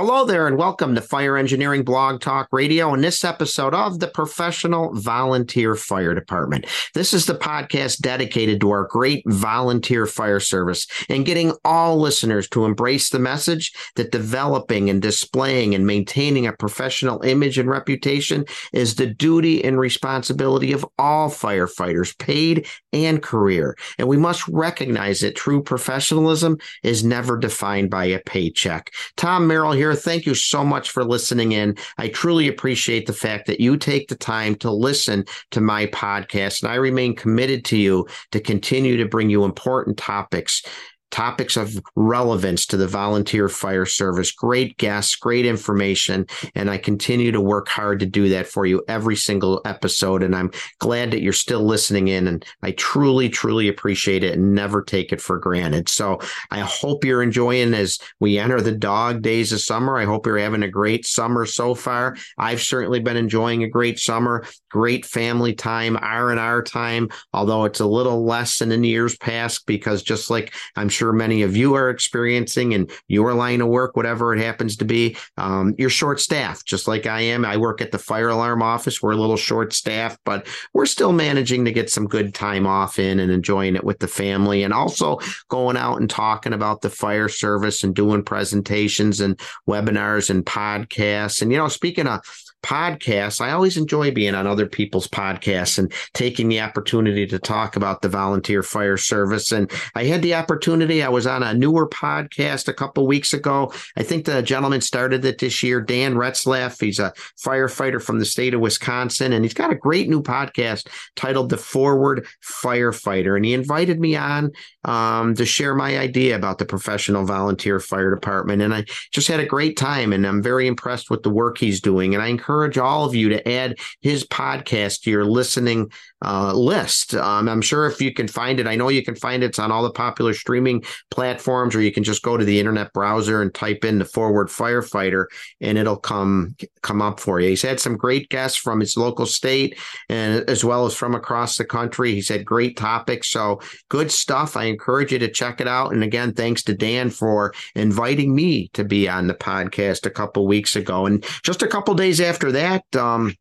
[0.00, 2.94] Hello there, and welcome to Fire Engineering Blog Talk Radio.
[2.94, 8.70] In this episode of the Professional Volunteer Fire Department, this is the podcast dedicated to
[8.70, 14.88] our great volunteer fire service and getting all listeners to embrace the message that developing
[14.88, 20.86] and displaying and maintaining a professional image and reputation is the duty and responsibility of
[21.00, 23.76] all firefighters, paid and career.
[23.98, 28.92] And we must recognize that true professionalism is never defined by a paycheck.
[29.16, 31.76] Tom Merrill here Thank you so much for listening in.
[31.98, 36.62] I truly appreciate the fact that you take the time to listen to my podcast,
[36.62, 40.62] and I remain committed to you to continue to bring you important topics
[41.10, 44.32] topics of relevance to the volunteer fire service.
[44.32, 46.26] Great guests, great information.
[46.54, 50.22] And I continue to work hard to do that for you every single episode.
[50.22, 52.26] And I'm glad that you're still listening in.
[52.28, 55.88] And I truly, truly appreciate it and never take it for granted.
[55.88, 56.18] So
[56.50, 59.98] I hope you're enjoying as we enter the dog days of summer.
[59.98, 62.16] I hope you're having a great summer so far.
[62.36, 67.64] I've certainly been enjoying a great summer, great family time, R and R time, although
[67.64, 71.56] it's a little less than in years past because just like I'm sure many of
[71.56, 75.16] you are experiencing in your line of work, whatever it happens to be.
[75.36, 77.44] Um, you're short staffed, just like I am.
[77.44, 79.00] I work at the fire alarm office.
[79.00, 82.98] We're a little short staffed, but we're still managing to get some good time off
[82.98, 86.90] in and enjoying it with the family and also going out and talking about the
[86.90, 89.38] fire service and doing presentations and
[89.68, 91.40] webinars and podcasts.
[91.40, 92.20] And, you know, speaking of
[92.62, 97.76] podcasts, I always enjoy being on other people's podcasts and taking the opportunity to talk
[97.76, 99.52] about the volunteer fire service.
[99.52, 103.72] And I had the opportunity, I was on a newer podcast a couple weeks ago.
[103.96, 106.80] I think the gentleman started it this year, Dan Retzlaff.
[106.80, 110.88] He's a firefighter from the state of Wisconsin, and he's got a great new podcast
[111.16, 113.36] titled The Forward Firefighter.
[113.36, 114.50] And he invited me on
[114.84, 118.62] um, to share my idea about the professional volunteer fire department.
[118.62, 121.80] And I just had a great time, and I'm very impressed with the work he's
[121.80, 122.14] doing.
[122.14, 125.90] And I encourage all of you to add his podcast to your listening
[126.24, 127.14] uh, list.
[127.14, 129.46] Um, I'm sure if you can find it, I know you can find it.
[129.46, 132.92] It's on all the popular streaming platforms, or you can just go to the internet
[132.92, 135.26] browser and type in the forward firefighter,
[135.60, 137.50] and it'll come come up for you.
[137.50, 141.56] He's had some great guests from his local state and as well as from across
[141.56, 142.14] the country.
[142.14, 144.56] He's had great topics, so good stuff.
[144.56, 145.92] I encourage you to check it out.
[145.92, 150.46] And again, thanks to Dan for inviting me to be on the podcast a couple
[150.46, 151.06] weeks ago.
[151.06, 153.34] And just a couple days after that, um,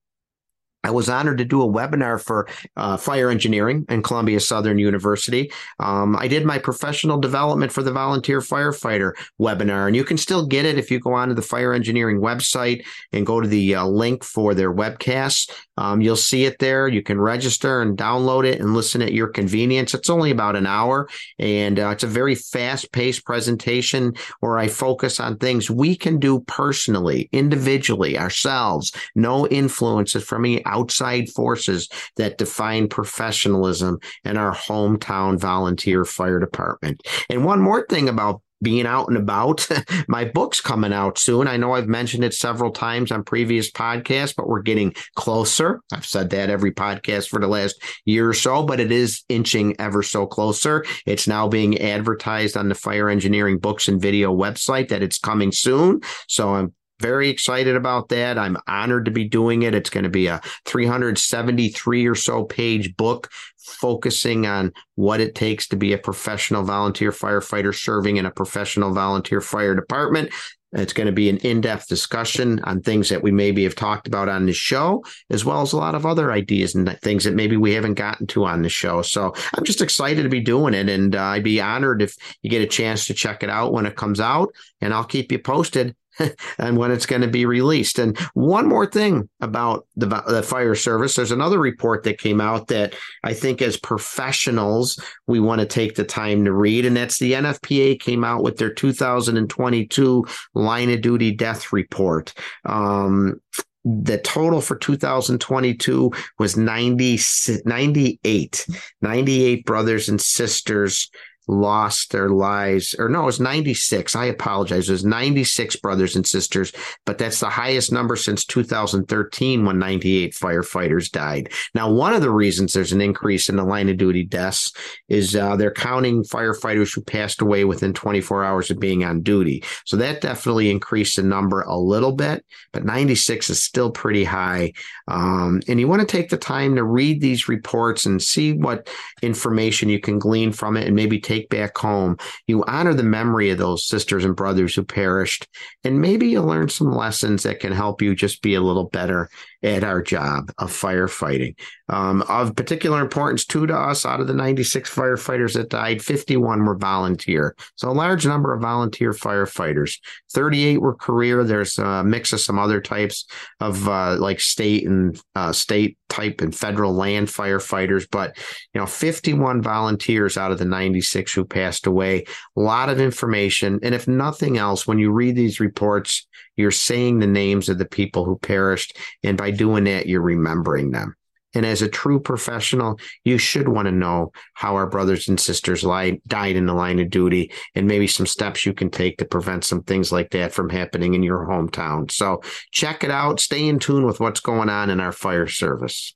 [0.83, 5.51] I was honored to do a webinar for uh, fire engineering in Columbia Southern University.
[5.79, 10.45] Um, I did my professional development for the volunteer firefighter webinar, and you can still
[10.45, 13.85] get it if you go onto the fire engineering website and go to the uh,
[13.85, 15.51] link for their webcast.
[15.77, 16.87] Um, you'll see it there.
[16.87, 19.93] You can register and download it and listen at your convenience.
[19.93, 21.09] It's only about an hour,
[21.39, 26.19] and uh, it's a very fast paced presentation where I focus on things we can
[26.19, 34.53] do personally, individually, ourselves, no influences from me outside forces that define professionalism in our
[34.53, 37.01] hometown volunteer fire department.
[37.29, 39.67] And one more thing about being out and about.
[40.07, 41.47] My book's coming out soon.
[41.47, 45.81] I know I've mentioned it several times on previous podcasts, but we're getting closer.
[45.93, 49.75] I've said that every podcast for the last year or so, but it is inching
[49.79, 50.85] ever so closer.
[51.05, 55.51] It's now being advertised on the Fire Engineering Books and Video website that it's coming
[55.51, 56.01] soon.
[56.27, 58.37] So I'm very excited about that.
[58.37, 59.75] I'm honored to be doing it.
[59.75, 65.67] It's going to be a 373 or so page book focusing on what it takes
[65.67, 70.31] to be a professional volunteer firefighter serving in a professional volunteer fire department.
[70.73, 74.05] It's going to be an in depth discussion on things that we maybe have talked
[74.05, 77.35] about on the show, as well as a lot of other ideas and things that
[77.35, 79.01] maybe we haven't gotten to on the show.
[79.01, 80.89] So I'm just excited to be doing it.
[80.89, 83.85] And uh, I'd be honored if you get a chance to check it out when
[83.85, 84.53] it comes out.
[84.81, 85.95] And I'll keep you posted
[86.57, 87.99] and when it's going to be released.
[87.99, 92.67] And one more thing about the, the fire service, there's another report that came out
[92.67, 96.85] that I think as professionals, we want to take the time to read.
[96.85, 102.33] And that's the NFPA came out with their 2022 line of duty death report.
[102.65, 103.41] Um,
[103.85, 107.19] the total for 2022 was 90,
[107.65, 108.67] 98,
[109.01, 111.09] 98 brothers and sisters
[111.47, 114.15] lost their lives, or no, it was 96.
[114.15, 114.89] I apologize.
[114.89, 116.71] It was 96 brothers and sisters,
[117.05, 121.51] but that's the highest number since 2013 when 98 firefighters died.
[121.73, 124.71] Now, one of the reasons there's an increase in the line of duty deaths
[125.09, 129.63] is uh, they're counting firefighters who passed away within 24 hours of being on duty.
[129.85, 134.73] So that definitely increased the number a little bit, but 96 is still pretty high.
[135.07, 138.89] Um, and you want to take the time to read these reports and see what
[139.21, 142.17] information you can glean from it and maybe take take back home.
[142.47, 145.47] You honor the memory of those sisters and brothers who perished,
[145.83, 149.29] and maybe you learn some lessons that can help you just be a little better
[149.63, 151.55] at our job of firefighting.
[151.89, 156.63] Um, of particular importance, too, to us, out of the 96 firefighters that died, 51
[156.63, 157.55] were volunteer.
[157.75, 159.99] So a large number of volunteer firefighters.
[160.33, 161.43] 38 were career.
[161.43, 163.25] There's a mix of some other types
[163.59, 168.37] of uh, like state and uh, state type and federal land firefighters, but
[168.73, 172.25] you know, 51 volunteers out of the 96 who passed away.
[172.55, 173.79] A lot of information.
[173.83, 176.27] And if nothing else, when you read these reports,
[176.57, 178.97] you're saying the names of the people who perished.
[179.23, 181.15] And by doing that, you're remembering them.
[181.53, 185.81] And as a true professional, you should want to know how our brothers and sisters
[185.81, 189.63] died in the line of duty and maybe some steps you can take to prevent
[189.63, 192.11] some things like that from happening in your hometown.
[192.11, 193.39] So check it out.
[193.39, 196.13] Stay in tune with what's going on in our fire service.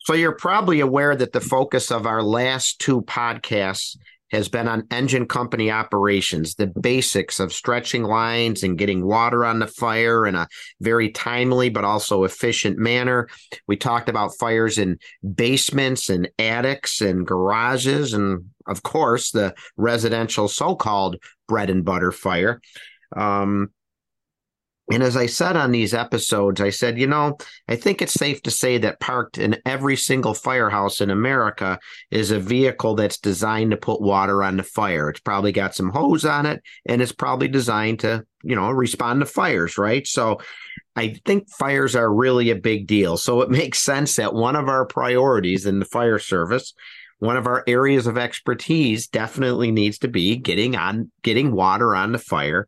[0.00, 3.96] So you're probably aware that the focus of our last two podcasts
[4.30, 9.58] has been on engine company operations, the basics of stretching lines and getting water on
[9.58, 10.48] the fire in a
[10.80, 13.28] very timely but also efficient manner.
[13.66, 14.98] We talked about fires in
[15.34, 21.16] basements and attics and garages, and of course, the residential so called
[21.48, 22.60] bread and butter fire.
[23.16, 23.70] Um,
[24.90, 27.38] and as I said on these episodes, I said, you know,
[27.68, 31.78] I think it's safe to say that parked in every single firehouse in America
[32.10, 35.08] is a vehicle that's designed to put water on the fire.
[35.08, 39.20] It's probably got some hose on it and it's probably designed to, you know, respond
[39.20, 40.04] to fires, right?
[40.06, 40.40] So
[40.96, 43.16] I think fires are really a big deal.
[43.16, 46.74] So it makes sense that one of our priorities in the fire service
[47.20, 52.12] one of our areas of expertise definitely needs to be getting on getting water on
[52.12, 52.66] the fire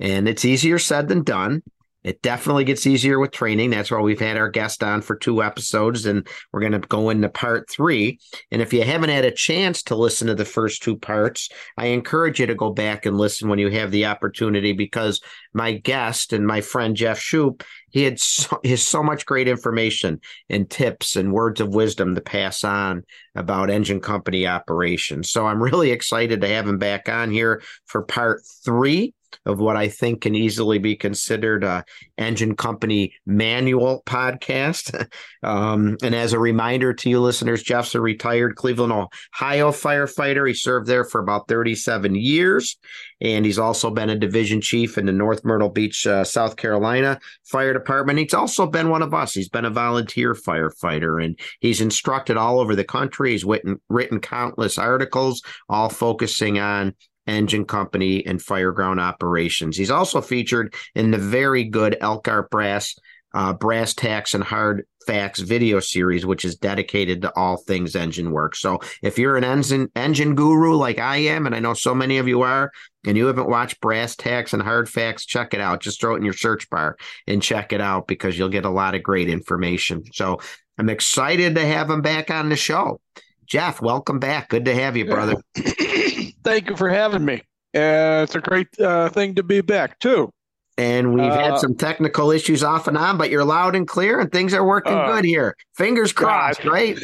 [0.00, 1.62] and it's easier said than done.
[2.04, 3.70] It definitely gets easier with training.
[3.70, 7.08] That's why we've had our guest on for two episodes, and we're going to go
[7.08, 8.18] into part three.
[8.50, 11.48] And if you haven't had a chance to listen to the first two parts,
[11.78, 15.22] I encourage you to go back and listen when you have the opportunity because
[15.54, 19.48] my guest and my friend Jeff Shupe, he had so, he has so much great
[19.48, 20.20] information
[20.50, 23.04] and tips and words of wisdom to pass on
[23.34, 25.30] about engine company operations.
[25.30, 29.14] So I'm really excited to have him back on here for part three
[29.46, 31.84] of what I think can easily be considered a
[32.18, 35.08] engine company manual podcast.
[35.42, 40.46] um, and as a reminder to you listeners, Jeff's a retired Cleveland, Ohio firefighter.
[40.46, 42.76] He served there for about 37 years.
[43.20, 47.18] And he's also been a division chief in the North Myrtle Beach, uh, South Carolina
[47.44, 48.18] Fire Department.
[48.18, 49.32] He's also been one of us.
[49.32, 53.32] He's been a volunteer firefighter and he's instructed all over the country.
[53.32, 56.94] He's written, written countless articles, all focusing on
[57.26, 59.76] engine company and fireground operations.
[59.76, 62.94] He's also featured in the very good Elkhart Brass
[63.34, 68.30] uh, Brass Tacks and Hard Facts video series, which is dedicated to all things engine
[68.30, 68.54] work.
[68.56, 72.18] So if you're an engine engine guru like I am, and I know so many
[72.18, 72.70] of you are,
[73.04, 75.80] and you haven't watched Brass Tacks and Hard Facts, check it out.
[75.80, 78.70] Just throw it in your search bar and check it out because you'll get a
[78.70, 80.04] lot of great information.
[80.12, 80.40] So
[80.78, 83.00] I'm excited to have him back on the show.
[83.46, 84.48] Jeff, welcome back.
[84.48, 85.34] Good to have you, brother.
[86.44, 87.42] Thank you for having me.
[87.74, 90.30] Uh, it's a great uh, thing to be back, too.
[90.76, 94.20] And we've uh, had some technical issues off and on, but you're loud and clear
[94.20, 95.56] and things are working uh, good here.
[95.76, 96.72] Fingers crossed, God.
[96.72, 96.98] right?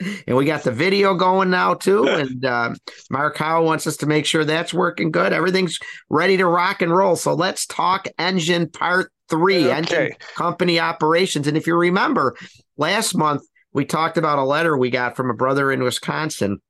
[0.26, 2.04] and we got the video going now, too.
[2.08, 2.74] And uh,
[3.10, 5.32] Mark Howe wants us to make sure that's working good.
[5.32, 5.78] Everything's
[6.10, 7.16] ready to rock and roll.
[7.16, 9.72] So let's talk engine part three, okay.
[9.72, 11.46] engine company operations.
[11.46, 12.36] And if you remember,
[12.76, 13.42] last month,
[13.72, 16.60] we talked about a letter we got from a brother in Wisconsin.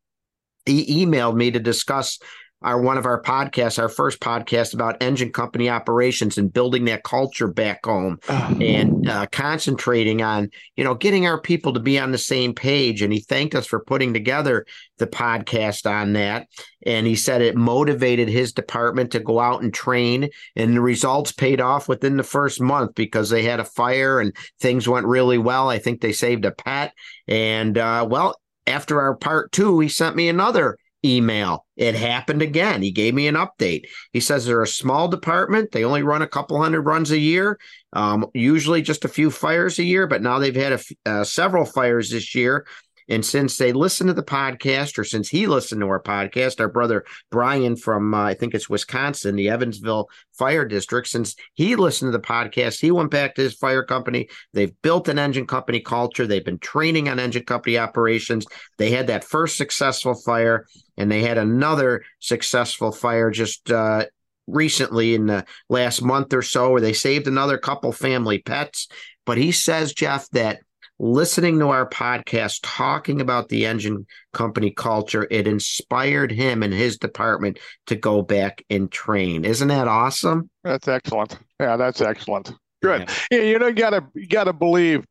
[0.67, 2.19] He emailed me to discuss
[2.65, 7.03] our one of our podcasts, our first podcast about engine company operations and building that
[7.03, 8.57] culture back home oh.
[8.61, 13.03] and uh, concentrating on, you know, getting our people to be on the same page.
[13.03, 14.65] And he thanked us for putting together
[14.99, 16.47] the podcast on that.
[16.85, 20.29] And he said it motivated his department to go out and train.
[20.57, 24.35] And the results paid off within the first month because they had a fire and
[24.61, 25.69] things went really well.
[25.69, 26.93] I think they saved a pet.
[27.29, 31.67] And uh, well, after our part two, he sent me another email.
[31.77, 32.83] It happened again.
[32.83, 33.87] He gave me an update.
[34.13, 35.73] He says they're a small department.
[35.73, 37.59] They only run a couple hundred runs a year,
[37.93, 41.65] um, usually just a few fires a year, but now they've had a, uh, several
[41.65, 42.67] fires this year.
[43.13, 46.69] And since they listen to the podcast, or since he listened to our podcast, our
[46.71, 52.11] brother Brian from, uh, I think it's Wisconsin, the Evansville Fire District, since he listened
[52.11, 54.31] to the podcast, he went back to his fire company.
[54.55, 56.27] They've built an engine company culture.
[56.27, 58.47] They've been training on engine company operations.
[58.79, 60.67] They had that first successful fire,
[60.97, 64.07] and they had another successful fire just uh,
[64.47, 68.89] recently in the last month or so, where they saved another couple family pets.
[69.27, 70.61] But he says, Jeff, that
[71.03, 76.97] listening to our podcast talking about the engine company culture, it inspired him and his
[76.97, 79.45] department to go back and train.
[79.45, 80.49] Isn't that awesome?
[80.63, 81.39] That's excellent.
[81.61, 82.53] Yeah, that's excellent.
[82.83, 83.11] Good.
[83.31, 83.39] Yeah.
[83.41, 85.05] You know, you gotta you gotta believe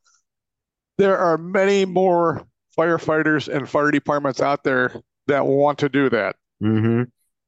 [0.98, 4.96] there are many more firefighters and fire departments out there
[5.28, 6.38] that want to do that.
[6.64, 7.04] Mm-hmm.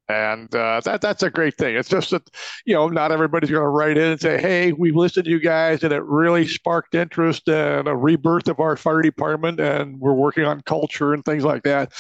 [0.09, 1.75] And uh, that that's a great thing.
[1.75, 2.29] It's just that
[2.65, 5.39] you know not everybody's going to write in and say, "Hey, we've listened to you
[5.39, 10.13] guys, and it really sparked interest and a rebirth of our fire department, and we're
[10.13, 11.93] working on culture and things like that."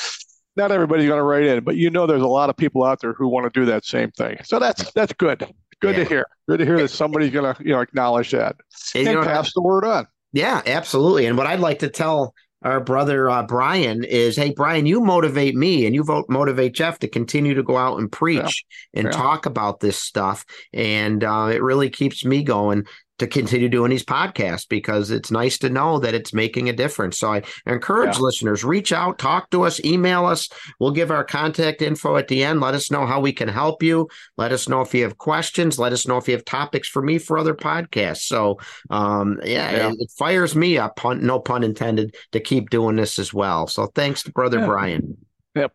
[0.55, 2.99] Not everybody's going to write in, but you know, there's a lot of people out
[2.99, 4.37] there who want to do that same thing.
[4.43, 5.47] So that's that's good.
[5.79, 6.03] Good yeah.
[6.03, 6.25] to hear.
[6.47, 8.57] Good to hear that somebody's going to you know acknowledge that
[8.95, 10.07] and, and pass the word on.
[10.33, 11.25] Yeah, absolutely.
[11.27, 12.33] And what I'd like to tell
[12.63, 16.99] our brother uh, Brian is, hey Brian, you motivate me and you vote motivate Jeff
[16.99, 18.99] to continue to go out and preach yeah.
[18.99, 19.11] and yeah.
[19.11, 22.85] talk about this stuff, and uh, it really keeps me going
[23.19, 27.19] to continue doing these podcasts because it's nice to know that it's making a difference.
[27.19, 28.21] So I encourage yeah.
[28.21, 30.49] listeners reach out, talk to us, email us.
[30.79, 32.59] We'll give our contact info at the end.
[32.59, 34.07] Let us know how we can help you.
[34.37, 35.77] Let us know if you have questions.
[35.77, 38.23] Let us know if you have topics for me for other podcasts.
[38.23, 39.89] So um, yeah, yeah.
[39.89, 43.67] It, it, fires me up, pun, no pun intended, to keep doing this as well.
[43.67, 44.65] So thanks to brother yeah.
[44.65, 45.17] Brian.
[45.55, 45.73] Yep.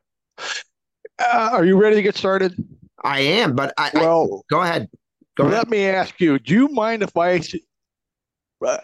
[1.18, 2.54] Uh, are you ready to get started?
[3.02, 4.88] I am, but I, well, I, go ahead.
[5.38, 7.40] Go Let me ask you: Do you mind if I
[8.66, 8.78] uh,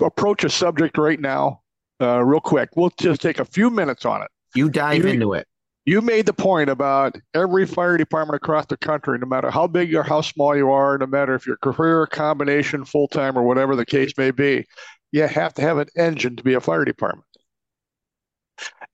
[0.00, 1.60] approach a subject right now,
[2.00, 2.70] uh, real quick?
[2.74, 4.28] We'll just take a few minutes on it.
[4.56, 5.46] You dive you, into it.
[5.84, 9.94] You made the point about every fire department across the country, no matter how big
[9.94, 13.76] or how small you are, no matter if you're career, combination, full time, or whatever
[13.76, 14.66] the case may be,
[15.12, 17.26] you have to have an engine to be a fire department.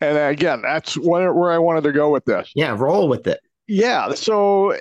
[0.03, 2.51] And again, that's where, where I wanted to go with this.
[2.55, 3.41] Yeah, roll with it.
[3.67, 4.15] Yeah.
[4.15, 4.75] So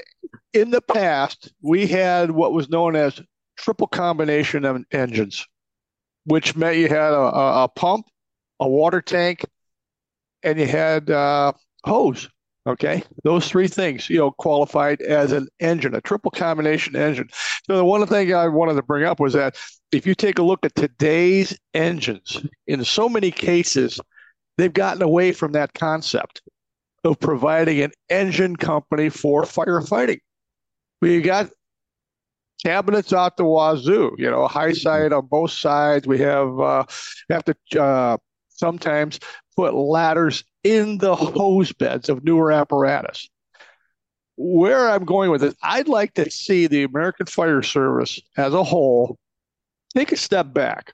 [0.57, 3.21] in the past, we had what was known as
[3.57, 5.45] triple combination engines,
[6.25, 8.07] which meant you had a, a pump,
[8.59, 9.45] a water tank,
[10.43, 12.27] and you had uh, hose.
[12.65, 17.29] Okay, those three things, you know, qualified as an engine, a triple combination engine.
[17.65, 19.55] So the one thing I wanted to bring up was that
[19.93, 24.01] if you take a look at today's engines, in so many cases,
[24.57, 26.41] they've gotten away from that concept
[27.05, 30.19] of providing an engine company for firefighting.
[31.01, 31.49] We got
[32.63, 36.07] cabinets out the wazoo, you know, high side on both sides.
[36.07, 36.85] We have uh,
[37.29, 38.17] have to uh,
[38.49, 39.19] sometimes
[39.55, 43.29] put ladders in the hose beds of newer apparatus.
[44.35, 48.63] Where I'm going with it, I'd like to see the American Fire Service as a
[48.63, 49.17] whole
[49.95, 50.93] take a step back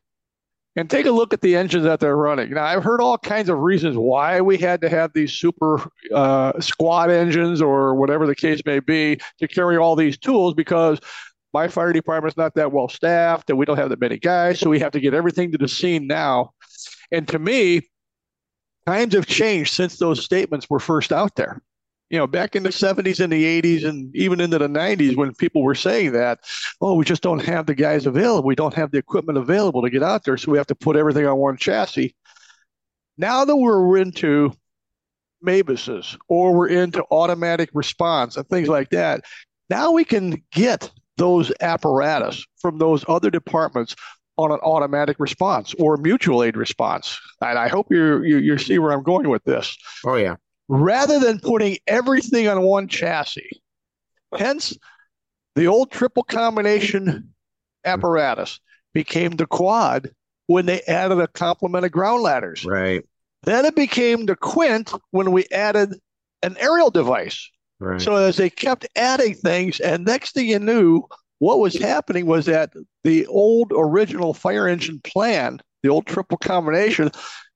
[0.76, 2.52] and take a look at the engines that they're running.
[2.52, 6.60] Now, I've heard all kinds of reasons why we had to have these super uh,
[6.60, 11.00] squad engines or whatever the case may be to carry all these tools because
[11.54, 14.60] my fire department's not that well staffed and we don't have that many guys.
[14.60, 16.54] So we have to get everything to the scene now.
[17.12, 17.82] And to me,
[18.88, 21.62] times have changed since those statements were first out there
[22.14, 25.34] you know, back in the 70s and the 80s and even into the 90s when
[25.34, 26.42] people were saying that,
[26.80, 28.46] oh, we just don't have the guys available.
[28.46, 30.38] We don't have the equipment available to get out there.
[30.38, 32.16] So we have to put everything on one chassis.
[33.18, 34.54] Now that we're into
[35.44, 39.24] MABAS or we're into automatic response and things like that,
[39.72, 43.96] now we can get those apparatus from those other departments
[44.38, 47.20] on an automatic response or mutual aid response.
[47.42, 49.76] And I hope you you you see where I'm going with this.
[50.06, 50.36] Oh yeah
[50.68, 53.62] rather than putting everything on one chassis.
[54.38, 54.78] Hence,
[55.56, 57.34] the old triple combination
[57.86, 58.60] apparatus
[58.94, 60.10] became the quad
[60.48, 62.66] when they added a complement of ground ladders.
[62.66, 63.04] Right.
[63.44, 65.96] Then it became the quint when we added
[66.42, 67.50] an aerial device.
[67.80, 68.02] Right.
[68.02, 71.04] So as they kept adding things, and next thing you knew,
[71.40, 72.72] what was happening was that
[73.04, 77.12] the old original fire engine plan, the old triple combination,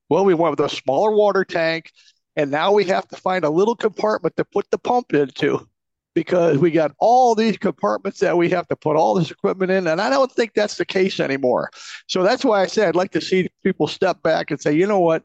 [0.09, 1.91] well, we went with a smaller water tank,
[2.37, 5.67] and now we have to find a little compartment to put the pump into
[6.13, 9.87] because we got all these compartments that we have to put all this equipment in.
[9.87, 11.69] And I don't think that's the case anymore.
[12.07, 14.87] So that's why I say I'd like to see people step back and say, you
[14.87, 15.23] know what?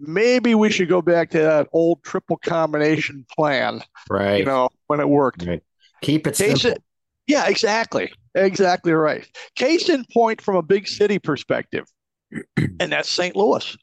[0.00, 3.82] Maybe we should go back to that old triple combination plan.
[4.10, 4.38] Right.
[4.38, 5.44] You know, when it worked.
[5.44, 5.62] Right.
[6.02, 6.82] Keep it Case simple.
[7.26, 8.12] yeah, exactly.
[8.34, 9.26] Exactly right.
[9.56, 11.84] Case in point from a big city perspective,
[12.56, 13.34] and that's St.
[13.34, 13.76] Louis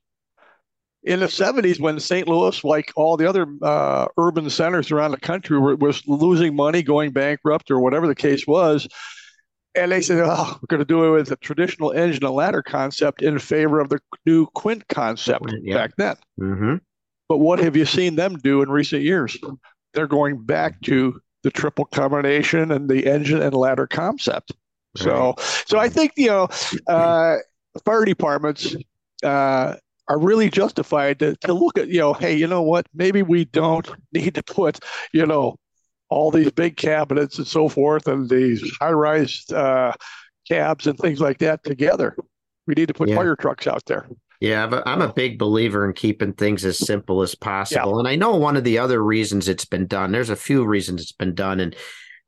[1.06, 2.28] in the 70s when St.
[2.28, 6.82] Louis, like all the other uh, urban centers around the country, were, was losing money,
[6.82, 8.88] going bankrupt, or whatever the case was.
[9.76, 12.64] And they said, oh, we're going to do it with a traditional engine and ladder
[12.64, 15.76] concept in favor of the new Quint concept yeah.
[15.76, 16.16] back then.
[16.40, 16.76] Mm-hmm.
[17.30, 19.38] But what have you seen them do in recent years?
[19.94, 24.54] They're going back to the triple combination and the engine and ladder concept.
[24.98, 25.04] Right.
[25.04, 25.36] So,
[25.68, 26.48] so I think you know,
[26.88, 27.38] uh,
[27.84, 28.76] fire departments
[29.24, 29.76] uh,
[30.08, 32.88] are really justified to, to look at, you know, hey, you know what?
[32.94, 34.80] Maybe we don't need to put,
[35.14, 35.58] you know,
[36.10, 39.92] all these big cabinets and so forth and these high rise uh,
[40.48, 42.16] cabs and things like that together.
[42.68, 43.16] We need to put yeah.
[43.16, 44.08] fire trucks out there.
[44.42, 47.94] Yeah, but I'm a big believer in keeping things as simple as possible.
[47.94, 48.00] Yeah.
[48.00, 51.02] And I know one of the other reasons it's been done, there's a few reasons
[51.02, 51.60] it's been done.
[51.60, 51.76] And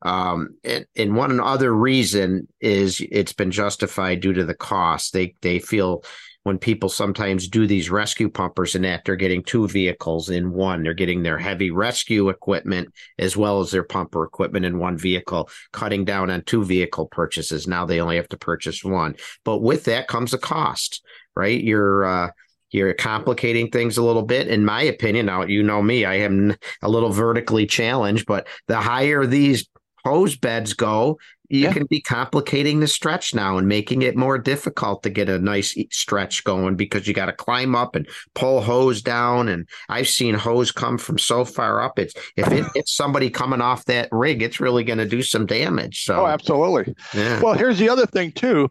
[0.02, 5.12] um, and, and one other reason is it's been justified due to the cost.
[5.12, 6.04] They they feel
[6.48, 10.82] when people sometimes do these rescue pumpers and that they're getting two vehicles in one.
[10.82, 12.88] They're getting their heavy rescue equipment
[13.18, 17.68] as well as their pumper equipment in one vehicle, cutting down on two vehicle purchases.
[17.68, 19.16] Now they only have to purchase one.
[19.44, 21.04] But with that comes a cost,
[21.36, 21.62] right?
[21.62, 22.30] You're uh,
[22.70, 26.54] you're complicating things a little bit in my opinion now you know me i am
[26.82, 29.66] a little vertically challenged but the higher these
[30.04, 31.72] hose beds go, you yeah.
[31.72, 35.76] can be complicating the stretch now and making it more difficult to get a nice
[35.90, 39.48] stretch going because you got to climb up and pull hose down.
[39.48, 41.98] And I've seen hose come from so far up.
[41.98, 45.46] It's if it hits somebody coming off that rig, it's really going to do some
[45.46, 46.04] damage.
[46.04, 46.94] So, oh, absolutely.
[47.14, 47.40] Yeah.
[47.40, 48.70] Well, here's the other thing too.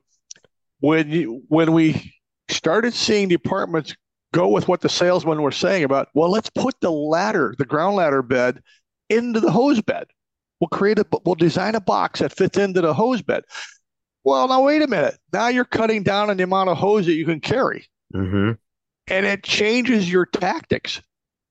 [0.80, 2.14] When you when we
[2.50, 3.96] started seeing departments
[4.34, 7.96] go with what the salesmen were saying about, well, let's put the ladder, the ground
[7.96, 8.62] ladder bed,
[9.10, 10.06] into the hose bed
[10.60, 13.44] We'll create a, we'll design a box that fits into the hose bed.
[14.24, 15.18] Well, now wait a minute.
[15.32, 18.54] Now you're cutting down on the amount of hose that you can carry, mm-hmm.
[19.08, 21.02] and it changes your tactics.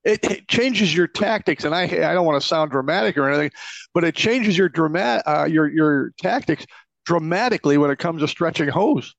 [0.04, 3.50] It, it, changes your tactics, and I I don't want to sound dramatic or anything,
[3.94, 6.66] but it changes your dramat uh, your your tactics
[7.06, 9.14] dramatically when it comes to stretching hose.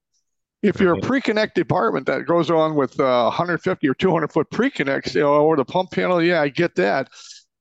[0.63, 5.13] If you're a pre-connect department that goes on with uh, 150 or 200 foot pre-connects,
[5.15, 7.09] you know, or the pump panel, yeah, I get that.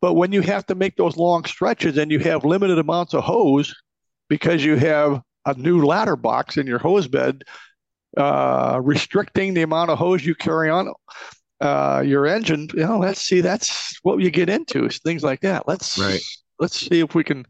[0.01, 3.25] But when you have to make those long stretches and you have limited amounts of
[3.25, 3.75] hose
[4.29, 7.43] because you have a new ladder box in your hose bed,
[8.17, 10.93] uh, restricting the amount of hose you carry on
[11.61, 15.41] uh, your engine, you know, let's see, that's what you get into is things like
[15.41, 15.67] that.
[15.67, 16.21] Let's right.
[16.59, 17.47] let's see if we can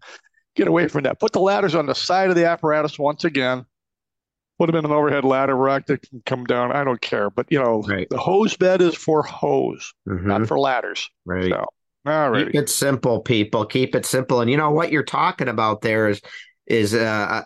[0.55, 1.19] get away from that.
[1.19, 3.65] Put the ladders on the side of the apparatus once again.
[4.59, 6.73] Put them in an overhead ladder rack that can come down.
[6.73, 8.09] I don't care, but you know, right.
[8.09, 10.27] the hose bed is for hose, mm-hmm.
[10.27, 11.11] not for ladders.
[11.27, 11.51] Right.
[11.51, 11.67] So,
[12.07, 12.47] all right.
[12.47, 13.67] Keep it simple, people.
[13.67, 14.41] Keep it simple.
[14.41, 16.21] And you know what you're talking about there is
[16.67, 17.43] is uh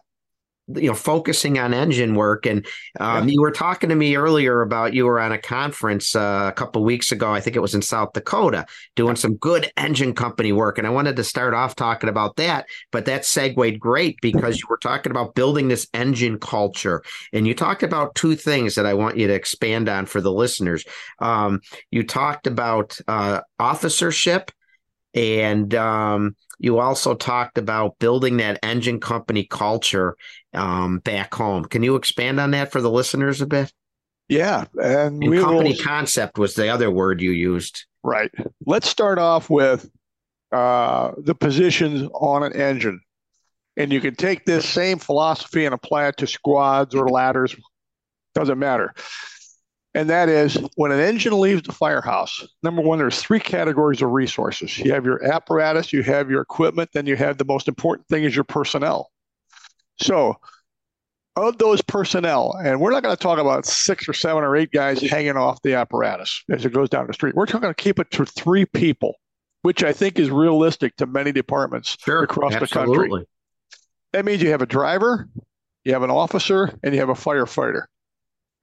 [0.76, 2.46] you know focusing on engine work.
[2.46, 2.66] And
[2.98, 3.34] um, yeah.
[3.34, 6.82] you were talking to me earlier about you were on a conference uh, a couple
[6.84, 7.32] weeks ago.
[7.32, 10.78] I think it was in south dakota doing some good engine company work.
[10.78, 14.66] And i wanted to start off talking about that but that segued great because you
[14.68, 17.02] were talking about building this engine culture.
[17.32, 20.32] And you talked about two things that i want you to expand on for the
[20.32, 20.84] listeners.
[21.18, 24.50] Um, you talked about uh, officership
[25.14, 30.14] and um, you also talked about building that engine company culture
[30.52, 31.64] um, back home.
[31.64, 33.72] Can you expand on that for the listeners a bit?
[34.28, 35.82] Yeah, and, and company will...
[35.82, 37.86] concept was the other word you used.
[38.04, 38.30] Right.
[38.66, 39.90] Let's start off with
[40.52, 43.00] uh, the positions on an engine,
[43.78, 47.56] and you can take this same philosophy and apply it to squads or ladders.
[48.34, 48.94] Doesn't matter
[49.94, 54.10] and that is when an engine leaves the firehouse number one there's three categories of
[54.10, 54.78] resources.
[54.78, 58.24] You have your apparatus you have your equipment then you have the most important thing
[58.24, 59.10] is your personnel.
[60.00, 60.36] So
[61.36, 64.72] of those personnel and we're not going to talk about six or seven or eight
[64.72, 67.34] guys hanging off the apparatus as it goes down the street.
[67.34, 69.14] We're going to keep it to three people
[69.62, 72.94] which i think is realistic to many departments sure, across absolutely.
[72.94, 73.26] the country.
[74.12, 75.28] that means you have a driver
[75.84, 77.84] you have an officer and you have a firefighter.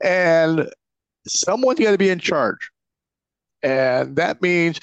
[0.04, 0.70] And
[1.30, 2.70] someone's got to be in charge.
[3.63, 4.80] And that means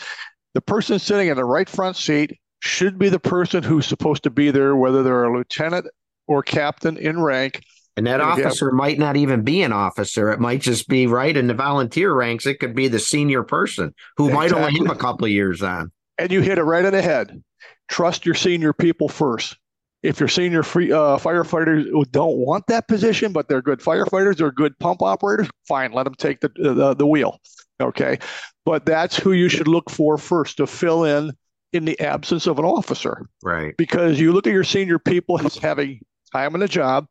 [0.55, 4.31] the person sitting in the right front seat should be the person who's supposed to
[4.31, 5.87] be there, whether they're a lieutenant
[6.27, 7.63] or captain in rank.
[7.97, 10.33] And that and officer have, might not even be an officer.
[10.33, 12.47] It might just be right in the volunteer ranks.
[12.47, 14.51] It could be the senior person who exactly.
[14.51, 15.93] might only have a couple of years on.
[16.19, 17.43] And you hit it right in the head.
[17.89, 19.57] Trust your senior people first.
[20.05, 24.53] If your senior free, uh, firefighters don't want that position, but they're good firefighters or
[24.53, 27.40] good pump operators, fine, let them take the, the, the wheel.
[27.81, 28.19] Okay.
[28.67, 31.33] But that's who you should look for first to fill in
[31.73, 33.27] in the absence of an officer.
[33.43, 33.75] Right.
[33.79, 36.01] Because you look at your senior people as having
[36.33, 37.07] time on the job,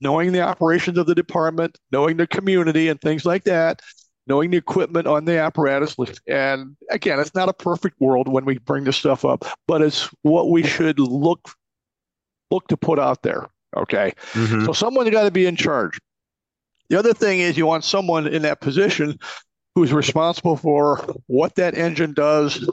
[0.00, 3.80] knowing the operations of the department, knowing the community and things like that,
[4.26, 5.96] knowing the equipment on the apparatus.
[6.26, 10.08] And again, it's not a perfect world when we bring this stuff up, but it's
[10.22, 11.48] what we should look
[12.52, 13.48] look to put out there.
[13.76, 14.12] Okay.
[14.32, 14.66] Mm-hmm.
[14.66, 15.98] So someone's got to be in charge.
[16.90, 19.18] The other thing is you want someone in that position
[19.74, 22.68] who's responsible for what that engine does.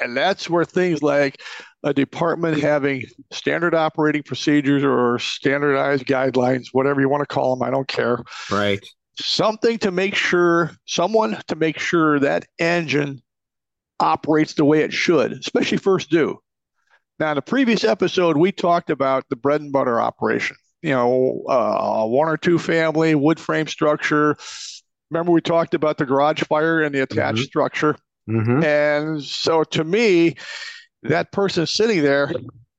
[0.00, 1.42] And that's where things like
[1.82, 7.62] a department having standard operating procedures or standardized guidelines, whatever you want to call them,
[7.62, 8.24] I don't care.
[8.50, 8.80] Right.
[9.16, 13.22] something to make sure, someone to make sure that engine
[13.98, 16.38] operates the way it should, especially first due.
[17.20, 20.56] Now, in the previous episode, we talked about the bread and butter operation.
[20.80, 24.38] You know, uh, one or two family wood frame structure.
[25.10, 27.44] Remember, we talked about the garage fire and the attached mm-hmm.
[27.44, 27.94] structure.
[28.28, 28.64] Mm-hmm.
[28.64, 30.36] And so, to me,
[31.02, 32.32] that person sitting there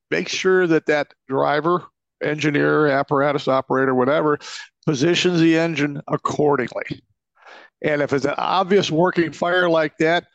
[0.10, 1.84] makes sure that that driver,
[2.24, 4.40] engineer, apparatus operator, whatever,
[4.88, 7.04] positions the engine accordingly.
[7.84, 10.26] And if it's an obvious working fire like that,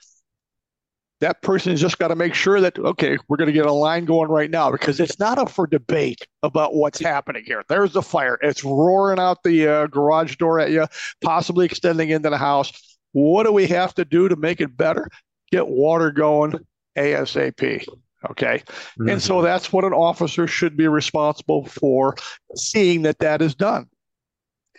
[1.20, 4.04] that person's just got to make sure that okay we're going to get a line
[4.04, 7.64] going right now because it's not up for debate about what's happening here.
[7.68, 8.38] There's the fire.
[8.42, 10.86] It's roaring out the uh, garage door at you
[11.22, 12.98] possibly extending into the house.
[13.12, 15.08] What do we have to do to make it better?
[15.50, 16.54] Get water going
[16.96, 17.86] asap
[18.30, 18.62] okay?
[18.66, 19.08] Mm-hmm.
[19.08, 22.16] and so that's what an officer should be responsible for
[22.54, 23.88] seeing that that is done.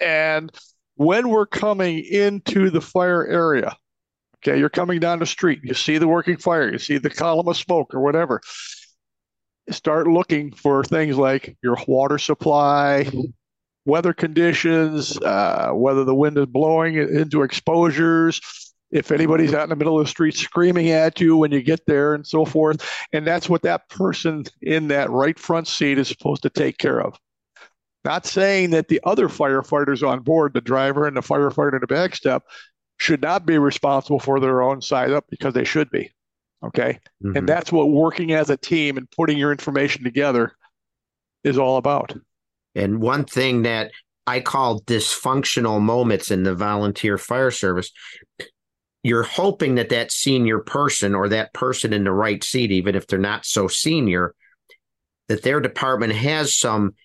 [0.01, 0.51] And
[0.95, 3.75] when we're coming into the fire area
[4.43, 7.47] Okay, you're coming down the street, you see the working fire, you see the column
[7.47, 8.39] of smoke or whatever.
[9.69, 13.09] Start looking for things like your water supply,
[13.85, 18.39] weather conditions, uh, whether the wind is blowing into exposures,
[18.91, 21.85] if anybody's out in the middle of the street screaming at you when you get
[21.87, 22.87] there, and so forth.
[23.11, 27.01] And that's what that person in that right front seat is supposed to take care
[27.01, 27.17] of.
[28.05, 31.87] Not saying that the other firefighters on board, the driver and the firefighter in the
[31.87, 32.43] back step,
[32.97, 36.11] should not be responsible for their own side up because they should be.
[36.63, 36.99] Okay.
[37.23, 37.37] Mm-hmm.
[37.37, 40.53] And that's what working as a team and putting your information together
[41.43, 42.15] is all about.
[42.75, 43.91] And one thing that
[44.25, 47.91] I call dysfunctional moments in the volunteer fire service,
[49.03, 53.07] you're hoping that that senior person or that person in the right seat, even if
[53.07, 54.33] they're not so senior,
[55.29, 56.95] that their department has some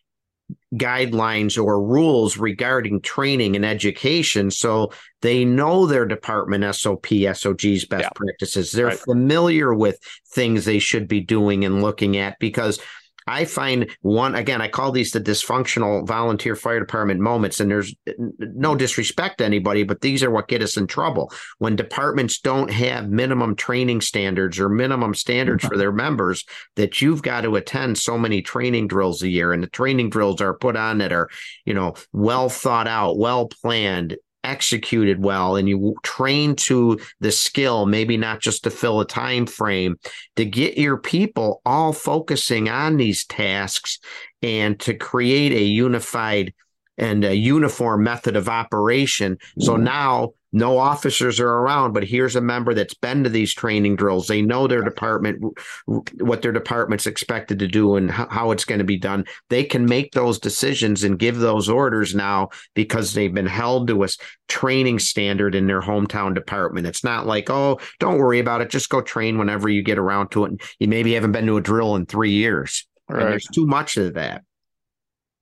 [0.74, 8.02] guidelines or rules regarding training and education so they know their department SOP, SOG's best
[8.04, 8.11] yeah.
[8.14, 8.72] practices.
[8.72, 8.98] They're right.
[8.98, 9.98] familiar with
[10.30, 12.80] things they should be doing and looking at because
[13.26, 17.94] I find one again, I call these the dysfunctional volunteer fire department moments, and there's
[18.38, 21.32] no disrespect to anybody, but these are what get us in trouble.
[21.58, 25.78] When departments don't have minimum training standards or minimum standards for mm-hmm.
[25.78, 26.44] their members
[26.76, 30.40] that you've got to attend so many training drills a year, and the training drills
[30.40, 31.28] are put on that are,
[31.64, 37.87] you know, well thought out, well planned, executed well and you train to the skill
[37.87, 39.96] maybe not just to fill a time frame
[40.37, 43.98] to get your people all focusing on these tasks
[44.42, 46.52] and to create a unified
[46.98, 49.85] and a uniform method of operation so mm-hmm.
[49.85, 54.26] now no officers are around, but here's a member that's been to these training drills.
[54.26, 55.42] They know their department,
[55.87, 59.24] what their department's expected to do and how it's going to be done.
[59.48, 64.05] They can make those decisions and give those orders now because they've been held to
[64.05, 64.09] a
[64.48, 66.87] training standard in their hometown department.
[66.87, 68.68] It's not like, oh, don't worry about it.
[68.68, 70.52] Just go train whenever you get around to it.
[70.78, 72.87] You maybe haven't been to a drill in three years.
[73.09, 73.22] Right.
[73.22, 74.42] And there's too much of that.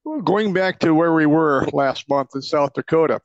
[0.04, 3.20] Well, going back to where we were last month in South Dakota,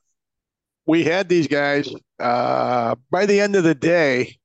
[0.86, 1.90] we had these guys.
[2.18, 4.36] Uh, by the end of the day,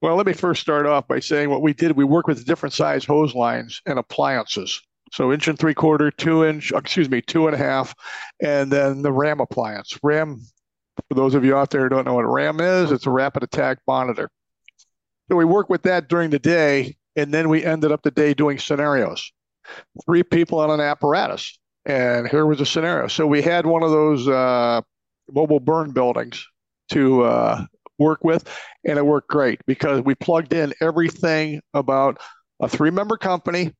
[0.00, 1.92] well, let me first start off by saying what we did.
[1.92, 4.80] We worked with different size hose lines and appliances.
[5.12, 7.94] So inch and three quarter, two inch, excuse me, two and a half,
[8.42, 9.98] and then the RAM appliance.
[10.02, 10.40] RAM,
[11.08, 13.42] for those of you out there who don't know what RAM is, it's a rapid
[13.42, 14.30] attack monitor.
[15.30, 18.34] So we worked with that during the day, and then we ended up the day
[18.34, 19.32] doing scenarios.
[20.04, 23.08] Three people on an apparatus, and here was a scenario.
[23.08, 24.80] So we had one of those uh,
[25.30, 26.46] mobile burn buildings
[26.90, 27.64] to uh,
[27.98, 28.48] work with,
[28.84, 32.20] and it worked great because we plugged in everything about
[32.60, 33.72] a three-member company,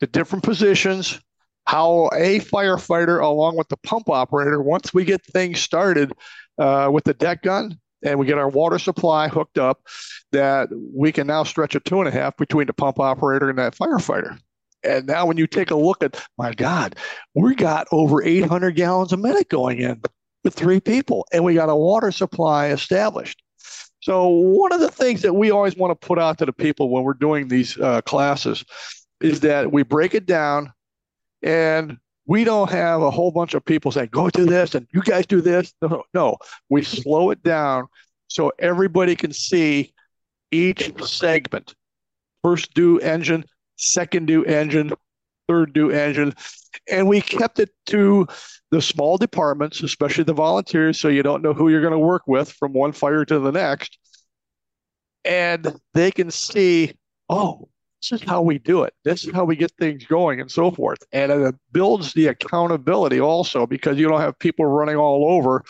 [0.00, 1.20] the different positions,
[1.66, 6.12] how a firefighter, along with the pump operator, once we get things started
[6.58, 9.80] uh, with the deck gun and we get our water supply hooked up,
[10.30, 13.58] that we can now stretch a two and a half between the pump operator and
[13.58, 14.38] that firefighter.
[14.86, 16.96] And now, when you take a look at, my God,
[17.34, 20.00] we got over 800 gallons a minute going in
[20.44, 23.42] with three people, and we got a water supply established.
[24.00, 26.90] So, one of the things that we always want to put out to the people
[26.90, 28.64] when we're doing these uh, classes
[29.20, 30.72] is that we break it down
[31.42, 35.02] and we don't have a whole bunch of people saying, go do this and you
[35.02, 35.72] guys do this.
[35.80, 36.36] No, no,
[36.68, 37.86] we slow it down
[38.28, 39.92] so everybody can see
[40.50, 41.74] each segment.
[42.42, 43.44] First do engine,
[43.76, 44.92] second due engine,
[45.48, 46.34] third due engine.
[46.90, 48.26] And we kept it to
[48.70, 52.22] the small departments, especially the volunteers, so you don't know who you're going to work
[52.26, 53.98] with from one fire to the next.
[55.24, 56.94] And they can see,
[57.28, 57.68] oh,
[58.02, 58.94] this is how we do it.
[59.04, 60.98] This is how we get things going and so forth.
[61.12, 65.64] And it builds the accountability also because you don't have people running all over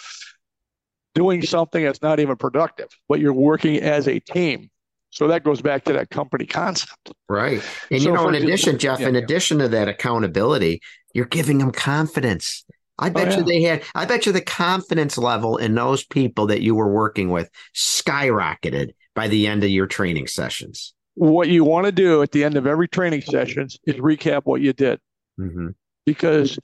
[1.15, 4.71] doing something that's not even productive, but you're working as a team.
[5.17, 7.11] So that goes back to that company concept.
[7.27, 7.63] Right.
[7.91, 10.83] And so you know, in addition, Jeff, yeah, in addition to that accountability,
[11.15, 12.67] you're giving them confidence.
[12.99, 13.37] I bet oh, yeah.
[13.39, 16.93] you they had, I bet you the confidence level in those people that you were
[16.93, 20.93] working with skyrocketed by the end of your training sessions.
[21.15, 24.61] What you want to do at the end of every training sessions is recap what
[24.61, 25.01] you did.
[25.41, 25.69] Mm-hmm.
[26.05, 26.59] Because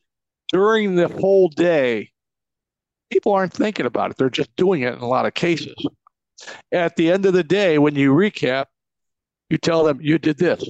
[0.53, 2.11] during the whole day,
[3.11, 4.19] people aren't thinking about it.
[4.19, 5.75] They're just doing it in a lot of cases.
[6.71, 8.67] At the end of the day, when you recap,
[9.51, 10.65] you tell them you did this,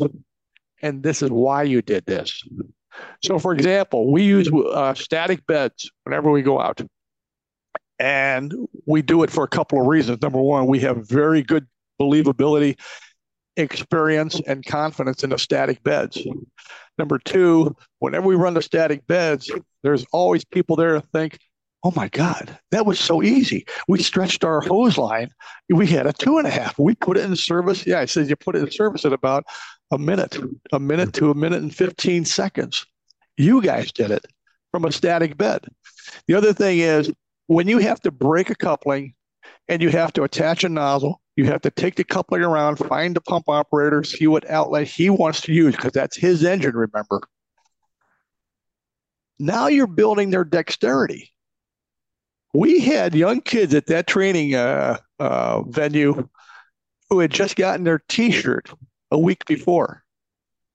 [0.83, 2.43] and this is why you did this.
[3.23, 6.81] So, for example, we use uh, static beds whenever we go out.
[7.99, 8.53] And
[8.85, 10.21] we do it for a couple of reasons.
[10.21, 11.67] Number one, we have very good
[12.01, 12.79] believability,
[13.57, 16.21] experience, and confidence in the static beds.
[16.99, 19.51] Number two, whenever we run the static beds,
[19.83, 21.39] there's always people there to think,
[21.85, 23.67] oh my God, that was so easy.
[23.89, 25.31] We stretched our hose line.
[25.69, 26.79] We had a two and a half.
[26.79, 27.87] We put it in service.
[27.87, 29.45] Yeah, I said you put it in service at about
[29.91, 30.39] a minute,
[30.73, 32.87] a minute to a minute and 15 seconds.
[33.37, 34.25] You guys did it
[34.71, 35.65] from a static bed.
[36.29, 37.13] The other thing is
[37.47, 39.15] when you have to break a coupling
[39.69, 43.17] and you have to attach a nozzle, you have to take the coupling around, find
[43.17, 47.21] the pump operator, see what outlet he wants to use because that's his engine, remember.
[49.39, 51.32] Now you're building their dexterity.
[52.55, 56.29] We had young kids at that training uh, uh, venue
[57.09, 58.71] who had just gotten their t shirt
[59.11, 60.03] a week before.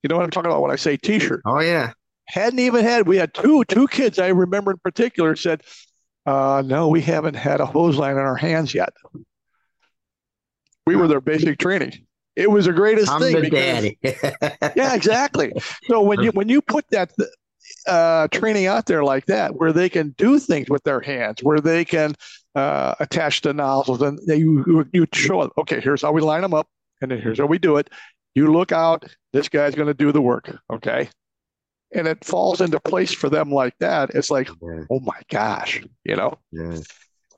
[0.03, 1.41] You know what I'm talking about when I say T-shirt?
[1.45, 1.91] Oh yeah.
[2.27, 3.07] Hadn't even had.
[3.07, 5.63] We had two two kids I remember in particular said,
[6.25, 8.93] uh, "No, we haven't had a hose line in our hands yet."
[10.85, 12.05] We were their basic training.
[12.35, 13.35] It was the greatest I'm thing.
[13.35, 13.99] The because, daddy.
[14.75, 15.53] yeah, exactly.
[15.87, 17.11] So when you when you put that
[17.87, 21.59] uh, training out there like that, where they can do things with their hands, where
[21.59, 22.15] they can
[22.55, 26.41] uh, attach the nozzles, and they, you you show them, okay, here's how we line
[26.41, 26.67] them up,
[27.01, 27.89] and then here's how we do it.
[28.35, 30.55] You look out, this guy's going to do the work.
[30.71, 31.09] Okay.
[31.95, 34.11] And it falls into place for them like that.
[34.13, 34.83] It's like, yeah.
[34.91, 36.37] oh my gosh, you know?
[36.51, 36.77] Yeah.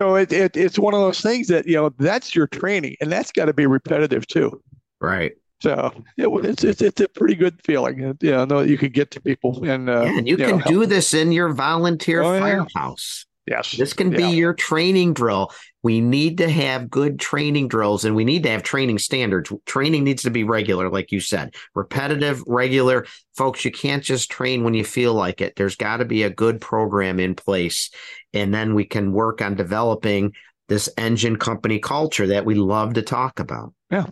[0.02, 3.12] So it, it, it's one of those things that, you know, that's your training and
[3.12, 4.62] that's got to be repetitive too.
[5.00, 5.34] Right.
[5.62, 9.22] So it, it's, it's it's a pretty good feeling, you know, you can get to
[9.22, 12.40] people and uh, yeah, and you, you can know, do this in your volunteer oh,
[12.40, 13.26] firehouse.
[13.26, 13.30] Yeah.
[13.50, 15.52] Yes, this can be your training drill.
[15.82, 19.52] We need to have good training drills and we need to have training standards.
[19.66, 23.08] Training needs to be regular, like you said, repetitive, regular.
[23.36, 25.56] Folks, you can't just train when you feel like it.
[25.56, 27.90] There's got to be a good program in place.
[28.34, 30.34] And then we can work on developing
[30.68, 33.74] this engine company culture that we love to talk about.
[33.90, 34.06] Yeah.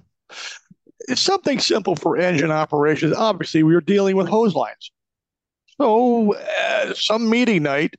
[1.08, 3.14] It's something simple for engine operations.
[3.16, 4.92] Obviously, we are dealing with hose lines.
[5.80, 7.96] So, uh, some meeting night,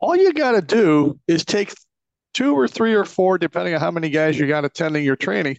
[0.00, 1.72] all you got to do is take
[2.34, 5.58] two or three or four, depending on how many guys you got attending your training,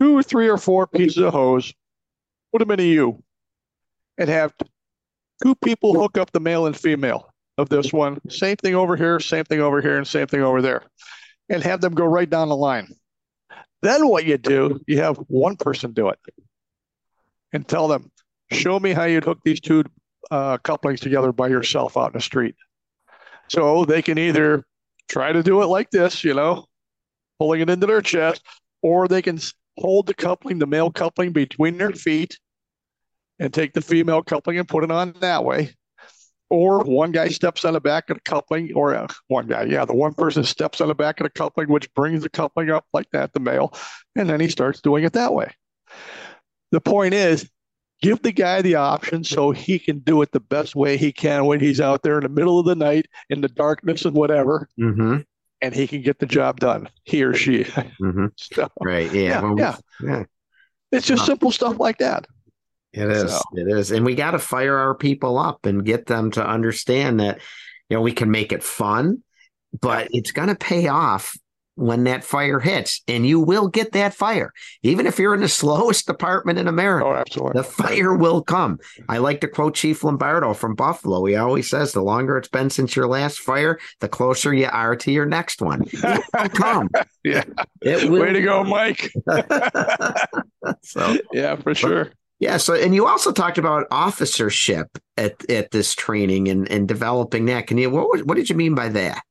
[0.00, 1.72] two or three or four pieces of hose,
[2.52, 3.22] put them in a U,
[4.18, 4.52] and have
[5.42, 8.20] two people hook up the male and female of this one.
[8.30, 10.82] Same thing over here, same thing over here, and same thing over there,
[11.48, 12.88] and have them go right down the line.
[13.82, 16.18] Then what you do, you have one person do it
[17.52, 18.10] and tell them,
[18.52, 19.84] show me how you'd hook these two
[20.30, 22.54] uh, couplings together by yourself out in the street.
[23.48, 24.64] So they can either
[25.08, 26.66] try to do it like this, you know,
[27.38, 28.44] pulling it into their chest,
[28.82, 29.38] or they can
[29.78, 32.38] hold the coupling, the male coupling between their feet
[33.38, 35.74] and take the female coupling and put it on that way.
[36.50, 39.84] Or one guy steps on the back of the coupling, or uh, one guy, yeah,
[39.84, 42.86] the one person steps on the back of the coupling, which brings the coupling up
[42.94, 43.74] like that, the male,
[44.16, 45.52] and then he starts doing it that way.
[46.70, 47.50] The point is,
[48.00, 51.46] give the guy the option so he can do it the best way he can
[51.46, 54.68] when he's out there in the middle of the night in the darkness and whatever.
[54.78, 55.18] Mm-hmm.
[55.60, 57.64] And he can get the job done, he or she.
[57.64, 58.26] Mm-hmm.
[58.36, 59.12] so, right.
[59.12, 59.22] Yeah.
[59.22, 59.76] Yeah, well, yeah.
[60.02, 60.24] yeah.
[60.92, 62.26] It's just simple stuff like that.
[62.92, 63.32] It is.
[63.32, 63.42] So.
[63.54, 63.90] It is.
[63.90, 67.40] And we got to fire our people up and get them to understand that,
[67.88, 69.22] you know, we can make it fun,
[69.80, 71.36] but it's going to pay off
[71.78, 75.48] when that fire hits, and you will get that fire, even if you're in the
[75.48, 77.06] slowest department in America.
[77.06, 77.60] Oh, absolutely.
[77.60, 78.80] The fire will come.
[79.08, 81.24] I like to quote Chief Lombardo from Buffalo.
[81.24, 84.96] He always says, "The longer it's been since your last fire, the closer you are
[84.96, 86.88] to your next one." It will come.
[87.24, 87.44] yeah.
[87.80, 89.12] It will Way to go, Mike.
[90.82, 92.10] so yeah, for sure.
[92.40, 92.56] Yeah.
[92.58, 97.66] So, and you also talked about officership at, at this training and, and developing that.
[97.66, 99.22] Can you, what, what did you mean by that?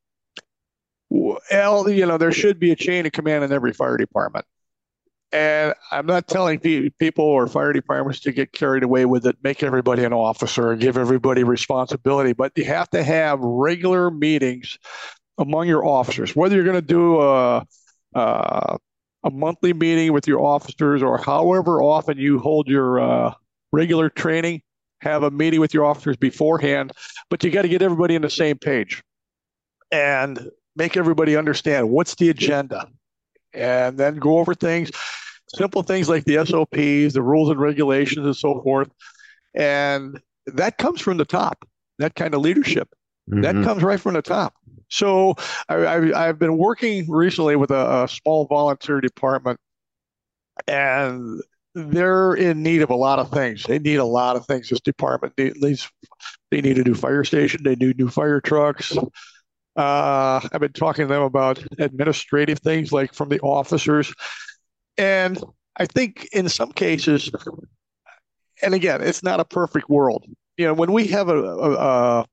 [1.10, 4.46] Well, you know, there should be a chain of command in every fire department.
[5.32, 9.62] And I'm not telling people or fire departments to get carried away with it, make
[9.62, 14.78] everybody an officer and give everybody responsibility, but you have to have regular meetings
[15.38, 17.65] among your officers, whether you're going to do a,
[18.15, 18.78] a,
[19.23, 23.34] a, monthly meeting with your officers or however often you hold your uh,
[23.71, 24.62] regular training,
[25.01, 26.91] have a meeting with your officers beforehand,
[27.30, 29.03] but you got to get everybody on the same page
[29.91, 32.88] and make everybody understand what's the agenda
[33.53, 34.91] and then go over things,
[35.56, 38.89] simple things like the SOPs, the rules and regulations, and so forth.
[39.56, 41.65] And that comes from the top,
[41.99, 42.89] that kind of leadership.
[43.30, 43.41] Mm-hmm.
[43.41, 44.53] That comes right from the top.
[44.89, 45.36] So
[45.69, 49.60] I, have been working recently with a, a small volunteer department,
[50.67, 51.41] and
[51.76, 53.63] they're in need of a lot of things.
[53.63, 54.69] They need a lot of things.
[54.69, 55.89] This department needs
[56.52, 57.62] they need a new fire station.
[57.63, 58.97] They need new fire trucks.
[59.76, 64.12] Uh, I've been talking to them about administrative things like from the officers.
[64.97, 65.39] And
[65.78, 67.30] I think in some cases,
[68.63, 70.26] and again, it's not a perfect world.
[70.58, 72.26] You know, when we have a, a, a,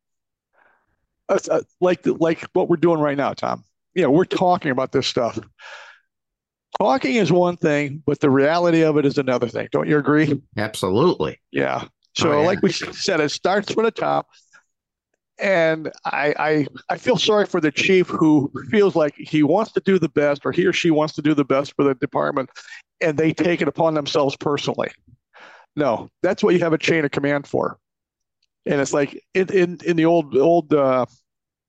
[1.28, 3.64] a like like what we're doing right now, Tom.
[3.94, 5.38] You know, we're talking about this stuff.
[6.80, 9.68] Talking is one thing, but the reality of it is another thing.
[9.70, 10.42] Don't you agree?
[10.56, 11.40] Absolutely.
[11.52, 11.84] Yeah.
[12.16, 12.46] So, oh, yeah.
[12.46, 14.26] like we said, it starts from the top
[15.38, 19.80] and I, I I feel sorry for the chief who feels like he wants to
[19.80, 22.50] do the best or he or she wants to do the best for the department
[23.00, 24.90] and they take it upon themselves personally.
[25.76, 27.78] No, that's what you have a chain of command for.
[28.66, 31.06] And it's like in in, in the old old uh,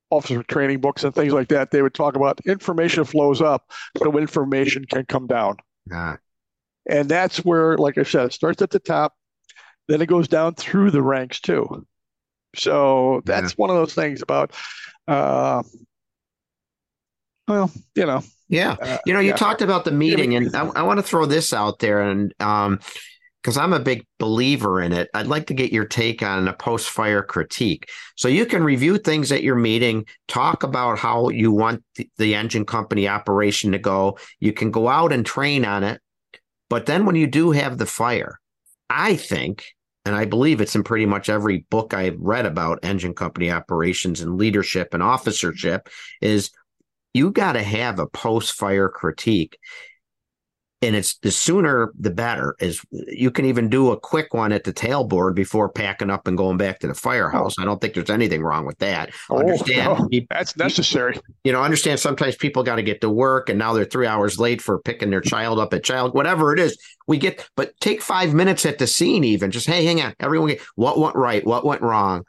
[0.09, 4.17] officer training books and things like that, they would talk about information flows up so
[4.17, 5.57] information can come down.
[5.91, 6.17] Ah.
[6.87, 9.13] And that's where, like I said, it starts at the top,
[9.87, 11.85] then it goes down through the ranks too.
[12.55, 13.55] So that's yeah.
[13.57, 14.51] one of those things about,
[15.07, 15.63] uh,
[17.47, 18.23] well, you know.
[18.47, 18.75] Yeah.
[18.79, 19.35] Uh, you know, you yeah.
[19.35, 22.01] talked about the meeting, and I, I want to throw this out there.
[22.01, 22.79] And, um,
[23.45, 25.07] because I'm a big believer in it.
[25.13, 27.91] I'd like to get your take on a post fire critique.
[28.15, 31.83] So you can review things at your meeting, talk about how you want
[32.17, 34.17] the, engine company operation to go.
[34.39, 36.01] You can go out and train on it.
[36.71, 38.39] But then when you do have the fire,
[38.89, 39.63] I think
[40.05, 44.21] and I believe it's in pretty much every book I've read about engine company operations
[44.21, 45.87] and leadership and officership,
[46.19, 46.49] is
[47.13, 49.59] you got to have a post fire critique
[50.85, 54.63] and it's the sooner the better is you can even do a quick one at
[54.63, 57.57] the tailboard before packing up and going back to the firehouse.
[57.57, 59.11] I don't think there's anything wrong with that.
[59.29, 61.19] Oh, understand no, that's necessary.
[61.43, 64.39] you know understand sometimes people got to get to work and now they're three hours
[64.39, 66.77] late for picking their child up at child whatever it is.
[67.07, 69.51] We get but take five minutes at the scene even.
[69.51, 70.13] Just hey hang on.
[70.19, 71.45] Everyone get, what went right?
[71.45, 72.23] What went wrong?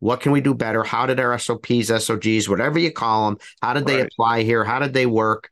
[0.00, 0.84] What can we do better?
[0.84, 4.06] How did our sops sogs whatever you call them how did they right.
[4.06, 4.64] apply here?
[4.64, 5.50] How did they work?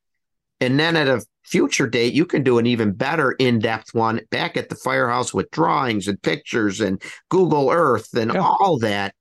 [0.61, 4.21] And then at a future date, you can do an even better in depth one
[4.31, 8.41] back at the firehouse with drawings and pictures and Google Earth and yeah.
[8.41, 9.15] all that.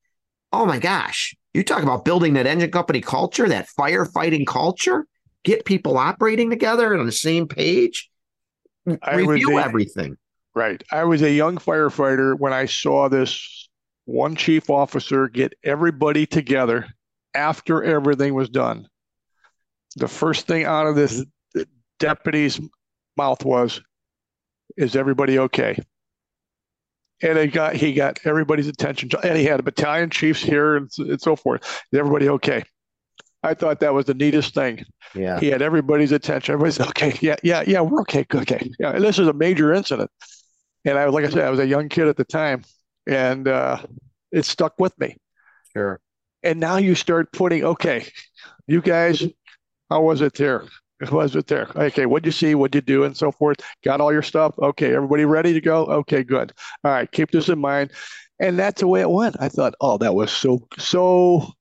[0.51, 1.35] Oh my gosh.
[1.53, 5.05] You talk about building that engine company culture, that firefighting culture,
[5.43, 8.09] get people operating together and on the same page,
[9.01, 10.17] I review a, everything.
[10.53, 10.83] Right.
[10.91, 13.69] I was a young firefighter when I saw this
[14.05, 16.87] one chief officer get everybody together
[17.33, 18.87] after everything was done.
[19.97, 21.23] The first thing out of this
[21.99, 22.59] deputy's
[23.17, 23.81] mouth was,
[24.77, 25.77] "Is everybody okay?"
[27.21, 30.89] And he got he got everybody's attention, and he had a battalion chiefs here and,
[30.97, 31.63] and so forth.
[31.91, 32.63] Is everybody okay?
[33.43, 34.83] I thought that was the neatest thing.
[35.13, 36.53] Yeah, he had everybody's attention.
[36.53, 37.17] Everybody's okay.
[37.21, 37.81] Yeah, yeah, yeah.
[37.81, 38.25] We're okay.
[38.33, 38.71] Okay.
[38.79, 40.11] Yeah, and this is a major incident.
[40.83, 42.63] And I, was, like I said, I was a young kid at the time,
[43.07, 43.79] and uh,
[44.31, 45.17] it stuck with me.
[45.73, 45.99] Sure.
[46.43, 48.07] And now you start putting, okay,
[48.67, 49.23] you guys,
[49.89, 50.63] how was it there?
[51.11, 51.69] Was it there?
[51.75, 52.55] Okay, what'd you see?
[52.55, 53.03] What'd you do?
[53.03, 53.57] And so forth.
[53.83, 54.57] Got all your stuff?
[54.59, 55.85] Okay, everybody ready to go?
[55.85, 56.53] Okay, good.
[56.83, 57.91] All right, keep this in mind.
[58.39, 59.35] And that's the way it went.
[59.39, 61.53] I thought, oh, that was so so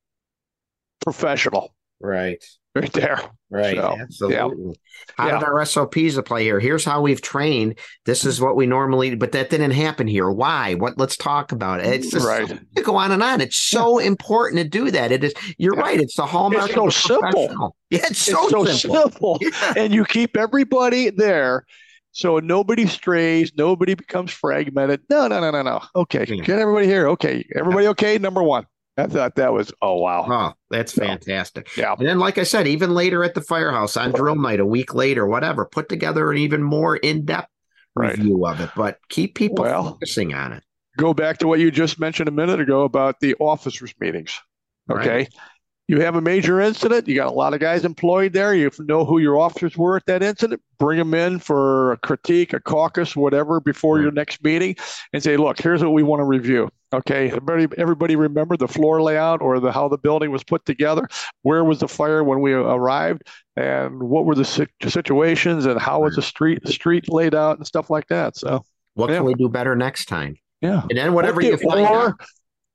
[1.01, 1.75] professional.
[2.01, 2.43] Right.
[2.75, 3.21] Right there.
[3.51, 3.77] Right.
[3.77, 4.67] So, Absolutely.
[4.67, 4.73] Yeah.
[5.17, 5.39] How yeah.
[5.39, 6.59] did our SOPs apply here?
[6.59, 7.79] Here's how we've trained.
[8.05, 10.29] This is what we normally, but that didn't happen here.
[10.29, 10.75] Why?
[10.75, 10.99] What?
[10.99, 11.87] Let's talk about it.
[11.87, 12.49] It's just right.
[12.49, 13.41] to go on and on.
[13.41, 14.09] It's so yeah.
[14.09, 15.13] important to do that.
[15.13, 15.35] It is.
[15.57, 16.01] You're right.
[16.01, 16.71] It's the hallmark.
[16.71, 17.77] It's so simple.
[17.91, 19.39] Yeah, it's so, it's so simple.
[19.39, 19.77] simple.
[19.77, 21.65] And you keep everybody there.
[22.11, 25.03] So nobody strays, nobody becomes fragmented.
[25.11, 25.81] No, no, no, no, no.
[25.97, 27.09] Okay, get everybody here.
[27.09, 28.19] Okay, everybody okay?
[28.19, 28.67] Number one.
[28.97, 30.27] I thought that was oh wow.
[30.29, 31.77] Oh, that's fantastic.
[31.77, 31.95] Yeah.
[31.99, 34.95] And then, like I said, even later at the firehouse on drill night, a week
[34.95, 37.51] later, whatever, put together an even more in-depth
[37.97, 38.17] right.
[38.17, 38.71] review of it.
[38.77, 40.63] But keep people well, focusing on it.
[40.97, 44.41] Go back to what you just mentioned a minute ago about the officers' meetings.
[44.89, 45.09] Okay.
[45.09, 45.35] Right.
[45.87, 49.05] You have a major incident, you got a lot of guys employed there, you know
[49.05, 53.15] who your officers were at that incident, bring them in for a critique, a caucus,
[53.15, 54.15] whatever, before your mm.
[54.15, 54.77] next meeting,
[55.13, 56.71] and say, look, here's what we want to review.
[56.95, 61.07] Okay, everybody, everybody remember the floor layout or the how the building was put together?
[61.43, 63.23] Where was the fire when we arrived,
[63.57, 67.91] and what were the situations, and how was the street street laid out and stuff
[67.91, 68.37] like that?
[68.37, 68.65] So,
[68.95, 69.17] what yeah.
[69.17, 70.37] can we do better next time?
[70.63, 72.21] Yeah, and then whatever okay, you find or, out,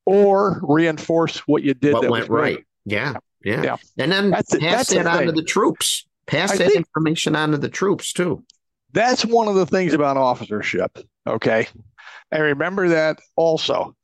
[0.04, 2.64] or reinforce what you did what that went right.
[2.84, 3.14] Yeah,
[3.44, 3.76] yeah, yeah.
[3.98, 6.06] And then that's, pass that's that on to the troops.
[6.26, 8.44] Pass I that information on to the troops too.
[8.92, 10.98] That's one of the things about officership.
[11.26, 11.68] Okay.
[12.32, 13.94] And remember that also.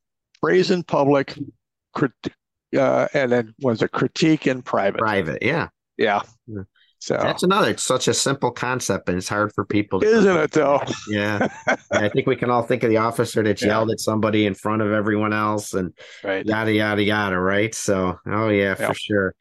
[0.42, 1.36] Praise in public,
[1.94, 2.12] crit-
[2.76, 4.98] uh, and then was a critique in private.
[4.98, 5.68] Private, yeah.
[5.96, 6.22] Yeah.
[7.10, 7.18] Yeah.
[7.18, 7.70] So that's another.
[7.70, 10.00] It's such a simple concept, and it's hard for people.
[10.00, 10.80] To Isn't it though?
[11.08, 11.48] Yeah.
[11.66, 11.76] yeah.
[11.90, 13.68] I think we can all think of the officer that yeah.
[13.68, 15.92] yelled at somebody in front of everyone else, and
[16.24, 16.44] right.
[16.44, 17.38] yada yada yada.
[17.38, 17.74] Right.
[17.74, 19.34] So, oh yeah, for sure.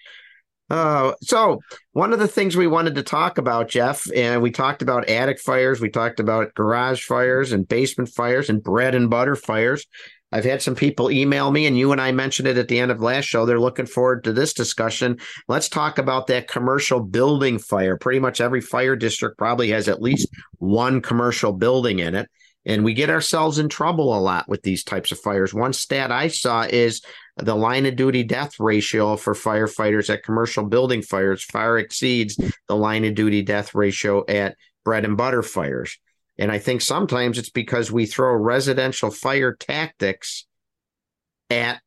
[0.69, 1.59] Uh, so
[1.93, 5.39] one of the things we wanted to talk about, Jeff, and we talked about attic
[5.39, 9.85] fires, we talked about garage fires and basement fires and bread and butter fires.
[10.31, 12.91] I've had some people email me, and you and I mentioned it at the end
[12.91, 13.45] of last show.
[13.45, 15.19] They're looking forward to this discussion.
[15.47, 17.97] Let's talk about that commercial building fire.
[17.97, 22.29] Pretty much every fire district probably has at least one commercial building in it.
[22.65, 25.53] And we get ourselves in trouble a lot with these types of fires.
[25.53, 27.01] One stat I saw is
[27.37, 32.75] the line of duty death ratio for firefighters at commercial building fires far exceeds the
[32.75, 35.99] line of duty death ratio at bread and butter fires.
[36.37, 40.45] And I think sometimes it's because we throw residential fire tactics
[41.49, 41.81] at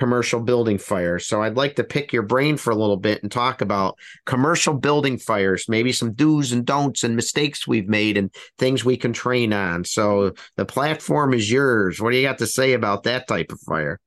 [0.00, 1.26] commercial building fires.
[1.26, 4.72] So I'd like to pick your brain for a little bit and talk about commercial
[4.72, 9.12] building fires, maybe some do's and don'ts and mistakes we've made and things we can
[9.12, 9.84] train on.
[9.84, 12.00] So the platform is yours.
[12.00, 14.00] What do you got to say about that type of fire?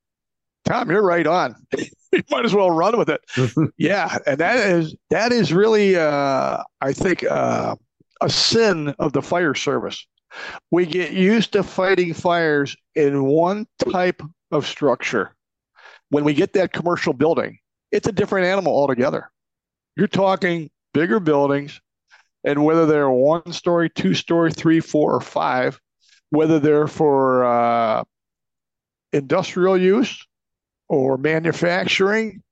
[0.66, 1.56] Tom, you're right on.
[1.78, 3.22] you might as well run with it.
[3.78, 7.76] yeah, and that is that is really uh, I think uh,
[8.24, 10.08] a sin of the fire service.
[10.72, 14.22] We get used to fighting fires in one type
[14.52, 15.36] of structure.
[16.10, 17.60] When we get that commercial building,
[17.92, 19.30] it's a different animal altogether.
[19.96, 21.80] You're talking bigger buildings,
[22.44, 25.80] and whether they're one story, two story, three, four, or five,
[26.30, 28.04] whether they're for uh,
[29.12, 30.26] industrial use
[30.88, 32.43] or manufacturing,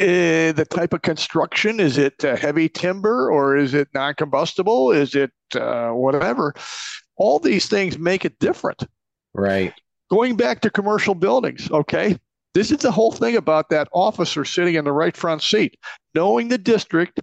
[0.00, 4.90] uh, the type of construction is it uh, heavy timber or is it non-combustible?
[4.90, 6.54] Is it uh, whatever?
[7.16, 8.82] All these things make it different.
[9.34, 9.72] Right.
[10.10, 12.18] Going back to commercial buildings okay?
[12.54, 15.78] This is the whole thing about that officer sitting in the right front seat
[16.14, 17.20] knowing the district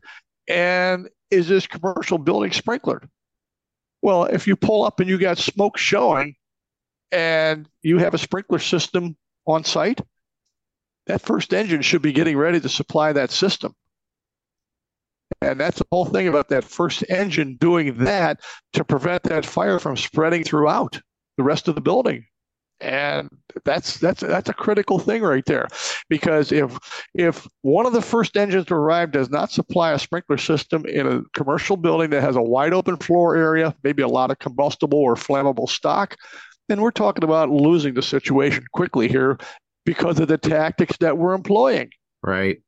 [0.48, 3.08] and is this commercial building sprinklered?
[4.02, 6.36] Well if you pull up and you got smoke showing
[7.12, 10.00] and you have a sprinkler system on site
[11.08, 13.74] that first engine should be getting ready to supply that system.
[15.41, 18.41] And that's the whole thing about that first engine doing that
[18.74, 20.99] to prevent that fire from spreading throughout
[21.38, 22.26] the rest of the building.
[22.80, 23.30] And
[23.64, 25.68] that's that's that's a critical thing right there,
[26.10, 26.78] because if
[27.14, 31.06] if one of the first engines to arrive does not supply a sprinkler system in
[31.06, 34.97] a commercial building that has a wide open floor area, maybe a lot of combustible
[34.97, 36.16] or flammable stock,
[36.70, 39.38] then we're talking about losing the situation quickly here
[39.86, 41.90] because of the tactics that we're employing.
[42.24, 42.62] Right.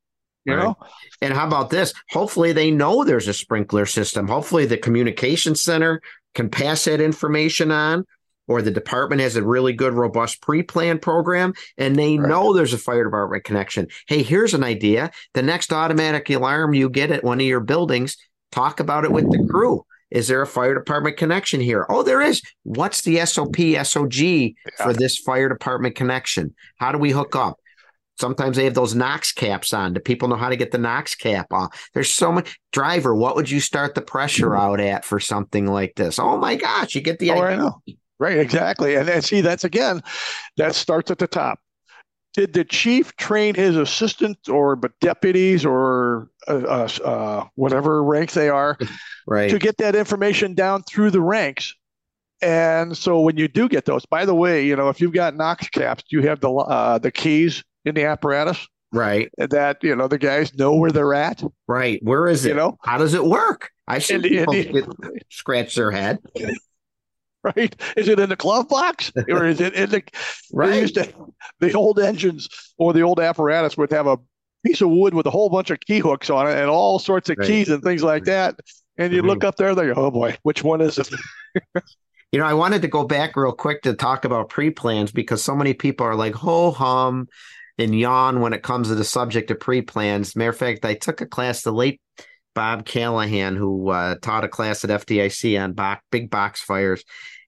[0.45, 0.63] You right.
[0.63, 0.77] know?
[1.21, 1.93] And how about this?
[2.09, 4.27] Hopefully they know there's a sprinkler system.
[4.27, 6.01] Hopefully the communication center
[6.35, 8.05] can pass that information on
[8.47, 12.27] or the department has a really good robust pre-plan program and they right.
[12.27, 13.87] know there's a fire department connection.
[14.07, 15.11] Hey, here's an idea.
[15.33, 18.17] The next automatic alarm you get at one of your buildings,
[18.51, 19.85] talk about it with the crew.
[20.13, 21.87] Is there a fire department connection here?
[21.89, 22.41] Oh, there is.
[22.61, 24.85] What's the SOP, SOG yeah.
[24.85, 26.53] for this fire department connection?
[26.77, 27.57] How do we hook up?
[28.19, 29.93] Sometimes they have those Knox caps on.
[29.93, 31.89] Do people know how to get the Knox cap off?
[31.95, 32.59] There's so much.
[32.71, 34.61] Driver, what would you start the pressure mm-hmm.
[34.61, 36.19] out at for something like this?
[36.19, 37.45] Oh my gosh, you get the oh, idea.
[37.45, 37.81] I know.
[38.19, 38.95] Right, exactly.
[38.95, 40.03] And, and see, that's again,
[40.57, 41.59] that starts at the top
[42.33, 48.31] did the chief train his assistants or but deputies or uh, uh, uh, whatever rank
[48.31, 48.77] they are
[49.27, 49.49] right.
[49.49, 51.73] to get that information down through the ranks?
[52.41, 55.35] And so when you do get those by the way you know if you've got
[55.35, 58.67] knox caps you have the uh, the keys in the apparatus?
[58.91, 59.31] Right.
[59.37, 61.43] That you know the guys know where they're at?
[61.67, 61.99] Right.
[62.03, 62.49] Where is it?
[62.49, 62.77] you know?
[62.83, 63.71] How does it work?
[63.87, 64.25] I should
[65.29, 66.19] scratch their head
[67.55, 67.75] right?
[67.97, 70.03] Is it in the glove box or is it in the
[70.51, 70.81] right?
[70.81, 71.13] Used to,
[71.59, 74.17] the old engines or the old apparatus would have a
[74.65, 77.29] piece of wood with a whole bunch of key hooks on it and all sorts
[77.29, 77.47] of right.
[77.47, 78.55] keys and things like that.
[78.97, 79.29] And you mm-hmm.
[79.29, 81.09] look up there, they go, oh boy, which one is it?
[82.31, 85.43] you know, I wanted to go back real quick to talk about pre plans because
[85.43, 87.27] so many people are like, ho hum,
[87.77, 90.35] and yawn when it comes to the subject of pre-plans.
[90.35, 92.01] Matter of fact, I took a class, the late
[92.53, 97.03] Bob Callahan, who uh, taught a class at FDIC on box, big box fires.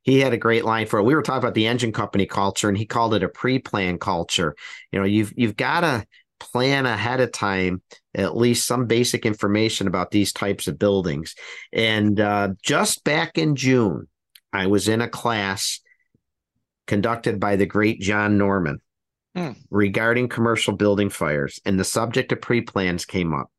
[0.05, 1.03] He had a great line for it.
[1.03, 4.55] We were talking about the engine company culture, and he called it a pre-plan culture.
[4.91, 6.05] You know, you've you've got to
[6.39, 7.81] plan ahead of time
[8.13, 11.33] at least some basic information about these types of buildings.
[11.73, 14.07] And uh, just back in June,
[14.53, 15.79] I was in a class
[16.85, 18.81] conducted by the great John Norman
[19.35, 19.51] hmm.
[19.71, 23.49] regarding commercial building fires, and the subject of pre plans came up.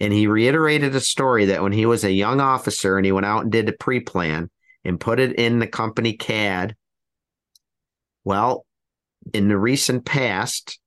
[0.00, 3.26] And he reiterated a story that when he was a young officer and he went
[3.26, 4.48] out and did a pre plan
[4.84, 6.74] and put it in the company CAD,
[8.24, 8.64] well,
[9.32, 10.78] in the recent past,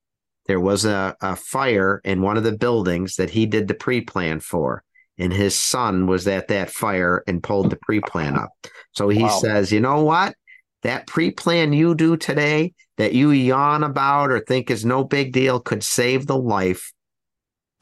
[0.47, 4.01] there was a, a fire in one of the buildings that he did the pre
[4.01, 4.83] plan for.
[5.17, 8.49] And his son was at that fire and pulled the pre plan up.
[8.91, 9.39] So he wow.
[9.39, 10.35] says, you know what?
[10.83, 15.33] That pre plan you do today that you yawn about or think is no big
[15.33, 16.91] deal could save the life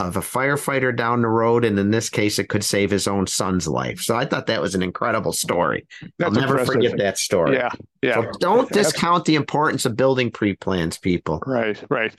[0.07, 3.27] of a firefighter down the road, and in this case, it could save his own
[3.27, 3.99] son's life.
[4.01, 5.85] So I thought that was an incredible story.
[6.19, 6.73] That's I'll never impressive.
[6.73, 7.55] forget that story.
[7.55, 8.15] Yeah, yeah.
[8.15, 11.41] So don't discount the importance of building pre-plans, people.
[11.45, 12.13] Right, right.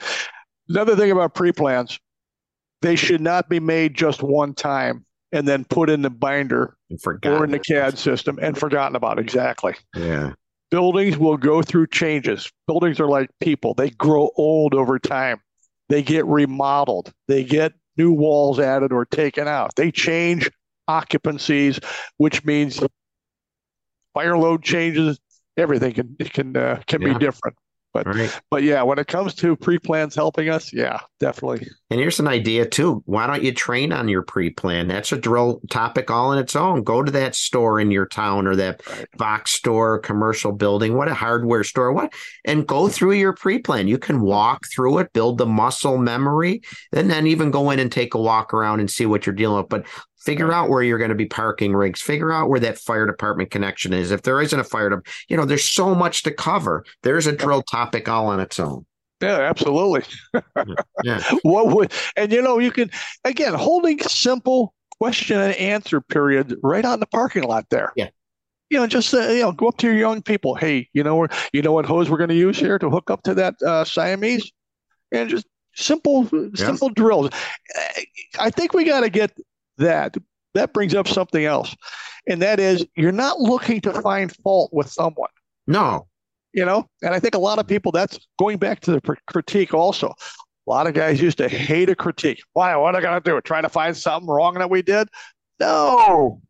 [0.67, 1.99] Another thing about pre-plans,
[2.81, 6.77] they should not be made just one time and then put in the binder
[7.23, 9.19] or in the CAD system and forgotten about.
[9.19, 9.75] Exactly.
[9.95, 10.33] Yeah.
[10.71, 12.51] Buildings will go through changes.
[12.67, 15.39] Buildings are like people; they grow old over time
[15.89, 20.49] they get remodeled, they get new walls added or taken out, they change
[20.87, 21.79] occupancies,
[22.17, 22.81] which means
[24.13, 25.19] fire load changes.
[25.57, 27.13] Everything can can uh, can yeah.
[27.13, 27.55] be different.
[27.95, 28.41] But right.
[28.51, 31.69] but yeah, when it comes to pre-plans helping us, yeah, definitely.
[31.89, 33.01] And here's an idea too.
[33.05, 34.89] Why don't you train on your pre-plan?
[34.89, 36.83] That's a drill topic all in its own.
[36.83, 39.07] Go to that store in your town or that right.
[39.15, 42.11] box store, commercial building, what a hardware store, what,
[42.43, 43.87] and go through your pre-plan.
[43.87, 47.89] You can walk through it, build the muscle memory, and then even go in and
[47.89, 49.69] take a walk around and see what you're dealing with.
[49.69, 49.85] But
[50.25, 52.01] Figure out where you're going to be parking rigs.
[52.01, 54.09] Figure out where that fire department connection is.
[54.09, 56.83] If there isn't a fire department, you know, there's so much to cover.
[57.03, 58.85] There's a drill topic all on its own.
[59.21, 60.03] Yeah, absolutely.
[61.03, 61.21] yeah.
[61.43, 62.91] What would and you know you can
[63.23, 67.93] again holding simple question and answer period right on the parking lot there.
[67.95, 68.09] Yeah.
[68.69, 70.55] You know, just uh, you know, go up to your young people.
[70.55, 73.21] Hey, you know, you know what hose we're going to use here to hook up
[73.23, 74.51] to that uh, Siamese,
[75.11, 75.45] and just
[75.75, 77.29] simple, simple drills.
[78.39, 79.31] I think we got to get
[79.77, 80.15] that,
[80.53, 81.75] that brings up something else.
[82.27, 85.29] And that is you're not looking to find fault with someone.
[85.67, 86.07] No.
[86.53, 89.73] You know, and I think a lot of people, that's going back to the critique
[89.73, 90.07] also.
[90.07, 92.41] A lot of guys used to hate a critique.
[92.53, 92.75] Why?
[92.77, 93.41] What are I going to do?
[93.41, 95.09] Trying to find something wrong that we did?
[95.59, 96.41] No,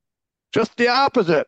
[0.54, 1.48] just the opposite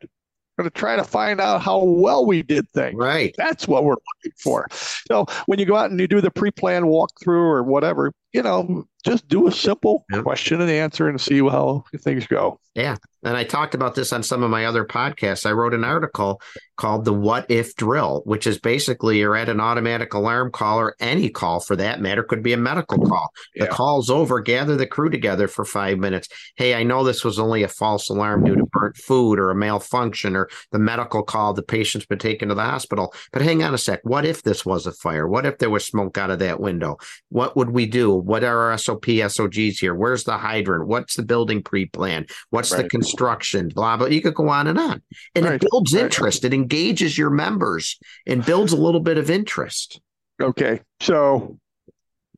[0.57, 2.97] going to try to find out how well we did things.
[2.97, 3.33] Right.
[3.37, 4.67] That's what we're looking for.
[4.71, 8.87] So when you go out and you do the pre-planned walkthrough or whatever, you know,
[9.03, 10.23] just do a simple yep.
[10.23, 12.59] question and answer and see how things go.
[12.75, 12.97] Yeah.
[13.23, 15.45] And I talked about this on some of my other podcasts.
[15.45, 16.39] I wrote an article
[16.77, 20.95] called The What If Drill, which is basically you're at an automatic alarm call or
[20.99, 23.29] any call for that matter, could be a medical call.
[23.55, 23.65] Yeah.
[23.65, 26.27] The call's over, gather the crew together for five minutes.
[26.55, 29.55] Hey, I know this was only a false alarm due to burnt food or a
[29.55, 33.13] malfunction or the medical call, the patient's been taken to the hospital.
[33.33, 34.01] But hang on a sec.
[34.03, 35.27] What if this was a fire?
[35.27, 36.97] What if there was smoke out of that window?
[37.29, 38.13] What would we do?
[38.27, 39.95] What are our SOP SOGs here?
[39.95, 40.87] Where's the hydrant?
[40.87, 42.25] What's the building pre plan?
[42.49, 42.83] What's right.
[42.83, 43.69] the construction?
[43.69, 44.07] Blah, blah.
[44.07, 45.01] You could go on and on.
[45.33, 45.53] And right.
[45.55, 46.43] it builds interest.
[46.43, 50.01] It engages your members and builds a little bit of interest.
[50.41, 50.81] Okay.
[50.99, 51.57] So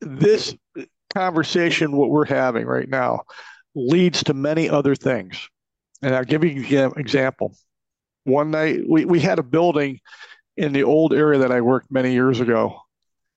[0.00, 0.54] this
[1.14, 3.22] conversation, what we're having right now,
[3.74, 5.48] leads to many other things.
[6.02, 7.54] And I'll give you an example.
[8.24, 10.00] One night, we, we had a building
[10.56, 12.80] in the old area that I worked many years ago.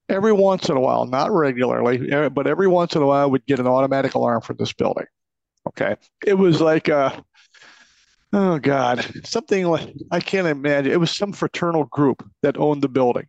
[0.10, 3.46] Every once in a while, not regularly, eh, but every once in a while, we'd
[3.46, 5.06] get an automatic alarm for this building.
[5.68, 5.96] Okay.
[6.26, 7.24] It was like a,
[8.34, 10.92] oh God, something like, I can't imagine.
[10.92, 13.28] It was some fraternal group that owned the building.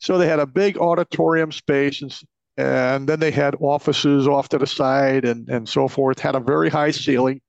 [0.00, 2.14] So they had a big auditorium space and,
[2.58, 6.40] and then they had offices off to the side and, and so forth, had a
[6.40, 7.40] very high ceiling.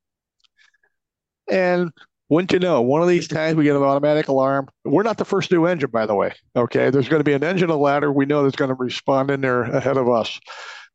[1.51, 1.91] And
[2.30, 4.67] wouldn't you know, one of these times we get an automatic alarm.
[4.86, 6.34] We're not the first new engine, by the way.
[6.55, 6.89] Okay.
[6.89, 8.11] There's going to be an engine a ladder.
[8.11, 10.39] We know that's going to respond in there ahead of us.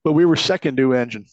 [0.04, 1.26] But we were second new engine.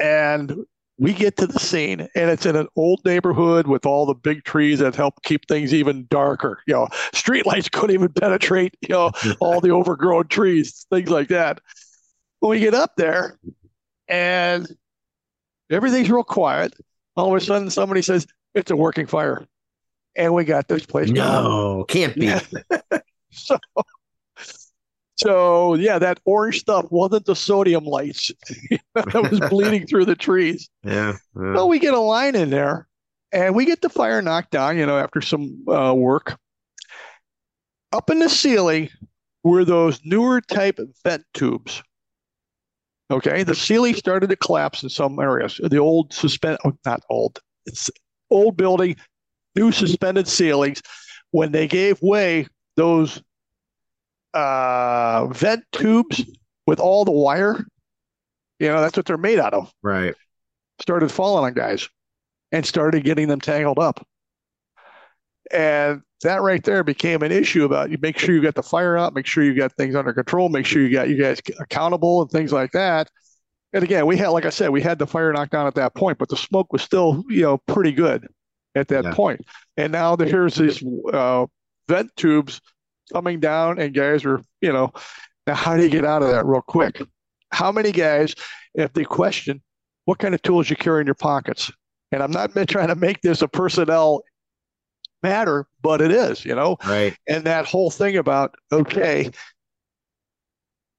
[0.00, 0.66] And
[0.98, 4.44] we get to the scene and it's in an old neighborhood with all the big
[4.44, 6.60] trees that help keep things even darker.
[6.66, 9.10] You know, street lights couldn't even penetrate, you know,
[9.40, 11.60] all the overgrown trees, things like that.
[12.40, 13.38] When we get up there
[14.08, 14.68] and
[15.70, 16.74] everything's real quiet,
[17.16, 19.46] all of a sudden somebody says, It's a working fire.
[20.16, 21.10] And we got this place.
[21.10, 21.86] No, going.
[21.86, 22.32] can't be.
[23.30, 23.58] so
[25.16, 28.30] So yeah, that orange stuff wasn't the sodium lights
[28.94, 30.68] that was bleeding through the trees.
[30.82, 31.14] Yeah.
[31.36, 31.54] yeah.
[31.54, 32.88] So we get a line in there,
[33.32, 34.76] and we get the fire knocked down.
[34.76, 36.36] You know, after some uh, work,
[37.92, 38.90] up in the ceiling
[39.44, 41.82] were those newer type vent tubes.
[43.10, 45.60] Okay, the ceiling started to collapse in some areas.
[45.62, 47.90] The old suspend, oh, not old, it's
[48.30, 48.96] old building,
[49.54, 50.82] new suspended ceilings.
[51.30, 52.46] When they gave way,
[52.76, 53.22] those
[54.32, 56.24] uh, vent tubes
[56.66, 57.64] with all the wire,
[58.58, 59.72] you know, that's what they're made out of.
[59.82, 60.14] Right.
[60.80, 61.88] Started falling on guys
[62.52, 64.06] and started getting them tangled up.
[65.50, 68.96] And that right there became an issue about you make sure you got the fire
[68.96, 72.22] out, make sure you got things under control, make sure you got you guys accountable
[72.22, 73.10] and things like that.
[73.74, 75.94] And again, we had, like I said, we had the fire knocked down at that
[75.96, 78.28] point, but the smoke was still, you know, pretty good
[78.76, 79.12] at that yeah.
[79.12, 79.44] point.
[79.76, 80.80] And now here's these
[81.12, 81.46] uh,
[81.88, 82.60] vent tubes
[83.12, 84.92] coming down, and guys are, you know,
[85.48, 87.02] now how do you get out of that real quick?
[87.50, 88.36] How many guys,
[88.74, 89.60] if they question,
[90.04, 91.68] what kind of tools you carry in your pockets?
[92.12, 94.22] And I'm not trying to make this a personnel
[95.24, 96.76] matter, but it is, you know?
[96.86, 97.16] Right.
[97.26, 99.30] And that whole thing about, okay,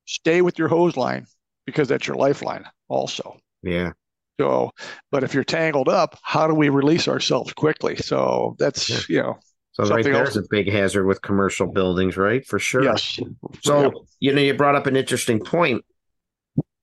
[0.06, 1.26] stay with your hose line
[1.66, 3.38] because that's your lifeline also.
[3.64, 3.92] Yeah.
[4.40, 4.72] So,
[5.12, 7.96] but if you're tangled up, how do we release ourselves quickly?
[7.96, 9.00] So that's, yeah.
[9.10, 9.40] you know,
[9.72, 12.46] so right there's a big hazard with commercial buildings, right?
[12.46, 12.84] For sure.
[12.84, 13.20] Yes.
[13.62, 15.84] So, you know, you brought up an interesting point.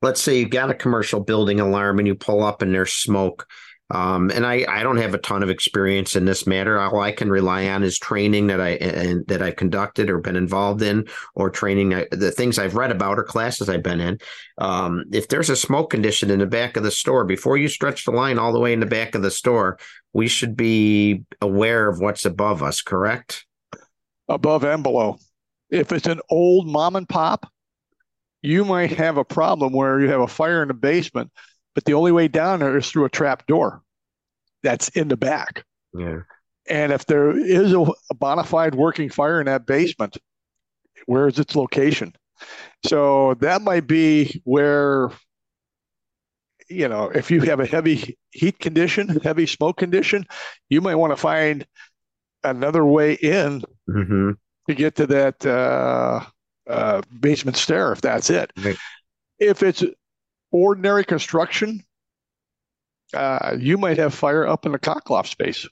[0.03, 3.47] Let's say you got a commercial building alarm and you pull up and there's smoke.
[3.93, 6.81] Um, and I, I don't have a ton of experience in this matter.
[6.81, 10.35] All I can rely on is training that I and that I've conducted or been
[10.35, 14.19] involved in, or training I, the things I've read about or classes I've been in.
[14.57, 18.07] Um, if there's a smoke condition in the back of the store, before you stretch
[18.07, 19.79] the line all the way in the back of the store,
[20.15, 22.81] we should be aware of what's above us.
[22.81, 23.45] Correct?
[24.27, 25.19] Above and below.
[25.69, 27.47] If it's an old mom and pop,
[28.41, 31.31] you might have a problem where you have a fire in the basement
[31.75, 33.83] but the only way down there is through a trap door
[34.63, 35.65] that's in the back.
[35.95, 36.21] Yeah.
[36.69, 40.17] And if there is a, a bona fide working fire in that basement,
[41.07, 42.15] where is its location?
[42.85, 45.11] So that might be where,
[46.69, 50.25] you know, if you have a heavy heat condition, heavy smoke condition,
[50.69, 51.67] you might want to find
[52.45, 54.31] another way in mm-hmm.
[54.69, 56.25] to get to that uh,
[56.69, 58.53] uh, basement stair if that's it.
[58.57, 58.77] Right.
[59.39, 59.85] If it's
[60.53, 61.83] ordinary construction,
[63.15, 65.67] uh, you might have fire up in the cockloft space.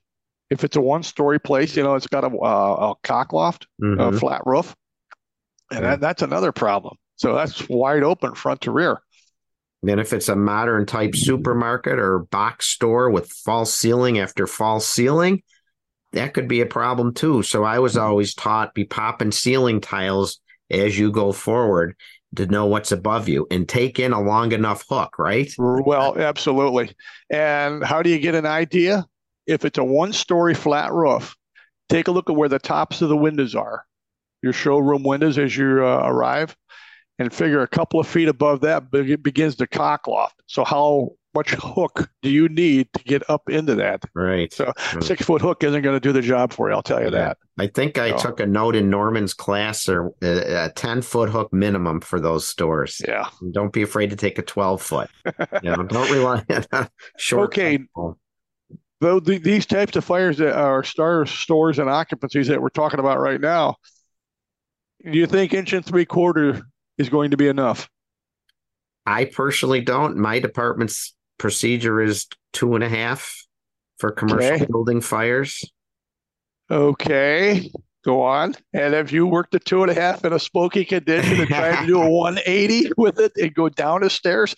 [0.51, 4.01] If it's a one-story place, you know, it's got a, uh, a cockloft, mm-hmm.
[4.01, 4.75] a flat roof,
[5.71, 6.97] and that, that's another problem.
[7.17, 9.01] So that's wide open front to rear.
[9.83, 14.87] Then if it's a modern type supermarket or box store with false ceiling after false
[14.87, 15.43] ceiling,
[16.13, 17.43] that could be a problem too.
[17.43, 21.95] So I was always taught be popping ceiling tiles as you go forward
[22.37, 25.53] to know what's above you and take in a long enough hook, right?
[25.59, 26.95] Well, absolutely.
[27.31, 29.07] And how do you get an idea?
[29.47, 31.37] If it's a one story flat roof,
[31.89, 33.85] take a look at where the tops of the windows are,
[34.43, 36.57] your showroom windows as you uh, arrive,
[37.19, 40.33] and figure a couple of feet above that begins to cockloft.
[40.47, 44.03] So, how much hook do you need to get up into that?
[44.15, 44.53] Right.
[44.53, 46.75] So six foot hook isn't going to do the job for you.
[46.75, 47.39] I'll tell you that.
[47.59, 48.29] I think I so.
[48.29, 52.47] took a note in Norman's class or uh, a, 10 foot hook minimum for those
[52.47, 53.01] stores.
[53.07, 53.29] Yeah.
[53.53, 55.11] Don't be afraid to take a 12 foot.
[55.63, 57.51] you know, don't rely on short.
[57.51, 57.79] Okay.
[59.01, 63.01] Though the, these types of fires that are star stores and occupancies that we're talking
[63.01, 63.77] about right now,
[65.03, 66.63] do you think inch and three quarter
[66.99, 67.89] is going to be enough?
[69.07, 70.17] I personally don't.
[70.17, 73.35] My department's procedure is two and a half
[73.99, 74.67] for commercial okay.
[74.67, 75.65] building fires.
[76.71, 77.71] Okay.
[78.05, 78.55] Go on.
[78.75, 81.81] And if you worked a two and a half in a smoky condition and tried
[81.81, 84.55] to do a 180 with it and go down the stairs,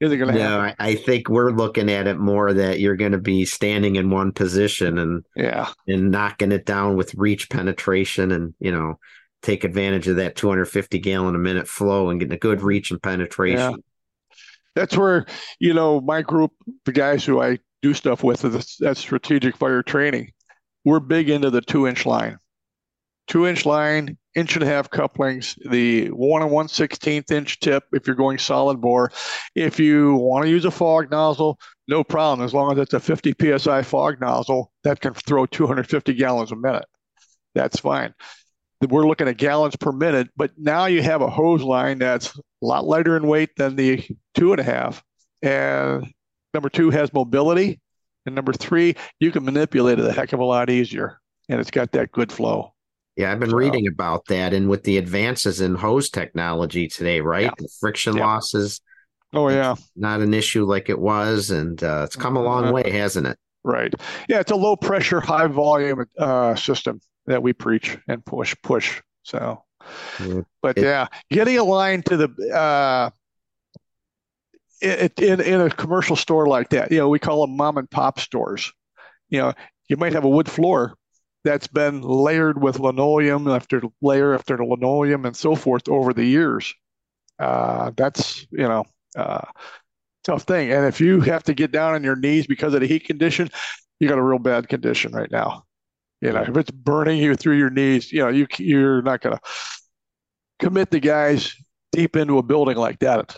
[0.00, 0.74] is it going to happen?
[0.78, 4.10] No, I think we're looking at it more that you're going to be standing in
[4.10, 8.98] one position and yeah, and knocking it down with reach penetration and you know
[9.42, 13.02] take advantage of that 250 gallon a minute flow and getting a good reach and
[13.02, 13.72] penetration.
[13.72, 13.76] Yeah
[14.74, 15.26] that's where
[15.60, 16.52] you know my group,
[16.84, 20.32] the guys who I do stuff with, that strategic fire training.
[20.84, 22.38] We're big into the two inch line,
[23.28, 27.84] two inch line, inch and a half couplings, the one and one sixteenth inch tip
[27.92, 29.12] if you're going solid bore.
[29.54, 31.58] If you want to use a fog nozzle,
[31.88, 36.14] no problem as long as it's a 50 psi fog nozzle that can throw 250
[36.14, 36.86] gallons a minute.
[37.54, 38.14] That's fine
[38.90, 42.40] we're looking at gallons per minute, but now you have a hose line that's a
[42.66, 44.04] lot lighter in weight than the
[44.34, 45.02] two and a half.
[45.42, 46.12] And
[46.54, 47.80] number two has mobility.
[48.26, 51.18] And number three, you can manipulate it a heck of a lot easier.
[51.48, 52.72] And it's got that good flow.
[53.16, 57.20] Yeah, I've been So- reading about that, and with the advances in hose technology today,
[57.20, 57.44] right?
[57.44, 57.50] Yeah.
[57.58, 58.26] The friction Yeah.
[58.26, 58.80] losses
[59.34, 62.72] Oh yeah, not an issue like it was, and uh, it's come a long Uh,
[62.72, 63.38] way, hasn't it?
[63.64, 63.92] right.
[64.28, 69.02] Yeah, it's a low pressure, high volume uh, system that we preach and push, push.
[69.22, 69.62] So,
[70.20, 70.42] Yeah.
[70.62, 73.10] but It- yeah, getting aligned to the uh,
[74.80, 77.90] in, in in a commercial store like that, you know, we call them mom and
[77.90, 78.72] pop stores.
[79.28, 79.52] You know,
[79.88, 80.94] you might have a wood floor
[81.44, 86.74] that's been layered with linoleum after layer after linoleum and so forth over the years.
[87.38, 88.84] Uh, that's you know,
[89.16, 89.42] uh,
[90.24, 90.72] tough thing.
[90.72, 93.50] And if you have to get down on your knees because of the heat condition,
[94.00, 95.64] you got a real bad condition right now.
[96.22, 99.40] You know, if it's burning you through your knees, you know, you you're not gonna
[100.60, 101.54] commit the guys
[101.90, 103.36] deep into a building like that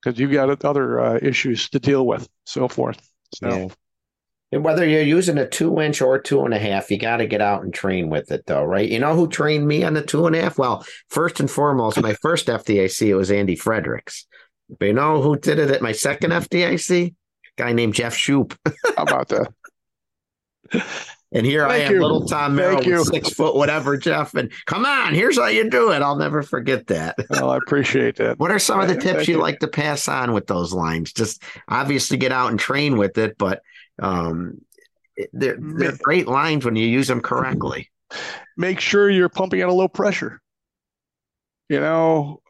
[0.00, 3.06] because you've got other uh, issues to deal with, so forth.
[3.34, 3.68] So Yeah.
[4.52, 7.26] And whether you're using a two inch or two and a half, you got to
[7.26, 8.86] get out and train with it, though, right?
[8.86, 10.58] You know who trained me on the two and a half?
[10.58, 14.26] Well, first and foremost, my first FDIC, it was Andy Fredericks.
[14.78, 17.14] But you know who did it at my second FDIC?
[17.58, 18.56] guy named Jeff Shupe.
[18.96, 19.52] how about that?
[21.34, 22.02] And here I am, you.
[22.02, 24.34] little Tom Merrill, six foot whatever, Jeff.
[24.34, 26.02] And come on, here's how you do it.
[26.02, 27.16] I'll never forget that.
[27.30, 28.38] Well, I appreciate that.
[28.38, 29.40] What are some of the Thank tips you you.
[29.40, 31.12] like to pass on with those lines?
[31.12, 33.62] Just obviously get out and train with it, but
[34.00, 34.60] um,
[35.32, 37.90] they're, they're great lines when you use them correctly.
[38.58, 40.40] Make sure you're pumping at a low pressure.
[41.70, 42.41] You know,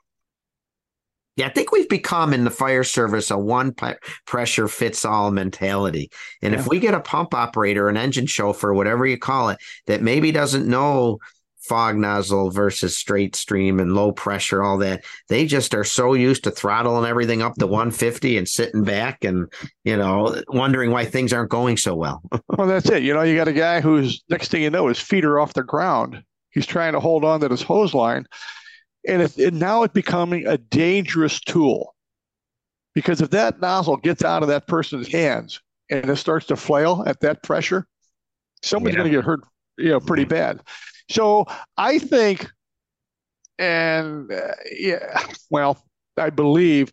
[1.37, 3.75] Yeah, I think we've become in the fire service a one
[4.27, 6.11] pressure fits all mentality.
[6.43, 10.03] And if we get a pump operator, an engine chauffeur, whatever you call it, that
[10.03, 11.19] maybe doesn't know
[11.63, 16.45] fog nozzle versus straight stream and low pressure, all that, they just are so used
[16.45, 17.73] to throttling everything up to mm-hmm.
[17.73, 19.51] 150 and sitting back and,
[19.85, 22.21] you know, wondering why things aren't going so well.
[22.49, 23.03] well, that's it.
[23.03, 25.55] You know, you got a guy who's next thing you know, his feet are off
[25.55, 26.23] the ground.
[26.51, 28.27] He's trying to hold on to this hose line,
[29.09, 31.95] and it, it now it's becoming a dangerous tool
[32.95, 37.03] because if that nozzle gets out of that person's hands and it starts to flail
[37.07, 37.87] at that pressure,
[38.63, 39.01] someone's Yeah.
[39.03, 39.41] going to get hurt,
[39.79, 40.61] you know, pretty bad.
[41.11, 41.47] So
[41.77, 42.49] I think,
[43.59, 45.83] and uh, yeah, well,
[46.17, 46.93] I believe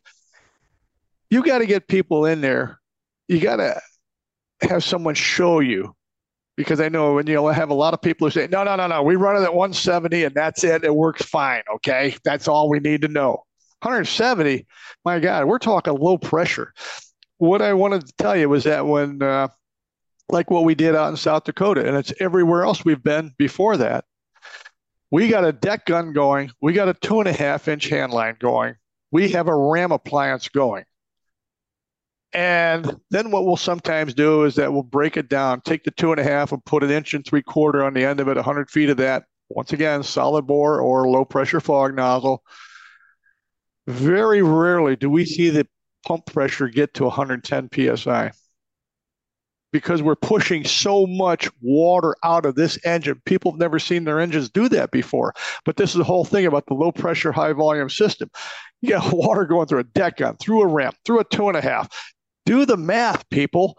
[1.29, 2.79] you got to get people in there.
[3.27, 3.79] You got to
[4.61, 5.95] have someone show you
[6.59, 8.85] because I know when you'll have a lot of people who say, no, no, no,
[8.85, 10.83] no, we run it at 170 and that's it.
[10.83, 11.61] It works fine.
[11.75, 12.17] Okay.
[12.25, 13.45] That's all we need to know.
[13.81, 14.67] 170,
[15.05, 16.73] my God, we're talking low pressure.
[17.37, 19.47] What I wanted to tell you was that when, uh,
[20.27, 23.77] like what we did out in South Dakota, and it's everywhere else we've been before
[23.77, 24.03] that,
[25.11, 28.11] we got a deck gun going, we got a two and a half inch hand
[28.11, 28.75] line going,
[29.11, 30.83] we have a ram appliance going.
[32.33, 36.11] And then what we'll sometimes do is that we'll break it down, take the two
[36.11, 38.35] and a half and put an inch and three quarter on the end of it,
[38.35, 39.23] 100 feet of that.
[39.49, 42.43] Once again, solid bore or low pressure fog nozzle.
[43.87, 45.67] Very rarely do we see the
[46.05, 48.31] pump pressure get to 110 psi
[49.71, 53.21] because we're pushing so much water out of this engine.
[53.25, 55.33] People have never seen their engines do that before.
[55.65, 58.29] But this is the whole thing about the low pressure, high volume system.
[58.81, 61.57] You got water going through a deck gun, through a ramp, through a two and
[61.57, 61.89] a half.
[62.49, 63.77] Do the math, people,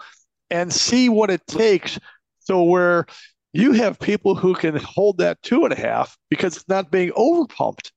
[0.49, 1.99] and see what it takes.
[2.39, 3.05] So where
[3.53, 7.11] you have people who can hold that two and a half because it's not being
[7.11, 7.91] overpumped.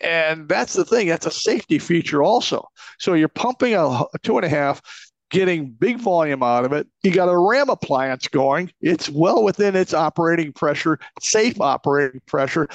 [0.00, 1.06] And that's the thing.
[1.06, 2.66] That's a safety feature also.
[2.98, 4.82] So you're pumping a, a two and a half,
[5.30, 6.88] getting big volume out of it.
[7.04, 8.72] You got a ram appliance going.
[8.80, 12.66] It's well within its operating pressure, safe operating pressure.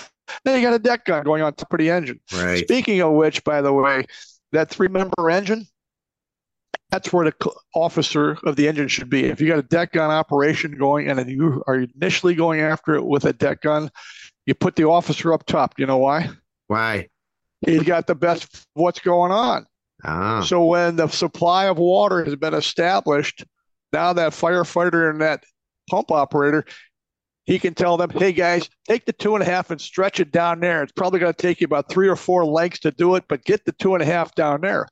[0.46, 2.22] Then you got a deck gun going on top of the engine.
[2.34, 2.64] Right.
[2.64, 4.06] Speaking of which, by the way,
[4.54, 5.68] that three member engine,
[6.90, 9.26] that's where the officer of the engine should be.
[9.26, 12.96] If you got a deck gun operation going and then you are initially going after
[12.96, 13.92] it with a deck gun,
[14.46, 15.76] you put the officer up top.
[15.78, 16.30] You know why?
[16.68, 17.10] Why?
[17.62, 19.66] He's got the best of what's going on.
[20.04, 23.44] Ah, So when the supply of water has been established,
[23.92, 25.44] now that firefighter and that
[25.90, 26.66] pump operator,
[27.46, 30.32] he can tell them, hey guys, take the two and a half and stretch it
[30.32, 30.84] down there.
[30.84, 33.44] It's probably going to take you about three or four lengths to do it, but
[33.44, 34.88] get the two and a half down there.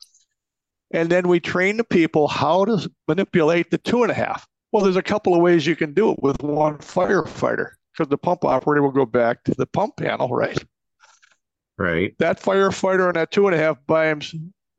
[0.92, 4.48] And then we train the people how to manipulate the two and a half.
[4.72, 8.18] Well, there's a couple of ways you can do it with one firefighter because the
[8.18, 10.64] pump operator will go back to the pump panel, right?
[11.78, 12.14] right.
[12.20, 14.14] that firefighter and that two and a half by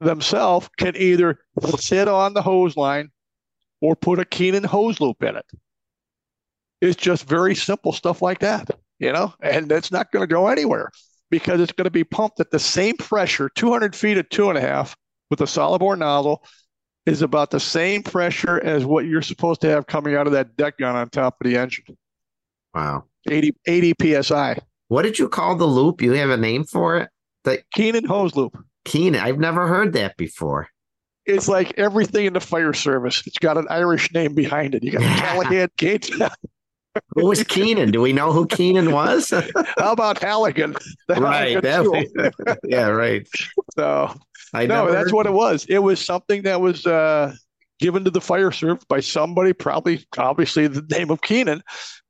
[0.00, 1.40] themselves can either
[1.78, 3.10] sit on the hose line
[3.80, 5.46] or put a Keenan hose loop in it.
[6.80, 10.48] It's just very simple stuff like that, you know, and it's not going to go
[10.48, 10.90] anywhere
[11.30, 14.56] because it's going to be pumped at the same pressure, 200 feet at two and
[14.56, 14.96] a half
[15.30, 16.42] with a solid bore nozzle
[17.06, 20.56] is about the same pressure as what you're supposed to have coming out of that
[20.56, 21.96] deck gun on top of the engine.
[22.74, 23.04] Wow.
[23.30, 24.58] 80, 80 psi.
[24.88, 26.00] What did you call the loop?
[26.02, 27.08] You have a name for it?
[27.44, 28.56] The Keenan hose loop.
[28.84, 29.20] Keenan.
[29.20, 30.68] I've never heard that before.
[31.26, 33.22] It's like everything in the fire service.
[33.26, 34.82] It's got an Irish name behind it.
[34.82, 36.10] You got Callahan Gates.
[37.14, 37.90] Who was Keenan?
[37.90, 39.30] Do we know who Keenan was?
[39.78, 40.74] How about Halligan?
[41.08, 41.62] Right.
[41.62, 42.32] Halligan
[42.64, 43.28] yeah, right.
[43.76, 44.12] So
[44.54, 45.66] I no, never that's what it was.
[45.68, 47.34] It was something that was uh,
[47.80, 51.62] given to the fire service by somebody, probably obviously the name of Keenan.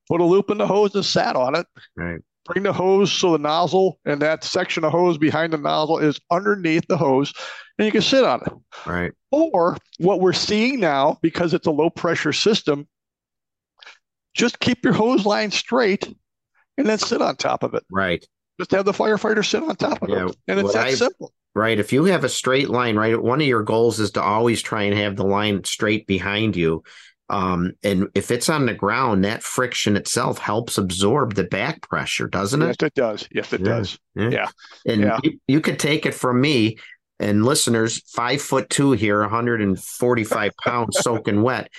[0.09, 1.67] Put a loop in the hose and sat on it.
[1.97, 2.21] Right.
[2.47, 6.19] Bring the hose so the nozzle and that section of hose behind the nozzle is
[6.31, 7.31] underneath the hose,
[7.79, 8.53] and you can sit on it.
[8.87, 9.13] Right.
[9.31, 12.89] Or what we're seeing now, because it's a low pressure system,
[14.35, 16.09] just keep your hose line straight
[16.79, 17.85] and then sit on top of it.
[17.91, 18.25] Right.
[18.59, 20.37] Just have the firefighter sit on top of Yeah, it.
[20.49, 21.33] And it's that I've- simple.
[21.59, 21.79] Right.
[21.79, 24.85] If you have a straight line, right, one of your goals is to always try
[24.85, 26.85] and have the line straight behind you.
[27.29, 32.29] Um, and if it's on the ground, that friction itself helps absorb the back pressure,
[32.29, 32.67] doesn't it?
[32.67, 32.95] Yes, it?
[32.95, 33.29] does.
[33.33, 33.67] Yes, it Yeah.
[33.67, 33.99] does.
[34.17, 35.19] And Yeah.
[35.23, 36.79] You, you could take it from me
[37.19, 41.71] and listeners, five foot two here, 145 pounds soaking wet.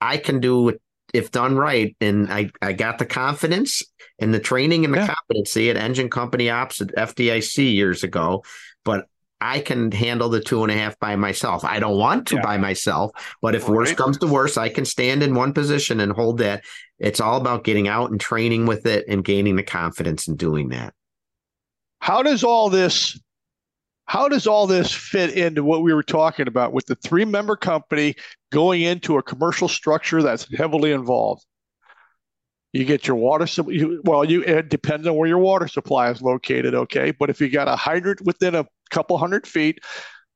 [0.00, 0.80] I can do it
[1.12, 1.94] if done right.
[2.00, 3.82] And I, I got the confidence
[4.18, 5.14] and the training and the Yeah.
[5.14, 8.44] competency at engine company ops at FDIC years ago,
[8.84, 9.06] but
[9.40, 11.64] I can handle the two and a half by myself.
[11.64, 12.42] I don't want to Yeah.
[12.42, 13.10] by myself,
[13.42, 16.64] but if worse comes to worse, I can stand in one position and hold that.
[16.98, 20.68] It's all about getting out and training with it and gaining the confidence in doing
[20.68, 20.94] that.
[22.00, 23.18] How does all this
[24.06, 27.56] how does all this fit into what we were talking about with the three member
[27.56, 28.14] company
[28.52, 31.44] going into a commercial structure that's heavily involved?
[32.74, 33.46] You get your water
[34.04, 37.12] well, you it depends on where your water supply is located, okay?
[37.12, 39.78] But if you got a hydrant within a couple hundred feet,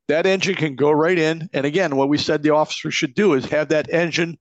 [0.09, 1.49] that engine can go right in.
[1.53, 4.39] And again, what we said the officer should do is have that engine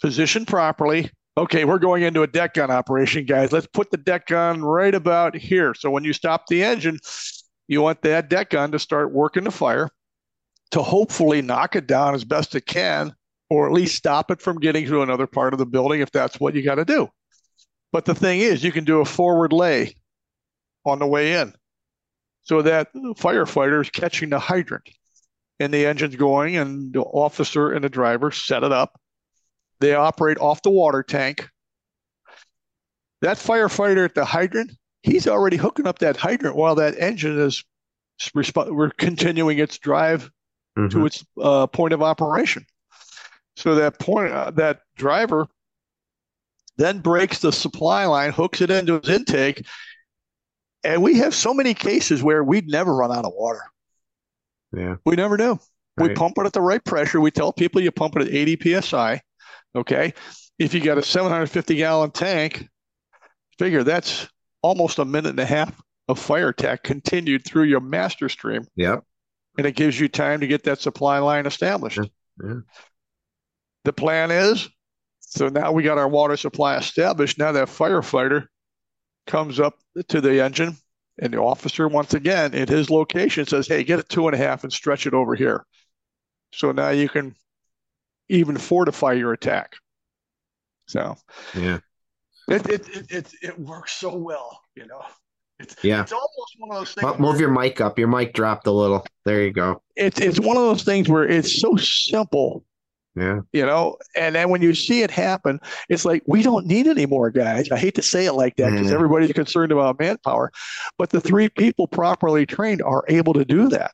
[0.00, 1.10] positioned properly.
[1.36, 3.52] Okay, we're going into a deck gun operation, guys.
[3.52, 5.74] Let's put the deck gun right about here.
[5.74, 6.98] So when you stop the engine,
[7.66, 9.90] you want that deck gun to start working the fire
[10.70, 13.14] to hopefully knock it down as best it can,
[13.50, 16.40] or at least stop it from getting to another part of the building if that's
[16.40, 17.08] what you got to do.
[17.92, 19.94] But the thing is, you can do a forward lay
[20.84, 21.54] on the way in
[22.44, 24.88] so that the firefighter is catching the hydrant
[25.60, 29.00] and the engine's going, and the officer and the driver set it up.
[29.80, 31.48] They operate off the water tank.
[33.22, 34.72] That firefighter at the hydrant,
[35.02, 37.64] he's already hooking up that hydrant while that engine is
[38.34, 40.30] resp- we're continuing its drive
[40.76, 40.90] Mhm.
[40.90, 42.66] to its uh, point of operation.
[43.56, 45.46] So that point, uh, that driver
[46.76, 49.64] then breaks the supply line, hooks it into his intake,
[50.84, 53.62] and we have so many cases where we'd never run out of water.
[54.72, 54.96] Yeah.
[55.04, 55.58] We never do.
[55.96, 57.20] We pump it at the right pressure.
[57.20, 59.20] We tell people you pump it at 80 psi.
[59.76, 60.12] Okay.
[60.58, 62.68] If you got a 750 gallon tank,
[63.58, 64.28] figure that's
[64.62, 69.04] almost a minute and a half of fire tech continued through your master stream, Yep.
[69.58, 71.98] and it gives you time to get that supply line established.
[71.98, 72.04] Yeah,
[72.44, 72.54] yeah.
[73.84, 74.68] The plan is
[75.20, 77.38] so now we got our water supply established.
[77.38, 78.46] Now that firefighter
[79.26, 80.76] comes up to the engine,
[81.18, 84.38] and the officer, once again, at his location says, Hey, get a two and a
[84.38, 85.64] half and stretch it over here.
[86.52, 87.34] So now you can
[88.28, 89.74] even fortify your attack.
[90.86, 91.16] So
[91.56, 91.78] Yeah.
[92.48, 95.02] it it it it, it works so well, you know.
[95.58, 96.02] It's Yeah.
[96.02, 97.18] it's almost one of those things.
[97.18, 97.98] Move your mic up.
[97.98, 99.06] Your mic dropped a little.
[99.24, 99.82] There you go.
[99.96, 102.64] it's it's one of those things where it's so simple,
[103.16, 103.40] Yeah.
[103.52, 107.06] you know, and then when you see it happen, it's like we don't need any
[107.06, 107.70] more guys.
[107.70, 108.94] I hate to say it like that because Mhm.
[108.94, 110.50] everybody's concerned about manpower,
[110.98, 113.92] but the three people properly trained are able to do that.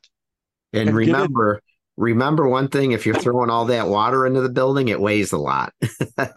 [0.73, 1.61] And And remember,
[1.97, 5.37] remember one thing: if you're throwing all that water into the building, it weighs a
[5.37, 5.73] lot.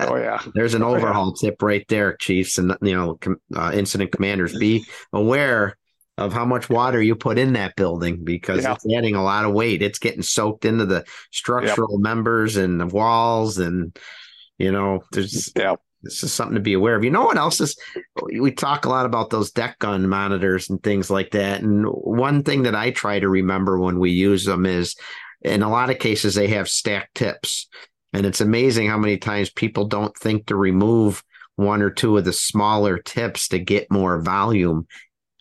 [0.00, 0.96] Oh yeah, There's an Oh, yeah.
[0.98, 4.58] overhaul tip right there, chiefs, and you know, com- uh, incident commanders.
[4.58, 5.76] Be aware
[6.16, 8.74] of how much water you put in that building because Yeah.
[8.74, 9.82] it's adding a lot of weight.
[9.82, 13.96] It's getting soaked into the structural members and the walls, and
[14.58, 17.02] you know, there's yeah, this is something to be aware of.
[17.02, 17.76] You know what else is?
[18.32, 21.62] We talk a lot about those deck gun monitors and things like that.
[21.62, 24.94] And one thing that I try to remember when we use them is,
[25.42, 27.66] in a lot of cases, they have stacked tips,
[28.12, 31.24] and it's amazing how many times people don't think to remove
[31.56, 34.86] one or two of the smaller tips to get more volume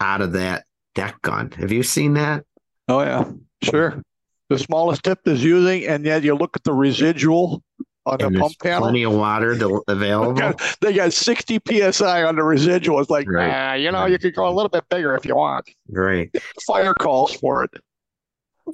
[0.04, 1.52] out of that deck gun.
[1.58, 2.44] Have you seen that?
[2.90, 3.32] oh yeah,
[3.64, 4.02] sure.
[4.50, 7.64] The smallest tip is using, and yet you look at the residual
[8.06, 8.82] on the and there's pump panel.
[8.82, 10.34] plenty of water to, available.
[10.34, 11.60] got- they got 60
[11.92, 13.00] psi on the residual.
[13.00, 13.50] It's like, Right.
[13.50, 15.70] ah, you know, you could go a little bit bigger if you want.
[15.92, 16.36] Great.
[16.68, 17.72] Fire calls for it.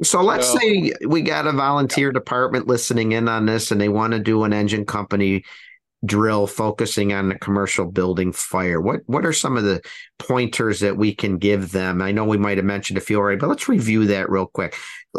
[0.03, 3.89] So let's So- say we got a volunteer department listening in on this and they
[3.89, 5.43] want to do an engine company
[6.05, 8.79] drill focusing on the commercial building fire.
[8.79, 9.81] What what are some of the
[10.17, 12.01] pointers that we can give them?
[12.01, 14.75] I know we might have mentioned a few already, but let's review that real quick.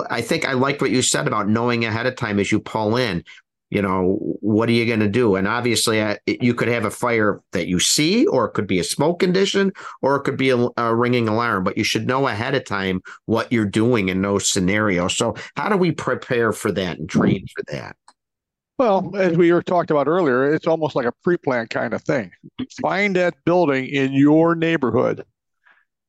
[0.08, 2.96] I think I like what you said about knowing ahead of time as you pull
[2.96, 3.24] in.
[3.70, 5.36] You know, what are you going to do?
[5.36, 8.80] And obviously, uh, you could have a fire that you see, or it could be
[8.80, 9.70] a smoke condition,
[10.02, 11.62] or it could be a, a ringing alarm.
[11.62, 15.16] But you should know ahead of time what you're doing in those scenarios.
[15.16, 17.94] So, how do we prepare for that and train for that?
[18.80, 22.30] Well, as we were talked about earlier, it's almost like a pre-plan kind of thing.
[22.80, 25.22] Find that building in your neighborhood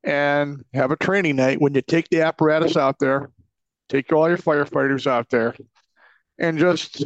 [0.04, 3.30] and have a training night when you take the apparatus out there,
[3.90, 5.54] take all your firefighters out there,
[6.38, 7.04] and just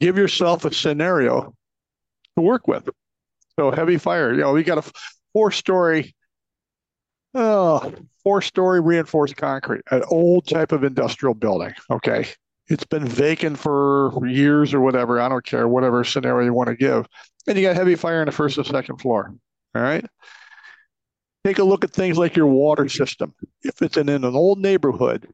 [0.00, 1.54] give yourself a scenario
[2.36, 2.88] to work with.
[3.60, 4.90] So heavy fire, you know, we got a
[5.34, 6.14] four-story,
[7.34, 7.92] oh,
[8.24, 11.74] four-story reinforced concrete, an old type of industrial building.
[11.90, 12.26] Okay,
[12.72, 15.20] it's been vacant for years or whatever.
[15.20, 17.06] I don't care, whatever scenario you want to give.
[17.46, 19.34] And you got heavy fire in the first or second floor.
[19.74, 20.04] All right.
[21.44, 23.34] Take a look at things like your water system.
[23.62, 25.28] If it's in, in an old neighborhood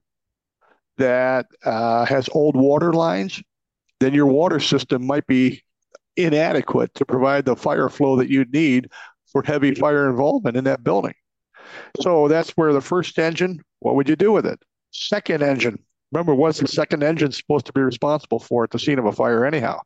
[0.97, 3.43] that uh, has old water lines,
[4.01, 5.62] then your water system might be
[6.16, 8.91] inadequate to provide the fire flow that you need
[9.26, 11.14] for heavy fire involvement in that building.
[12.01, 14.59] So that's where the first engine, what would you do with it?
[14.91, 15.78] Second engine,
[16.12, 19.12] remember what's the second engine supposed to be responsible for at the scene of a
[19.12, 19.78] fire anyhow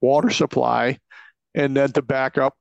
[0.00, 0.98] water supply
[1.54, 2.54] and then to back up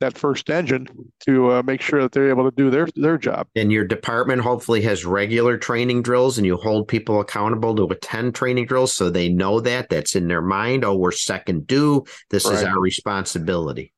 [0.00, 0.86] that first engine
[1.20, 3.46] to uh, make sure that they're able to do their their job.
[3.54, 8.34] And your department hopefully has regular training drills, and you hold people accountable to attend
[8.34, 10.84] training drills so they know that that's in their mind.
[10.84, 12.04] Oh, we're second due.
[12.30, 12.54] This right.
[12.54, 13.92] is our responsibility.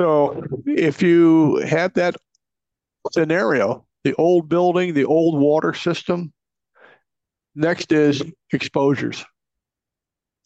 [0.00, 2.16] So if you have that
[3.12, 6.32] scenario, the old building, the old water system,
[7.60, 8.22] Next is
[8.54, 9.22] exposures.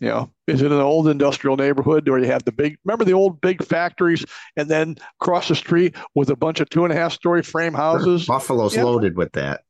[0.00, 3.12] You know, is it an old industrial neighborhood where you have the big, remember the
[3.12, 4.24] old big factories
[4.56, 7.72] and then across the street with a bunch of two and a half story frame
[7.72, 8.26] houses?
[8.26, 8.82] Buffalo's yeah.
[8.82, 9.62] loaded with that.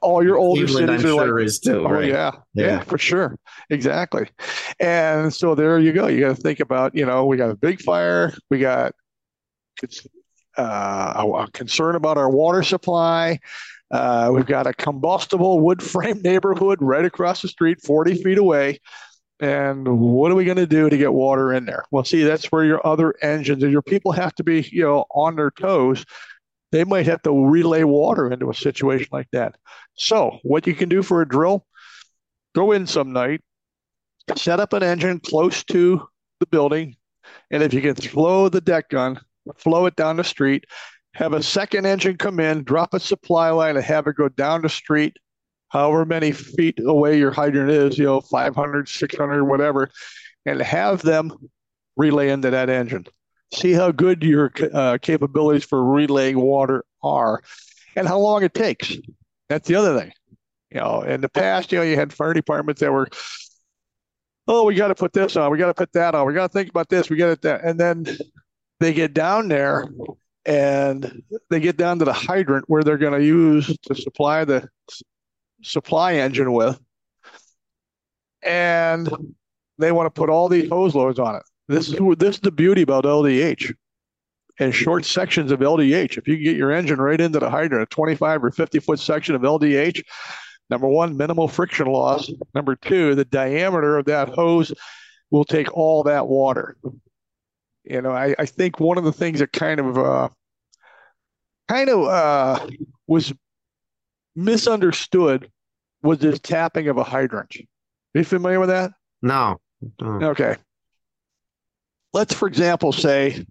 [0.00, 2.08] All your older Cleveland, cities I'm are sure like, is too, oh, right?
[2.08, 3.38] yeah, yeah, yeah, for sure.
[3.68, 4.26] Exactly.
[4.80, 6.06] And so there you go.
[6.06, 8.94] You got to think about, you know, we got a big fire, we got
[10.56, 13.38] uh, a, a concern about our water supply.
[13.90, 18.78] Uh, we've got a combustible wood frame neighborhood right across the street, 40 feet away.
[19.40, 21.84] And what are we going to do to get water in there?
[21.90, 25.06] Well, see, that's where your other engines and your people have to be, you know,
[25.12, 26.04] on their toes.
[26.72, 29.56] They might have to relay water into a situation like that.
[29.94, 31.66] So, what you can do for a drill,
[32.54, 33.40] go in some night,
[34.36, 36.06] set up an engine close to
[36.38, 36.96] the building,
[37.50, 39.18] and if you can flow the deck gun,
[39.56, 40.64] flow it down the street,
[41.14, 44.62] have a second engine come in, drop a supply line, and have it go down
[44.62, 45.16] the street,
[45.68, 49.90] however many feet away your hydrant is, you know, 500, 600, whatever,
[50.46, 51.32] and have them
[51.96, 53.06] relay into that engine.
[53.52, 57.42] See how good your uh, capabilities for relaying water are
[57.96, 58.96] and how long it takes.
[59.48, 60.12] That's the other thing.
[60.70, 63.08] You know, in the past, you know, you had fire departments that were,
[64.46, 66.46] oh, we got to put this on, we got to put that on, we got
[66.46, 68.06] to think about this, we got to that, and then
[68.78, 69.88] they get down there
[70.46, 74.68] and they get down to the hydrant where they're going to use to supply the
[75.62, 76.80] supply engine with,
[78.42, 79.08] and
[79.78, 81.42] they want to put all these hose loads on it.
[81.68, 83.74] This is this is the beauty about LDH
[84.58, 86.18] and short sections of LDH.
[86.18, 89.34] If you get your engine right into the hydrant, a 25 or 50 foot section
[89.34, 90.02] of LDH,
[90.68, 92.30] number one, minimal friction loss.
[92.54, 94.72] Number two, the diameter of that hose
[95.30, 96.76] will take all that water
[97.90, 100.28] you know, I, I think one of the things that kind of uh,
[101.68, 102.68] kind of uh,
[103.08, 103.32] was
[104.36, 105.50] misunderstood
[106.00, 107.56] was this tapping of a hydrant.
[107.56, 108.92] Are you familiar with that?
[109.22, 109.60] No.
[110.02, 110.56] Okay.
[112.12, 113.44] Let's, for example, say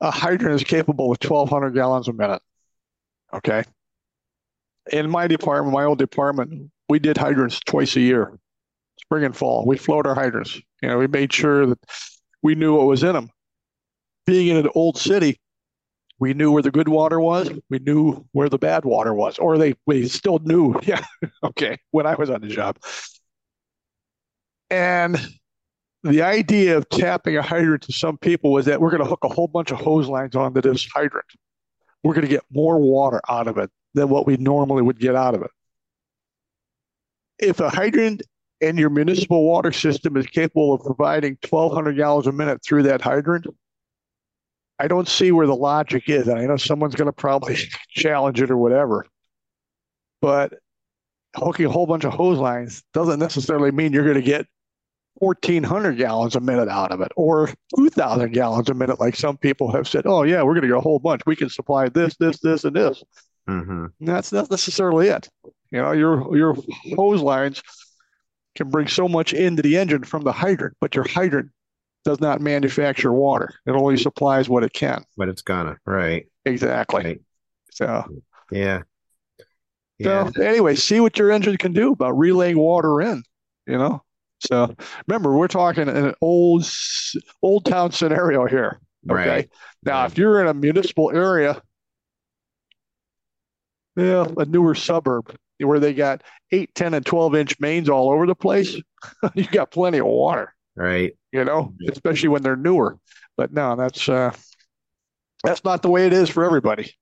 [0.00, 2.42] a hydrant is capable of 1,200 gallons a minute.
[3.34, 3.64] Okay.
[4.92, 8.38] In my department, my old department, we did hydrants twice a year,
[9.00, 9.66] spring and fall.
[9.66, 10.54] We flowed our hydrants.
[10.82, 11.78] You know, we made sure that
[12.42, 13.30] we knew what was in them.
[14.26, 15.40] Being in an old city,
[16.18, 17.50] we knew where the good water was.
[17.70, 20.78] We knew where the bad water was, or they we still knew.
[20.82, 21.04] Yeah,
[21.42, 21.78] okay.
[21.90, 22.78] When I was on the job,
[24.70, 25.18] and
[26.02, 29.24] the idea of tapping a hydrant to some people was that we're going to hook
[29.24, 31.26] a whole bunch of hose lines onto this hydrant.
[32.02, 35.14] We're going to get more water out of it than what we normally would get
[35.14, 35.50] out of it.
[37.38, 38.22] If a hydrant
[38.60, 43.00] and your municipal water system is capable of providing 1,200 gallons a minute through that
[43.00, 43.46] hydrant,
[44.80, 46.26] I don't see where the logic is.
[46.26, 47.56] And I know someone's going to probably
[47.90, 49.06] challenge it or whatever.
[50.22, 50.54] But
[51.36, 54.46] hooking a whole bunch of hose lines doesn't necessarily mean you're going to get
[55.14, 59.70] 1,400 gallons a minute out of it or 2,000 gallons a minute, like some people
[59.70, 61.20] have said, oh, yeah, we're going to get a whole bunch.
[61.26, 63.02] We can supply this, this, this, and this.
[63.48, 63.86] Mm-hmm.
[64.00, 65.28] That's not necessarily it.
[65.70, 66.56] You know, your your
[66.96, 67.62] hose lines
[68.56, 71.50] can bring so much into the engine from the hydrant, but your hydrant
[72.04, 73.52] does not manufacture water.
[73.66, 75.04] It only supplies what it can.
[75.16, 76.26] But it's gonna, right?
[76.44, 77.04] Exactly.
[77.04, 77.20] Right.
[77.70, 78.04] So,
[78.50, 78.82] Yeah.
[79.98, 80.30] Yeah.
[80.34, 83.22] so anyway, see what your engine can do about relaying water in.
[83.66, 84.02] You know.
[84.40, 84.74] So
[85.06, 86.64] remember, we're talking an old
[87.42, 88.80] old town scenario here.
[89.10, 89.28] Okay.
[89.28, 89.50] Right.
[89.84, 90.10] Now, Right.
[90.10, 91.60] if you're in a municipal area,
[93.96, 96.22] yeah, a newer suburb where they got
[96.52, 98.76] 8, 10, and 12 inch mains all over the place,
[99.34, 101.12] you got plenty of water, Right.
[101.32, 102.98] you know, especially when they're newer.
[103.36, 104.32] But no, that's uh
[105.44, 106.94] that's not the way it is for everybody.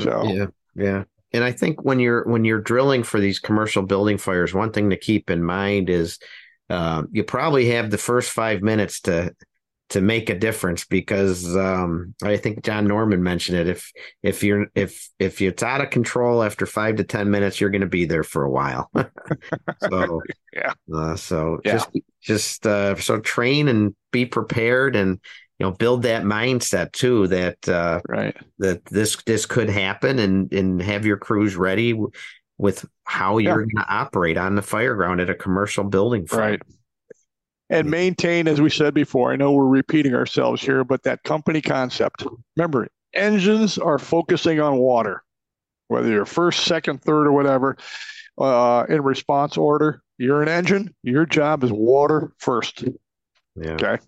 [0.00, 0.46] So Yeah.
[0.74, 1.04] Yeah.
[1.32, 4.90] And I think when you're when you're drilling for these commercial building fires, one thing
[4.90, 6.18] to keep in mind is
[6.70, 9.34] um, you probably have the first five minutes to
[9.92, 13.68] to make a difference because um, I think John Norman mentioned it.
[13.68, 17.70] If if you're if if it's out of control after five to ten minutes, you're
[17.70, 18.90] going to be there for a while.
[19.90, 20.22] so
[20.52, 20.74] Yeah.
[20.94, 21.72] uh, so Yeah.
[21.72, 21.90] just
[22.20, 25.18] just uh, so train and be prepared and
[25.58, 28.36] you know build that mindset too that uh, right.
[28.58, 31.98] that this this could happen and and have your crews ready
[32.58, 36.50] with how you're going to operate on the fire ground at a commercial building fire.
[36.50, 36.62] Right.
[37.72, 41.62] And maintain, as we said before, I know we're repeating ourselves here, but that company
[41.62, 42.24] concept.
[42.54, 45.24] Remember, engines are focusing on water,
[45.88, 47.78] whether you're first, second, third, or whatever,
[48.36, 50.02] uh, in response order.
[50.18, 52.84] You're an engine, your job is water first.
[53.56, 53.72] Yeah.
[53.72, 53.98] Okay.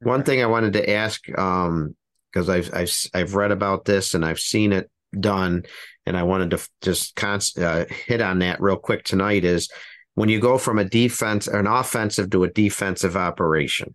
[0.00, 1.94] One thing I wanted to ask, um,
[2.32, 5.64] because I've I've s- I've read about this and I've seen it done,
[6.06, 9.68] and I wanted to just const, uh, hit on that real quick tonight is
[10.14, 13.94] when you go from a defense an offensive to a defensive operation,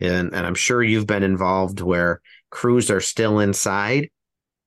[0.00, 2.20] and and I'm sure you've been involved where
[2.50, 4.10] crews are still inside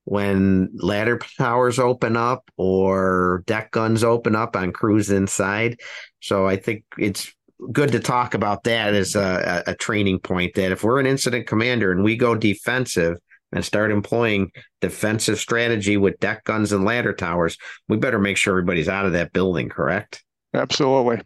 [0.05, 5.80] when ladder towers open up or deck guns open up on crews inside.
[6.19, 7.32] So I think it's
[7.71, 11.45] good to talk about that as a, a, training point that if we're an incident
[11.45, 13.17] commander and we go defensive
[13.51, 14.49] and start employing
[14.82, 17.57] defensive strategy with deck guns and ladder towers,
[17.88, 20.23] we better make sure everybody's out of that building, correct?
[20.54, 21.22] Absolutely.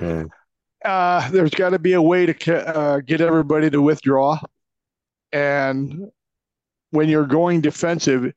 [0.00, 0.24] Yeah.
[0.84, 4.38] Uh, there's got to be a way to uh, get everybody to withdraw.
[5.32, 6.10] And
[6.90, 8.32] when you're going defensive,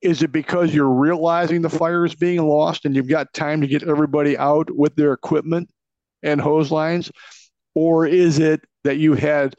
[0.00, 3.66] is it because you're realizing the fire is being lost and you've got time to
[3.66, 5.70] get everybody out with their equipment
[6.22, 7.10] and hose lines?
[7.74, 9.56] Or is it that you had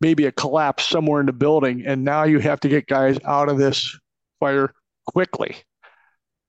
[0.00, 3.48] maybe a collapse somewhere in the building and now you have to get guys out
[3.48, 3.96] of this
[4.40, 4.72] fire
[5.06, 5.56] quickly?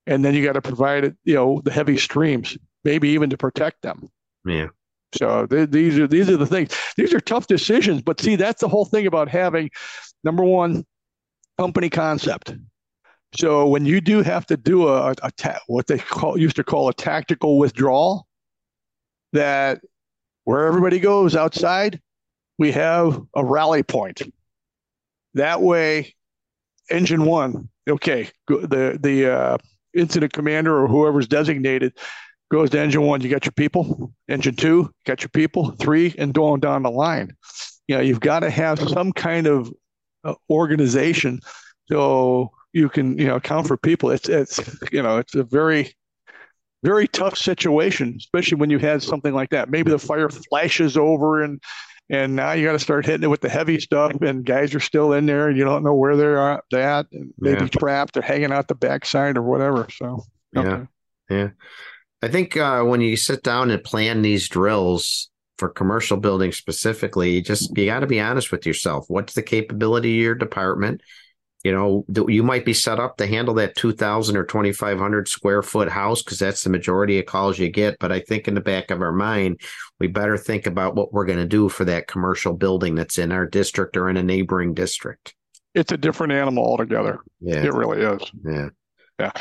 [0.07, 3.37] And then you got to provide it, you know, the heavy streams, maybe even to
[3.37, 4.09] protect them.
[4.45, 4.67] Yeah.
[5.15, 6.75] So th- these are these are the things.
[6.95, 9.69] These are tough decisions, but see, that's the whole thing about having
[10.23, 10.85] number one
[11.57, 12.53] company concept.
[13.37, 16.63] So when you do have to do a, a ta- what they call used to
[16.63, 18.27] call a tactical withdrawal,
[19.33, 19.81] that
[20.45, 22.01] where everybody goes outside,
[22.57, 24.21] we have a rally point.
[25.35, 26.15] That way,
[26.89, 29.57] engine one, okay, the the uh,
[29.93, 31.93] incident commander or whoever's designated
[32.49, 34.11] goes to engine one, you got your people.
[34.27, 35.71] Engine two, got your people.
[35.79, 37.35] Three, and going down the line.
[37.87, 39.71] You know, you've got to have some kind of
[40.23, 41.39] uh, organization
[41.91, 44.11] so you can, you know, account for people.
[44.11, 44.59] It's, it's,
[44.91, 45.95] you know, it's a very,
[46.83, 49.69] very tough situation, especially when you had something like that.
[49.69, 51.59] Maybe the fire flashes over and,
[52.11, 54.79] and now you got to start hitting it with the heavy stuff, and guys are
[54.79, 57.67] still in there, and you don't know where they're at, at and maybe Yeah.
[57.67, 59.87] trapped or hanging out the backside or whatever.
[59.95, 60.85] So, Yeah.
[61.29, 61.49] Yeah.
[62.21, 67.31] I think uh, when you sit down and plan these drills for commercial buildings specifically,
[67.31, 69.05] you just you got to be honest with yourself.
[69.07, 71.01] What's the capability of your department?
[71.63, 75.89] You know, you might be set up to handle that 2,000 or 2,500 square foot
[75.89, 77.97] house because that's the majority of calls you get.
[77.99, 79.59] But I think in the back of our mind,
[79.99, 83.33] we better think about what we're going to do for that commercial building that's in
[83.33, 85.35] our district or in a neighboring district.
[85.75, 87.19] it's a different animal altogether.
[87.41, 87.63] Yeah.
[87.63, 88.31] It really is.
[88.45, 88.69] Yeah.
[89.19, 89.31] Yeah.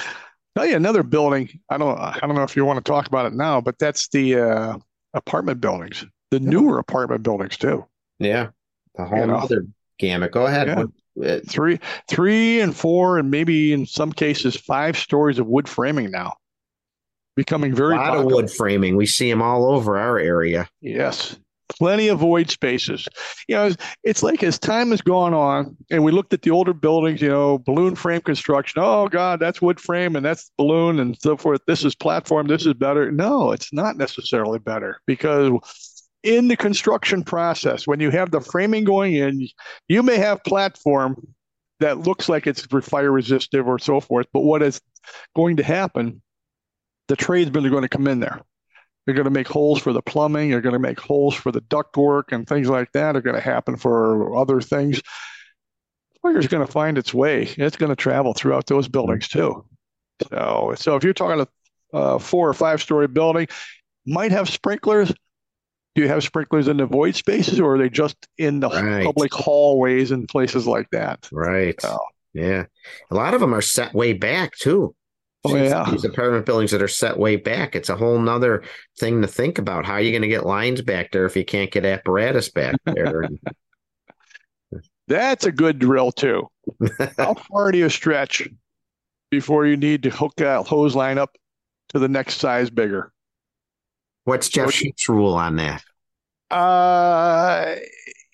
[0.58, 1.48] Tell you another building.
[1.70, 1.96] I don't.
[1.96, 4.78] I don't know if you want to talk about it now, but that's the uh,
[5.14, 7.86] apartment buildings, the newer apartment buildings too.
[8.18, 8.48] Yeah.
[8.96, 9.36] The whole You know.
[9.36, 9.66] other
[10.00, 10.32] gamut.
[10.32, 10.66] Go ahead.
[10.66, 10.74] Yeah.
[10.74, 10.90] What-
[11.24, 11.78] uh, Three,
[12.08, 16.32] three, and four, and maybe in some cases five stories of wood framing now,
[17.36, 17.94] becoming very.
[17.94, 18.96] A lot of wood framing.
[18.96, 20.68] We see them all over our area.
[20.80, 21.36] Yes.
[21.68, 23.06] Plenty of void spaces.
[23.46, 26.50] You know, it's, it's like as time has gone on and we looked at the
[26.50, 28.82] older buildings, you know, balloon frame construction.
[28.82, 31.60] Oh, God, that's wood frame and that's balloon and so forth.
[31.66, 32.46] This is platform.
[32.46, 33.12] This is better.
[33.12, 35.52] No, it's not necessarily better because
[36.22, 39.48] in the construction process, when you have the framing going in,
[39.88, 41.16] you may have platform
[41.80, 44.80] that looks like it's fire resistive or so forth, but what is
[45.36, 46.20] going to happen?
[47.06, 48.40] The tradesmen are going to come in there.
[49.08, 50.50] They're going to make holes for the plumbing.
[50.50, 53.40] They're going to make holes for the ductwork and things like that are going to
[53.40, 55.00] happen for other things.
[56.20, 57.44] Fire is going to find its way.
[57.56, 59.38] It's going to travel throughout those buildings mm-hmm.
[59.38, 59.64] too.
[60.30, 61.46] So, so if you're talking
[61.94, 63.48] a, four or five story building,
[64.04, 65.08] might have sprinklers,
[65.94, 69.06] do you have sprinklers in the void spaces or are they just in the right.
[69.06, 71.26] public hallways and places like that?
[71.32, 71.82] Right.
[72.34, 72.64] yeah.
[73.10, 74.94] A lot of them are set way back too.
[75.44, 75.88] Oh, yeah.
[75.90, 77.76] These apartment buildings that are set way back.
[77.76, 78.64] It's a whole nother
[78.98, 79.86] thing to think about.
[79.86, 82.74] How are you going to get lines back there if you can't get apparatus back
[82.84, 83.28] there?
[85.08, 86.48] That's a good drill too.
[87.16, 88.46] How far do you stretch
[89.30, 91.36] before you need to hook that hose line up
[91.90, 93.12] to the next size bigger?
[94.24, 95.82] What's Jeff Shupe's rule on that?
[96.50, 97.76] Uh,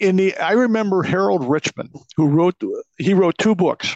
[0.00, 2.60] in the I remember Harold Richman, who wrote
[2.98, 3.94] he wrote two books.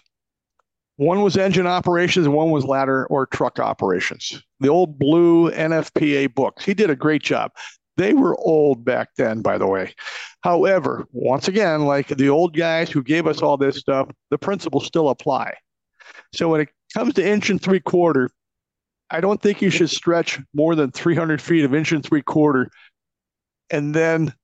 [0.98, 4.42] One was engine operations, and one was ladder or truck operations.
[4.58, 6.64] The old blue NFPA books.
[6.64, 7.52] He did a great job.
[7.96, 9.94] They were old back then, by the way.
[10.42, 14.86] However, once again, like the old guys who gave us all this stuff, the principles
[14.86, 15.54] still apply.
[16.34, 18.30] So when it comes to inch and three quarter,
[19.08, 22.70] I don't think you should stretch more than 300 feet of inch and three quarter
[23.70, 24.34] and then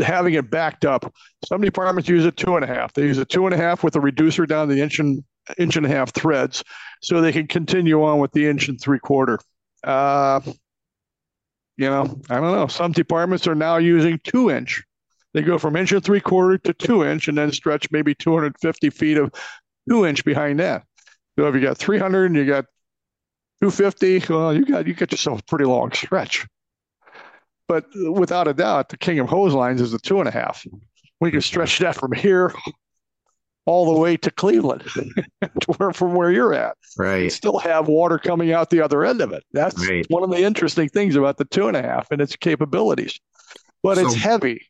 [0.00, 1.14] having it backed up.
[1.44, 2.92] Some departments use a two and a half.
[2.92, 5.22] They use a two and a half with a reducer down the inch and
[5.58, 6.64] inch and a half threads
[7.02, 9.38] so they can continue on with the inch and three quarter.
[9.82, 10.40] Uh,
[11.76, 12.66] you know, I don't know.
[12.66, 14.82] Some departments are now using two inch.
[15.32, 18.90] They go from inch and three quarter to two inch and then stretch maybe 250
[18.90, 19.32] feet of
[19.88, 20.84] two inch behind that.
[21.38, 22.66] So if you got 300 and you got
[23.60, 26.46] 250, well, you got you get yourself a pretty long stretch.
[27.66, 30.64] But without a doubt, the king of hose lines is a two and a half.
[31.20, 32.52] We can stretch that from here
[33.66, 36.76] all the way to Cleveland, to where from where you're at.
[36.98, 37.32] Right.
[37.32, 39.44] still have water coming out the other end of it.
[39.52, 40.06] That's right.
[40.08, 43.18] one of the interesting things about the two and a half and its capabilities.
[43.82, 44.66] But so, it's heavy.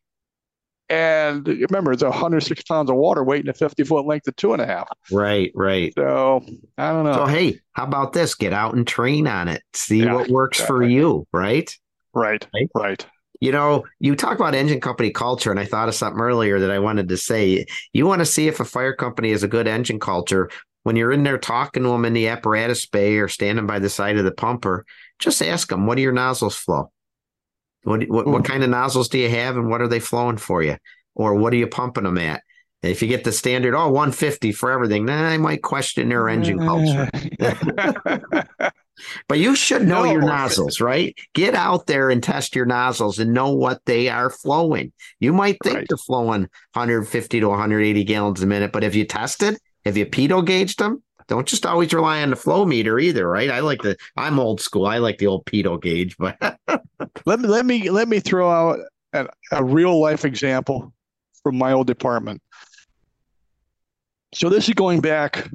[0.90, 4.52] And remember, it's 106 pounds of water weight in a 50 foot length of two
[4.52, 4.88] and a half.
[5.10, 5.92] Right, right.
[5.96, 6.44] So
[6.76, 7.14] I don't know.
[7.14, 8.34] So, hey, how about this?
[8.34, 9.62] Get out and train on it.
[9.72, 10.76] See yeah, what works exactly.
[10.76, 11.74] for you, right?
[12.12, 12.68] Right, right.
[12.74, 13.06] right.
[13.44, 16.70] You know, you talk about engine company culture, and I thought of something earlier that
[16.70, 17.66] I wanted to say.
[17.92, 20.48] You want to see if a fire company is a good engine culture
[20.84, 23.90] when you're in there talking to them in the apparatus bay or standing by the
[23.90, 24.86] side of the pumper.
[25.18, 26.90] Just ask them, "What do your nozzles flow?
[27.82, 28.50] What what, what hmm.
[28.50, 30.78] kind of nozzles do you have, and what are they flowing for you?
[31.14, 32.42] Or what are you pumping them at?"
[32.85, 36.59] If you get the standard, oh, 150 for everything, then I might question their engine
[36.59, 37.09] culture.
[39.28, 40.12] but you should know no.
[40.12, 41.16] your nozzles, right?
[41.35, 44.93] Get out there and test your nozzles and know what they are flowing.
[45.20, 45.86] You might think right.
[45.89, 46.43] they're flowing
[46.74, 51.02] 150 to 180 gallons a minute, but if you tested, have you pitot gauged them?
[51.27, 53.51] Don't just always rely on the flow meter either, right?
[53.51, 54.86] I like the I'm old school.
[54.86, 56.36] I like the old pitot gauge, but
[57.24, 58.81] let me let me let me throw out
[59.15, 60.93] a real life example
[61.43, 62.43] from my old department.
[64.35, 65.48] So this is going back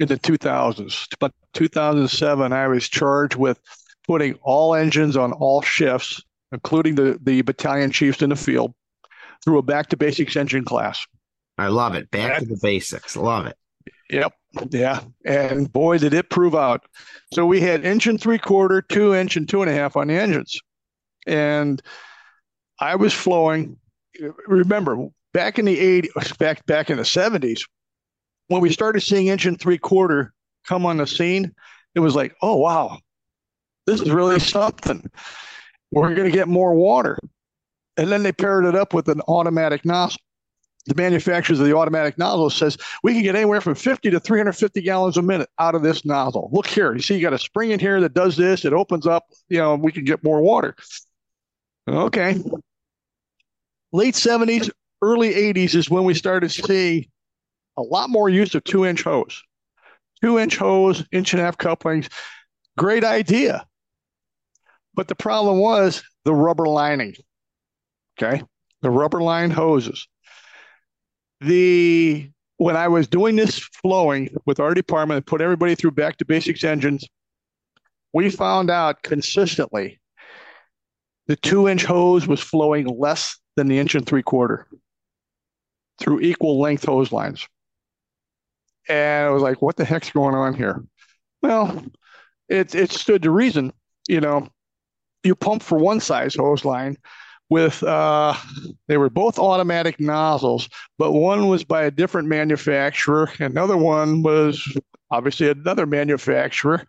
[0.00, 1.06] in the 2000s.
[1.20, 3.60] But 2007, I was charged with
[4.06, 6.20] putting all engines on all shifts,
[6.52, 8.74] including the, the battalion chiefs in the field,
[9.44, 11.06] through a back to basics engine class.
[11.58, 12.10] I love it.
[12.10, 13.16] Back to the basics.
[13.16, 13.56] Love it.
[14.10, 14.32] Yep.
[14.70, 15.00] Yeah.
[15.24, 16.84] And boy, did it prove out.
[17.32, 20.08] So we had inch and three quarter, two inch, and two and a half on
[20.08, 20.58] the engines.
[21.26, 21.80] And
[22.80, 23.78] I was flowing.
[24.46, 27.62] Remember, back in the 80s, back back in the 70s,
[28.48, 30.32] when we started seeing and three quarter
[30.66, 31.52] come on the scene,
[31.94, 32.98] it was like, oh wow,
[33.86, 35.08] this is really something.
[35.90, 37.18] We're going to get more water.
[37.96, 40.20] And then they paired it up with an automatic nozzle.
[40.86, 44.82] The manufacturers of the automatic nozzle says we can get anywhere from 50 to 350
[44.82, 46.50] gallons a minute out of this nozzle.
[46.52, 48.66] Look here, you see, you got a spring in here that does this.
[48.66, 49.24] It opens up.
[49.48, 50.76] You know, we can get more water.
[51.88, 52.36] Okay.
[53.92, 54.68] Late 70s,
[55.00, 57.06] early 80s is when we started seeing
[57.76, 59.42] a lot more use of two inch hose.
[60.22, 62.08] Two inch hose, inch and a half couplings.
[62.78, 63.66] Great idea.
[64.94, 67.14] But the problem was the rubber lining.
[68.18, 68.42] Okay.
[68.82, 70.06] The rubber lined hoses.
[71.40, 76.16] The when I was doing this flowing with our department and put everybody through back
[76.18, 77.04] to basics engines,
[78.12, 80.00] we found out consistently
[81.26, 84.68] the two inch hose was flowing less than the inch and three quarter
[85.98, 87.48] through equal length hose lines.
[88.88, 90.82] And I was like, what the heck's going on here?
[91.42, 91.84] Well,
[92.48, 93.72] it, it stood to reason.
[94.08, 94.48] You know,
[95.22, 96.96] you pump for one size hose line,
[97.50, 98.34] with uh,
[98.88, 104.76] they were both automatic nozzles, but one was by a different manufacturer, another one was
[105.10, 106.84] obviously another manufacturer.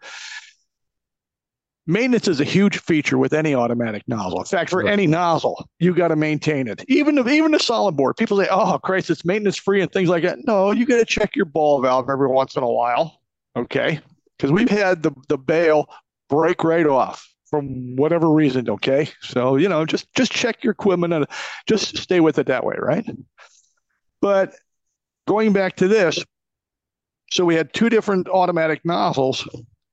[1.87, 4.39] Maintenance is a huge feature with any automatic nozzle.
[4.39, 4.91] In fact, for right.
[4.91, 6.83] any nozzle, you got to maintain it.
[6.87, 10.09] Even if, even a solid bore, people say, "Oh, Christ, it's maintenance free" and things
[10.09, 10.39] like that.
[10.47, 13.19] No, you got to check your ball valve every once in a while.
[13.55, 13.99] Okay,
[14.37, 15.87] because we've had the the bail
[16.27, 18.67] break right off from whatever reason.
[18.67, 21.27] Okay, so you know, just just check your equipment and
[21.67, 23.07] just stay with it that way, right?
[24.21, 24.55] But
[25.27, 26.23] going back to this,
[27.31, 29.47] so we had two different automatic nozzles,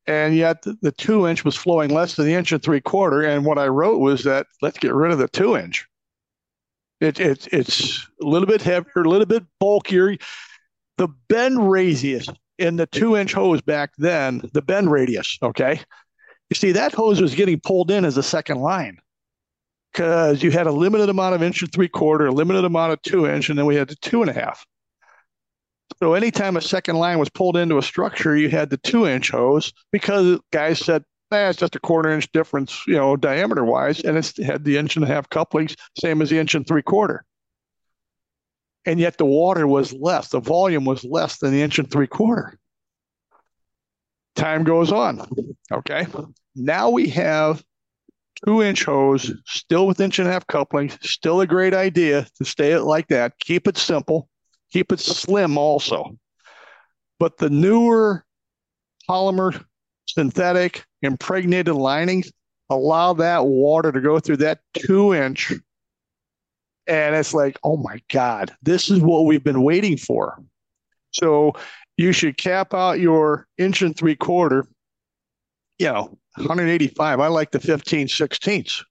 [0.07, 3.23] and yet the, two inch was flowing less than the inch and three quarter.
[3.23, 5.87] And what I wrote was that let's get rid of the two inch.
[7.01, 10.16] It, it, it's a little bit heavier, a little bit bulkier.
[10.99, 15.81] The bend radius in the two inch hose back then, the bend radius, okay,
[16.51, 18.99] you see, that hose was getting pulled in as a second line
[19.93, 23.01] because you had a limited amount of inch and three quarter, a limited amount of
[23.03, 24.65] two inch, and then we had the two and a half.
[25.98, 29.31] So anytime a second line was pulled into a structure, you had the two inch
[29.31, 34.01] hose because guys said, eh, it's just a quarter inch difference, you know, diameter wise,
[34.01, 36.82] and it had the inch and a half couplings, same as the inch and three
[36.82, 37.24] quarter.
[38.85, 42.09] And yet the water was less, the volume was less than the inch and three
[42.09, 42.59] quarter.
[44.35, 45.27] Time goes on.
[45.70, 46.06] Okay.
[46.55, 47.62] Now we have
[48.44, 52.44] two inch hose, still with inch and a half couplings, still a great idea to
[52.44, 53.39] stay it like that.
[53.39, 54.28] Keep it simple,
[54.73, 56.16] keep it slim also.
[57.19, 58.24] But the newer
[59.09, 59.65] polymer
[60.07, 62.32] synthetic impregnated linings
[62.70, 65.53] allow that water to go through that two inch.
[66.86, 70.43] And it's like, oh my God, this is what we've been waiting for.
[71.12, 71.53] So
[71.97, 74.66] you should cap out your inch and three quarter,
[75.78, 77.20] you know, 185.
[77.20, 78.85] I like the 15 sixteenths.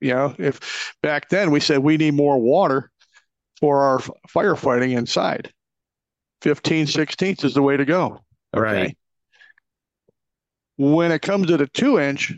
[0.00, 2.90] You know, if back then we said we need more water
[3.60, 3.98] for our
[4.28, 5.52] firefighting inside,
[6.42, 8.20] 15 sixteenths is the way to go.
[8.56, 8.62] Okay?
[8.62, 8.98] Right.
[10.76, 12.32] When it comes to the two inch,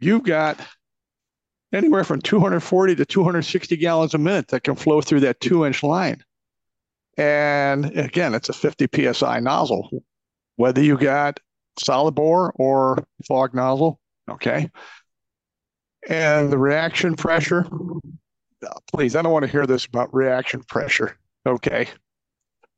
[0.00, 0.60] you've got
[1.72, 5.82] anywhere from 240 to 260 gallons a minute that can flow through that two inch
[5.82, 6.22] line.
[7.16, 9.90] And again, it's a 50 psi nozzle,
[10.56, 11.40] whether you got
[11.78, 14.00] solid bore or fog nozzle.
[14.30, 14.70] Okay.
[16.08, 17.66] And the reaction pressure,
[18.66, 21.16] Uh, please, I don't want to hear this about reaction pressure.
[21.46, 21.88] Okay.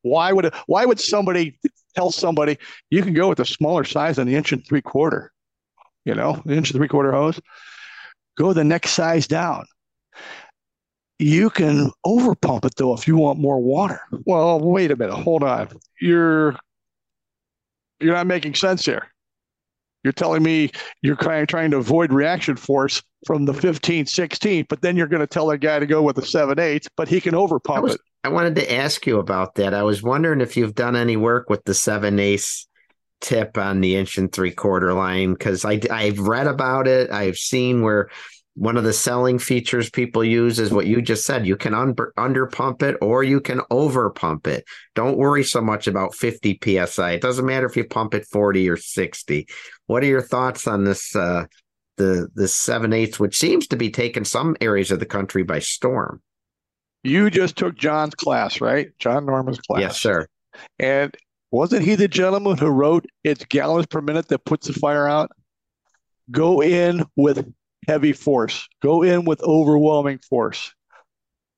[0.03, 1.59] Why would why would somebody
[1.95, 2.59] tell somebody
[2.91, 5.33] you can go with a smaller size than the inch and three quarter?
[6.05, 7.41] You know, the inch and three quarter hose.
[8.37, 9.67] Go the next size down.
[11.19, 14.01] You can over pump it though if you want more water.
[14.25, 15.69] Well, wait a minute, hold on.
[16.01, 16.57] You're
[18.01, 19.09] you're not making sense here.
[20.03, 24.81] You're telling me you're trying, trying to avoid reaction force from the 15, 16, but
[24.83, 27.21] then you're going to tell a guy to go with a 7, 8, but he
[27.21, 28.01] can overpump was, it.
[28.25, 29.75] I wanted to ask you about that.
[29.75, 32.67] I was wondering if you've done any work with the 7/8
[33.21, 37.11] tip on the inch and three quarter line because I've read about it.
[37.11, 38.09] I've seen where
[38.55, 41.47] one of the selling features people use is what you just said.
[41.47, 44.65] You can under, under pump it or you can over pump it.
[44.95, 47.13] Don't worry so much about 50 psi.
[47.13, 49.49] It doesn't matter if you pump it 40 or 60.
[49.87, 51.17] What are your thoughts on this?
[51.17, 51.47] Uh,
[51.97, 55.59] the the seven eighths, which seems to be taking some areas of the country by
[55.59, 56.23] storm.
[57.03, 58.91] You just took John's class, right?
[58.99, 59.81] John Norman's class.
[59.81, 60.27] Yes, sir.
[60.79, 61.15] And
[61.51, 65.31] wasn't he the gentleman who wrote "It's gallons per minute that puts the fire out"?
[66.31, 67.53] Go in with
[67.89, 68.69] heavy force.
[68.81, 70.73] Go in with overwhelming force.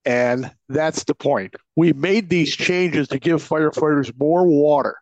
[0.07, 1.55] And that's the point.
[1.77, 4.97] We made these changes to give firefighters more water.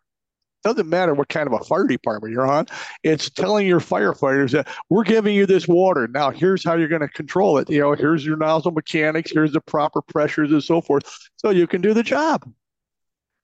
[0.63, 2.67] Doesn't matter what kind of a fire department you're on.
[3.03, 6.07] It's telling your firefighters that we're giving you this water.
[6.07, 7.69] Now, here's how you're going to control it.
[7.69, 11.03] You know, here's your nozzle mechanics, here's the proper pressures and so forth,
[11.35, 12.49] so you can do the job.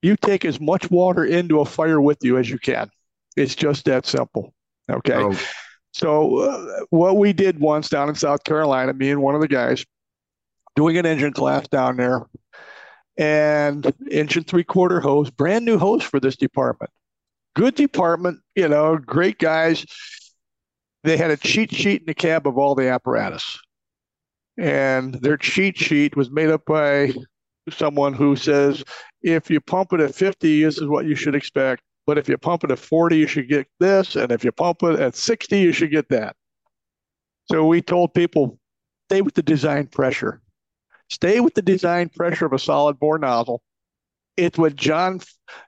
[0.02, 2.90] You take as much water into a fire with you as you can.
[3.36, 4.54] It's just that simple.
[4.90, 5.14] Okay.
[5.14, 5.38] Oh
[5.94, 9.48] so uh, what we did once down in South Carolina, me and one of the
[9.48, 9.86] guys,
[10.76, 12.26] doing an engine class down there,
[13.18, 16.92] and inch and three quarter hose, brand new hose for this department.
[17.56, 19.86] Good department, you know, great guys.
[21.04, 23.60] They had a cheat sheet in the cab of all the apparatus.
[24.58, 27.14] And their cheat sheet was made up by
[27.70, 28.84] someone who says
[29.22, 31.82] if you pump it at 50, this is what you should expect.
[32.06, 34.16] But if you pump it at 40, you should get this.
[34.16, 36.36] And if you pump it at 60, you should get that.
[37.52, 38.60] So we told people
[39.10, 40.42] stay with the design pressure.
[41.10, 43.62] Stay with the design pressure of a solid bore nozzle.
[44.40, 45.20] It's what John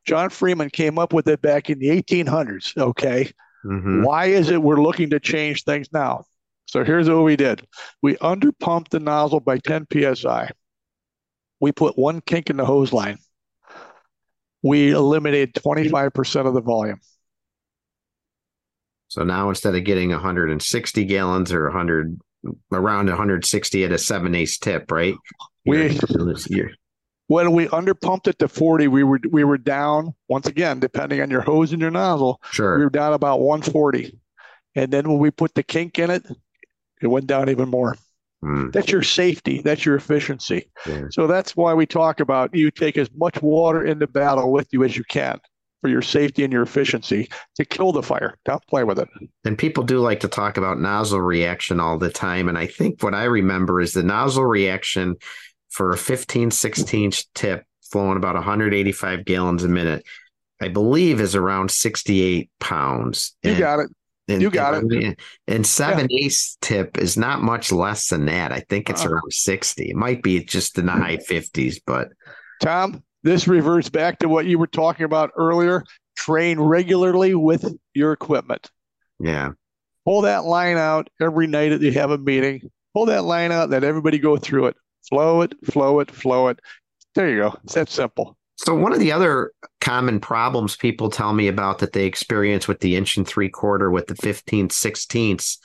[0.05, 2.77] John Freeman came up with it back in the 1800s.
[2.77, 3.31] Okay.
[3.65, 4.03] Mm-hmm.
[4.03, 6.25] Why is it we're looking to change things now?
[6.65, 7.65] So here's what we did.
[8.01, 10.49] We underpumped the nozzle by 10 psi.
[11.59, 13.17] We put one kink in the hose line.
[14.63, 16.99] We eliminated 25% of the volume.
[19.09, 22.19] So now instead of getting 160 gallons or 100
[22.71, 25.15] around 160 at a 7/8 tip, right?
[25.65, 25.89] We
[27.31, 31.31] when we underpumped it to 40, we were we were down once again, depending on
[31.31, 32.41] your hose and your nozzle.
[32.51, 32.77] Sure.
[32.77, 34.19] We were down about 140.
[34.75, 36.25] And then when we put the kink in it,
[37.01, 37.95] it went down even more.
[38.43, 38.73] Mm.
[38.73, 39.61] That's your safety.
[39.61, 40.69] That's your efficiency.
[40.85, 41.05] Yeah.
[41.11, 44.83] So that's why we talk about you take as much water into battle with you
[44.83, 45.39] as you can
[45.79, 48.37] for your safety and your efficiency to kill the fire.
[48.43, 49.07] Don't play with it.
[49.45, 52.49] And people do like to talk about nozzle reaction all the time.
[52.49, 55.15] And I think what I remember is the nozzle reaction
[55.71, 60.05] for a 15 16 tip flowing about 185 gallons a minute,
[60.61, 63.35] I believe is around 68 pounds.
[63.43, 63.89] You And- got it.
[64.27, 65.17] and, You got and,
[65.47, 68.51] And seven eighths tip is not much less than that.
[68.53, 69.11] I think it's Uh-uh.
[69.11, 69.89] around 60.
[69.89, 72.09] It might be just in the high 50s, but
[72.61, 75.83] Tom, this reverts back to what you were talking about earlier.
[76.15, 78.69] Train regularly with your equipment.
[79.19, 79.51] yeah.
[80.03, 82.71] Pull that line out every night that you have a meeting.
[82.95, 84.75] Pull that line out, let everybody go through it.
[85.09, 86.59] Flow it, flow it, flow it.
[87.15, 87.55] There you go.
[87.63, 88.37] It's that simple.
[88.55, 89.51] So one of the other
[89.81, 93.89] common problems people tell me about that they experience with the inch and three quarter
[93.89, 95.57] with the 15 sixteenths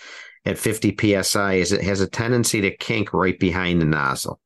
[0.46, 4.40] at 50 psi is it has a tendency to kink right behind the nozzle.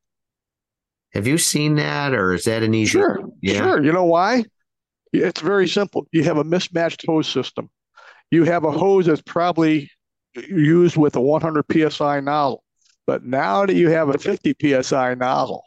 [1.13, 2.91] Have you seen that or is that an easy?
[2.93, 3.59] Sure, Yeah.
[3.59, 3.83] sure.
[3.85, 4.45] You know why?
[5.13, 6.07] It's very simple.
[6.13, 7.69] You have a mismatched hose system.
[8.31, 9.91] You have a hose that's probably
[10.49, 12.63] used with a 100 psi nozzle,
[13.11, 15.65] but now that you have a 50 psi nozzle,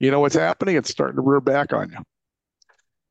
[0.00, 0.74] you know what's happening?
[0.74, 1.98] It's starting to rear back on you.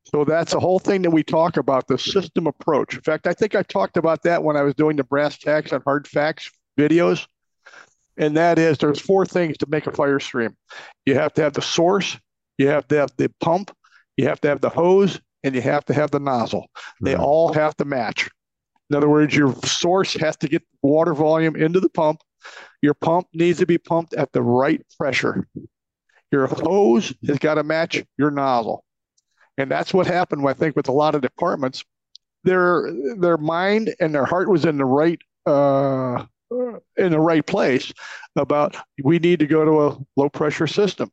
[0.04, 2.94] So that's the whole thing that we talk about the system approach.
[2.94, 5.72] In fact, I think I talked about that when I was doing the brass tacks
[5.72, 7.26] and hard facts videos.
[8.18, 10.54] And that is there's four things to make a fire stream.
[11.06, 12.18] You have to have the source,
[12.58, 13.74] you have to have the pump,
[14.18, 16.66] you have to have the hose, and you have to have the nozzle.
[17.00, 18.28] They all have to match.
[18.90, 22.20] In other words, your source has to get water volume into the pump.
[22.82, 25.46] Your pump needs to be pumped at the right pressure.
[26.30, 28.84] Your hose has got to match your nozzle.
[29.56, 31.84] And that's what happened, I think, with a lot of departments.
[32.42, 36.24] Their their mind and their heart was in the right uh,
[36.96, 37.92] in the right place
[38.36, 41.10] about we need to go to a low pressure system.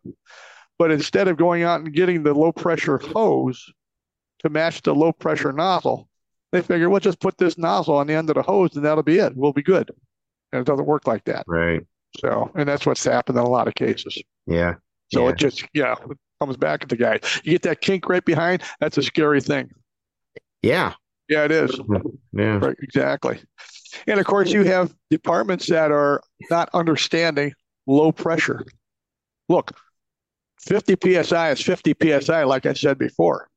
[0.77, 3.71] But instead of going out and getting the low pressure hose
[4.39, 6.09] to match the low pressure nozzle,
[6.51, 9.03] they figure we'll just put this nozzle on the end of the hose and that'll
[9.03, 9.33] be it.
[9.35, 9.91] We'll be good.
[10.51, 11.45] And it doesn't work like that.
[11.47, 11.81] Right.
[12.19, 14.21] So, and that's what's happened in a lot of cases.
[14.47, 14.75] Yeah.
[15.13, 15.29] So Yeah.
[15.29, 17.19] it just, yeah, it comes back at the guy.
[17.43, 19.71] You get that kink right behind, that's a scary thing.
[20.61, 20.93] Yeah.
[21.29, 21.71] Yeah, it is.
[21.71, 22.39] Mm-hmm.
[22.39, 22.57] Yeah.
[22.57, 23.39] Right, exactly.
[24.07, 27.53] And of course, you have departments that are not understanding
[27.87, 28.65] low pressure.
[29.47, 29.71] Look,
[30.61, 33.47] 50 psi is 50 psi, like I said before.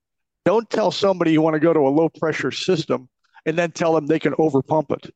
[0.44, 3.08] Don't tell somebody you want to go to a low pressure system
[3.46, 5.12] and then tell them they can overpump it.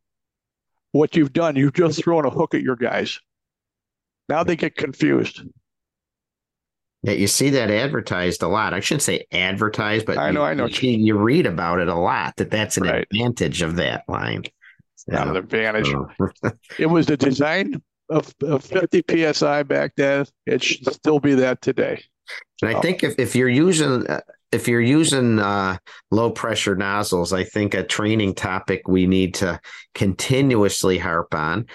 [0.93, 3.20] What you've done, you've just thrown a hook at your guys.
[4.28, 5.43] Now they get confused.
[7.02, 8.74] Yeah, you see that advertised a lot.
[8.74, 10.66] I shouldn't say advertised, but I know, you, I know.
[10.66, 12.35] You, you read about it a lot.
[12.36, 13.06] That that's an Right.
[13.10, 14.43] advantage of that line.
[15.06, 15.86] Not an advantage.
[15.86, 16.10] So,
[16.78, 20.27] It was the design of, of 50 psi back then.
[20.47, 22.02] It should still be that today.
[22.62, 22.82] And I Oh.
[22.82, 24.20] think if, if you're using uh,
[24.51, 25.77] if you're using uh,
[26.11, 29.61] low pressure nozzles, I think a training topic we need to
[29.95, 31.66] continuously harp on,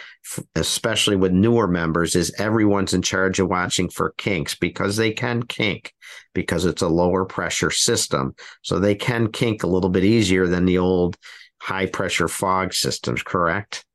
[0.56, 5.44] especially with newer members, is everyone's in charge of watching for kinks because they can
[5.44, 5.94] kink
[6.34, 8.34] because it's a lower pressure system,
[8.64, 11.16] so they can kink a little bit easier than the old
[11.60, 13.22] high pressure fog systems.
[13.22, 13.86] Correct?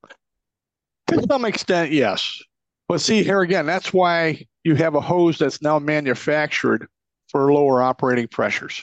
[1.09, 2.41] To some extent, yes.
[2.87, 6.87] But see, here again, that's why you have a hose that's now manufactured
[7.29, 8.83] for lower operating pressures.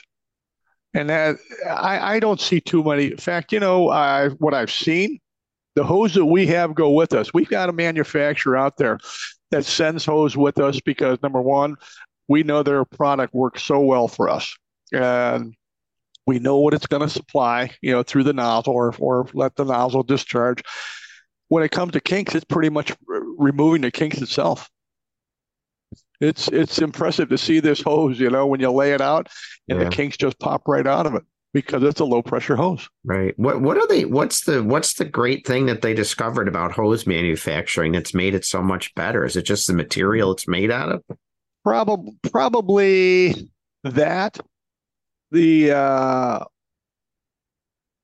[0.94, 1.36] And that
[1.68, 3.06] I, I don't see too many.
[3.06, 5.18] In fact, you know, I, what I've seen,
[5.74, 7.34] the hose that we have go with us.
[7.34, 8.98] We've got a manufacturer out there
[9.50, 11.76] that sends hose with us because number one,
[12.28, 14.56] we know their product works so well for us.
[14.92, 15.54] And
[16.26, 19.54] we know what it's going to supply, you know, through the nozzle or, or let
[19.56, 20.62] the nozzle discharge
[21.48, 24.68] when it comes to kinks, it's pretty much removing the kinks itself.
[26.20, 29.28] It's it's impressive to see this hose, you know, when you lay it out
[29.68, 29.84] and Yeah.
[29.84, 31.22] the kinks just pop right out of it
[31.52, 32.88] because it's a low pressure hose.
[33.04, 33.34] Right.
[33.38, 37.06] What what are they what's the what's the great thing that they discovered about hose
[37.06, 39.24] manufacturing that's made it so much better?
[39.24, 41.02] Is it just the material it's made out of?
[41.64, 43.50] Probably probably
[43.84, 44.38] that.
[45.32, 46.44] The uh,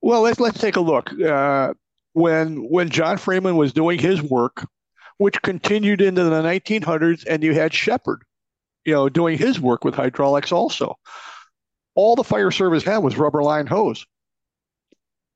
[0.00, 1.12] well, let's let's take a look.
[1.20, 1.74] Uh,
[2.12, 4.66] when when John Freeman was doing his work,
[5.22, 8.24] which continued into the 1900s, and you had Shepard,
[8.84, 10.96] you know, doing his work with hydraulics also.
[11.94, 14.04] All the fire service had was rubber line hose.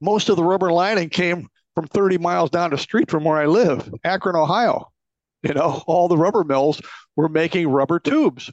[0.01, 3.47] Most of the rubber lining came from 30 miles down the street from where I
[3.47, 4.91] live, Akron, Ohio.
[5.45, 6.83] You know, all the rubber mills
[7.15, 8.51] were making rubber tubes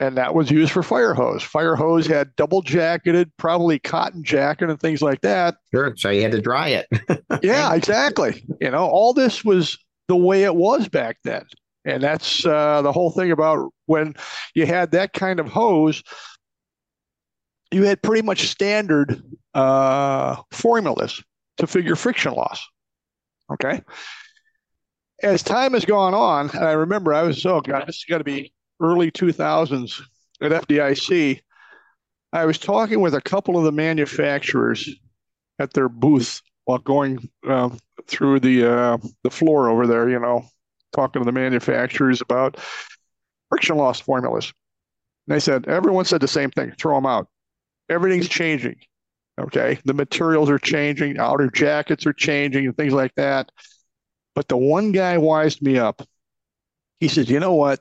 [0.00, 1.42] and that was used for fire hose.
[1.42, 5.56] Fire hose had double jacketed, probably cotton jacket and things like that.
[5.74, 5.94] Sure.
[5.98, 6.86] So you had to dry it.
[7.42, 8.42] yeah, exactly.
[8.62, 9.78] You know, all this was
[10.10, 11.44] the way it was back then.
[11.84, 14.14] And that's uh, the whole thing about when
[14.56, 16.02] you had that kind of hose,
[17.70, 19.22] you had pretty much standard
[19.54, 21.22] uh, formulas
[21.58, 22.60] to figure friction loss.
[23.52, 23.82] Okay.
[25.22, 28.18] As time has gone on, and I remember I was, oh God, this is going
[28.18, 30.02] to be early 2000s
[30.42, 31.40] at FDIC,
[32.32, 34.88] I was talking with a couple of the manufacturers
[35.60, 37.70] at their booth while going uh,
[38.06, 40.08] through the uh, the floor over there.
[40.08, 40.44] You know,
[40.92, 42.58] talking to the manufacturers about
[43.48, 44.52] friction loss formulas.
[45.26, 47.28] And they said everyone said the same thing: throw them out.
[47.88, 48.76] Everything's changing.
[49.40, 53.50] Okay, the materials are changing, outer jackets are changing, and things like that.
[54.34, 56.02] But the one guy wised me up.
[56.98, 57.80] He said, "You know what?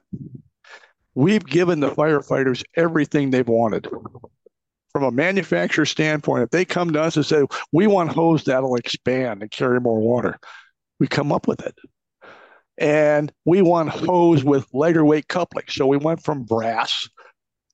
[1.19, 3.87] we've given the firefighters everything they've wanted.
[4.91, 8.75] From a manufacturer standpoint, if they come to us and say, we want hose that'll
[8.75, 10.39] expand and carry more water,
[10.99, 11.75] we come up with it.
[12.77, 15.65] And we want hose with lighter weight coupling.
[15.69, 17.07] So we went from brass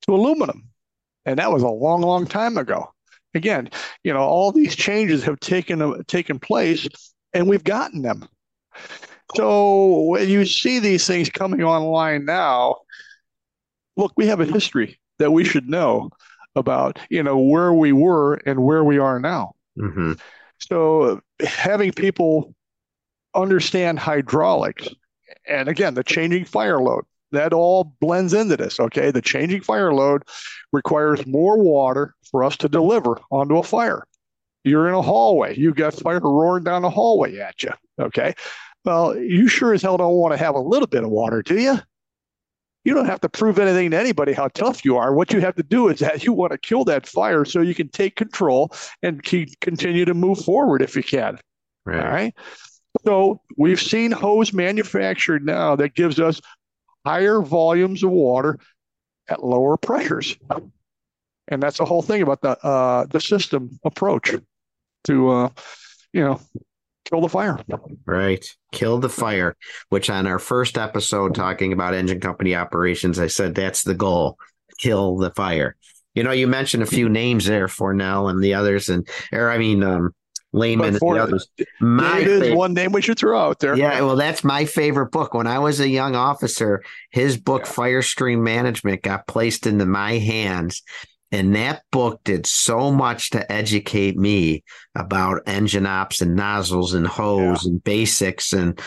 [0.02, 0.70] to aluminum.
[1.26, 2.92] And that was a long, long time ago.
[3.34, 3.70] Again,
[4.04, 6.88] you know, all these changes have taken uh, taken place
[7.34, 8.28] and we've gotten them.
[9.36, 12.78] So when you see these things coming online now,
[13.98, 16.12] look, we have a history that we should know
[16.56, 19.54] about, you know, where we were and where we are now.
[19.78, 20.14] Mm-hmm.
[20.60, 22.54] So having people
[23.36, 24.88] understand hydraulics,
[25.48, 28.80] and again, the changing fire load, that all blends into this.
[28.80, 29.12] Okay.
[29.12, 30.24] The changing fire load
[30.72, 34.04] requires more water for us to deliver onto a fire.
[34.64, 37.72] You're in a hallway, you've got fire roaring down the hallway at you.
[38.00, 38.34] Okay.
[38.84, 41.60] Well, you sure as hell don't want to have a little bit of water, do
[41.60, 41.80] you?
[42.86, 45.14] You don't have to prove anything to anybody how tough you are.
[45.14, 47.76] What you have to do is that you want to kill that fire so you
[47.76, 48.72] can take control
[49.02, 51.40] and keep, continue to move forward if you can.
[51.84, 52.00] Right.
[52.00, 52.34] All right.
[53.06, 56.40] So we've seen hose manufactured now that gives us
[57.06, 58.60] higher volumes of water
[59.28, 60.38] at lower pressures.
[61.48, 64.34] And that's the whole thing about the uh, the system approach
[65.04, 65.50] to uh,
[66.14, 66.42] you know
[67.06, 67.60] kill the fire.
[68.06, 68.46] Right.
[68.72, 69.56] Kill the fire,
[69.90, 74.38] which on our first episode talking about engine company operations, I said that's the goal
[74.80, 75.76] kill the fire.
[76.14, 79.58] You know, you mentioned a few names there, Fornell and the others, and, or I
[79.58, 80.12] mean, um,
[80.54, 81.50] Layman and the others.
[81.82, 83.76] My is one name we should throw out there.
[83.76, 85.34] Yeah, well, that's my favorite book.
[85.34, 87.72] When I was a young officer, his book, yeah.
[87.72, 90.82] Firestream Management, got placed into my hands
[91.32, 94.64] and that book did so much to educate me
[94.96, 97.72] about engine ops and nozzles and hose yeah.
[97.72, 98.54] and basics.
[98.54, 98.80] And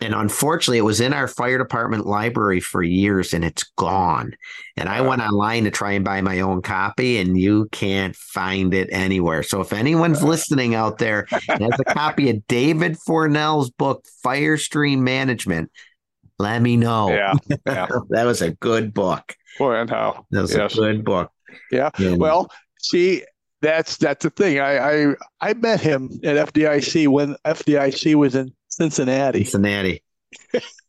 [0.00, 4.32] and unfortunately it was in our fire department library for years and it's gone.
[4.76, 8.74] And i went online to try and buy my own copy and you can't find
[8.74, 9.42] it anywhere.
[9.42, 14.98] So if anyone's listening out there and has a copy of david fornell's book firestream
[14.98, 15.70] management
[16.38, 17.10] let me know.
[17.10, 17.34] Yeah,
[17.66, 17.86] yeah.
[18.08, 19.36] that was a good book.
[19.58, 20.26] Boy and how.
[20.32, 21.30] That was a good book
[21.70, 21.90] yeah.
[21.98, 23.24] Well, see,
[23.60, 24.58] that's that's the thing.
[24.58, 29.44] I, I I met him at FDIC when FDIC was in Cincinnati.
[29.44, 30.02] Cincinnati.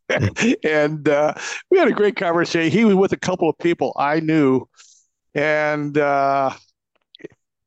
[0.64, 1.34] and uh,
[1.69, 2.72] we had a great conversation.
[2.72, 4.68] He was with a couple of people I knew,
[5.34, 6.52] and uh,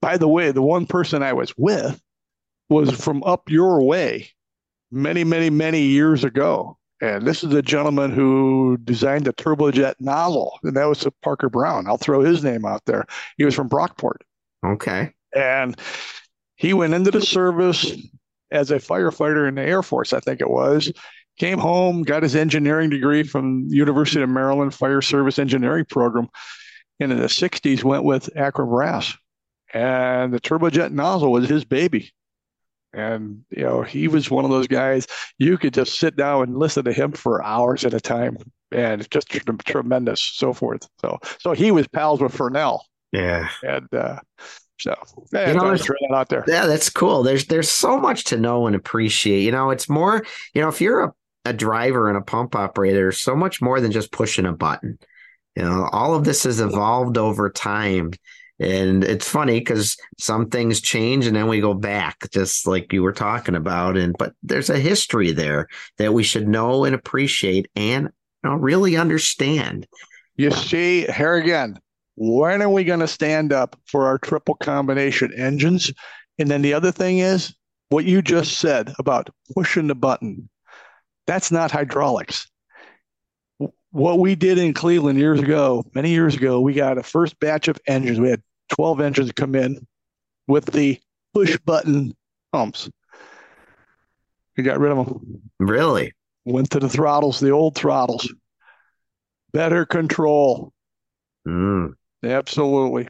[0.01, 2.01] by the way, the one person I was with
[2.69, 4.31] was from up your way,
[4.91, 6.79] many, many, many years ago.
[7.01, 11.87] And this is the gentleman who designed the turbojet nozzle, and that was Parker Brown.
[11.87, 13.05] I'll throw his name out there.
[13.37, 14.19] He was from Brockport.
[14.65, 15.13] Okay.
[15.35, 15.79] And
[16.57, 17.93] he went into the service
[18.51, 20.91] as a firefighter in the Air Force, I think it was.
[21.39, 26.29] Came home, got his engineering degree from University of Maryland Fire Service Engineering Program,
[26.99, 29.15] and in the 60s went with Akron Brass.
[29.75, 32.15] And the turbojet nozzle was his baby.
[32.97, 35.07] And, you know, he was one of those guys
[35.39, 38.39] you could just sit down and listen to him for hours at a time
[38.73, 40.89] and just tr- tremendous, so forth.
[41.03, 42.81] So, so he was pals with Fornell.
[43.13, 43.49] Yeah.
[43.63, 44.21] And, uh,
[44.79, 44.95] so
[45.33, 46.45] yeah, you know, throw that out there.
[46.47, 47.23] Yeah, that's cool.
[47.23, 49.43] There's there's so much to know and appreciate.
[49.43, 50.23] You know, it's more,
[50.55, 51.13] you know, if you're a,
[51.47, 54.99] a driver and a pump operator, so much more than just pushing a button.
[55.55, 58.13] You know, all of this has evolved over time
[58.59, 63.03] And it's funny because some things change and then we go back, just like you
[63.03, 63.97] were talking about.
[63.97, 65.69] And but there's a history there
[65.99, 68.05] that we should know and appreciate and
[68.45, 69.87] you know, really understand.
[70.37, 71.79] You see, here again,
[72.15, 75.93] when are we going to stand up for our triple combination engines?
[76.39, 77.55] And then the other thing is
[77.91, 80.49] what you just said about pushing the button.
[81.27, 82.49] That's not hydraulics
[83.97, 87.67] what we did in Cleveland years ago, many years ago, we got a first batch
[87.67, 88.21] of engines.
[88.21, 89.87] We had 12 engines come in
[90.47, 90.99] with the
[91.35, 92.15] push button
[92.53, 92.89] pumps.
[94.57, 95.43] We got rid of them.
[95.59, 96.13] Really?
[96.45, 98.33] Went to the throttles, the old throttles.
[99.53, 100.73] Better control.
[101.47, 101.95] Mm.
[102.25, 103.09] Absolutely.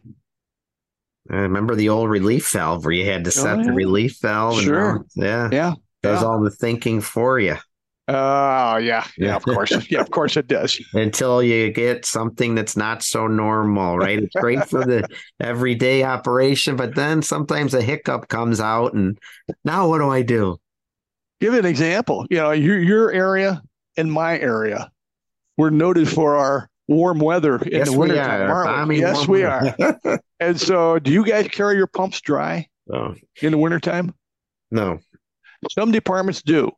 [1.30, 3.66] I remember the old relief valve where you had to set oh, yeah.
[3.66, 4.60] the relief valve.
[4.60, 4.96] Sure.
[4.96, 5.48] And, yeah.
[5.50, 5.72] Yeah.
[6.02, 6.28] Does yeah.
[6.28, 7.56] all the thinking for you.
[8.08, 10.80] Oh yeah, yeah, of course, yeah, of course it does.
[10.94, 14.22] Until you get something that's not so normal, right?
[14.22, 15.08] It's great for the
[15.40, 19.18] everyday operation, but then sometimes a hiccup comes out, and
[19.64, 20.56] now what do I do?
[21.40, 22.26] Give an example.
[22.30, 23.60] You know, your your area
[23.96, 24.88] and my area,
[25.56, 28.92] we're noted for our warm weather in yes, the winter time.
[28.92, 29.74] Yes, we are.
[30.38, 33.16] and so, do you guys carry your pumps dry oh.
[33.42, 34.14] in the wintertime?
[34.70, 35.00] No.
[35.72, 36.70] Some departments do.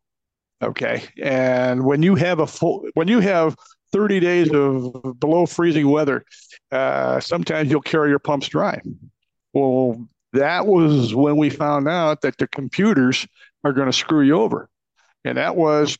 [0.62, 1.04] Okay.
[1.22, 3.56] And when you have a full, when you have
[3.92, 6.24] 30 days of below freezing weather,
[6.72, 8.80] uh, sometimes you'll carry your pumps dry.
[9.52, 13.26] Well, that was when we found out that the computers
[13.64, 14.68] are going to screw you over.
[15.24, 15.96] And that was,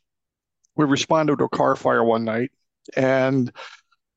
[0.76, 2.51] we responded to a car fire one night
[2.97, 3.52] and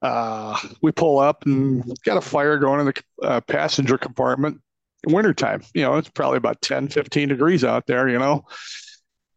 [0.01, 4.59] uh, we pull up and got a fire going in the uh, passenger compartment
[5.05, 5.61] in wintertime.
[5.73, 8.45] You know, it's probably about 10, 15 degrees out there, you know.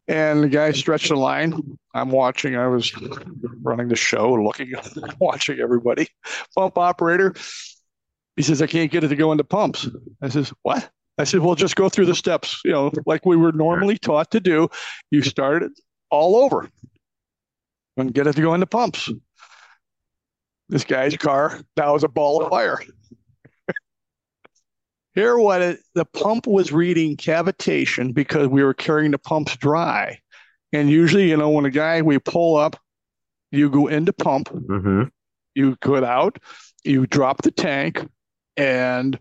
[0.07, 1.79] And the guy stretched the line.
[1.95, 2.57] I'm watching.
[2.57, 2.93] I was
[3.63, 4.73] running the show, looking,
[5.19, 6.09] watching everybody.
[6.55, 7.35] Pump operator.
[8.37, 9.89] He says, I can't get it to go into pumps.
[10.21, 10.91] I says, What?
[11.17, 14.31] I said, Well, just go through the steps, you know, like we were normally taught
[14.33, 14.69] to do.
[15.11, 15.73] You start it
[16.11, 16.69] all over
[17.97, 19.11] and get it to go into pumps.
[20.69, 22.81] This guy's car now was a ball of fire.
[25.15, 30.19] Here, what it, the pump was reading cavitation because we were carrying the pumps dry.
[30.73, 32.77] And usually, you know, when a guy we pull up,
[33.53, 35.05] you go into pump, mm-hmm.
[35.55, 36.39] you go out,
[36.83, 38.05] you drop the tank,
[38.57, 39.17] and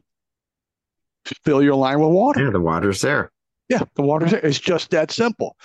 [1.45, 2.43] fill your line with water.
[2.43, 3.31] Yeah, the water's there.
[3.69, 4.43] Yeah, the water's there.
[4.43, 5.55] It's just that simple.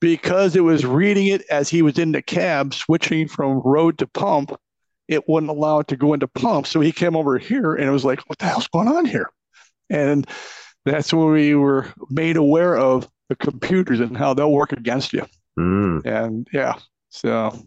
[0.00, 4.06] Because it was reading it as he was in the cab, switching from road to
[4.06, 4.58] pump,
[5.08, 6.66] it wouldn't allow it to go into pump.
[6.66, 9.28] So he came over here and it was like, what the hell's going on here?
[9.90, 10.26] And
[10.84, 15.26] that's when we were made aware of the computers and how they'll work against you.
[15.58, 16.04] Mm.
[16.06, 16.74] And yeah,
[17.10, 17.58] so.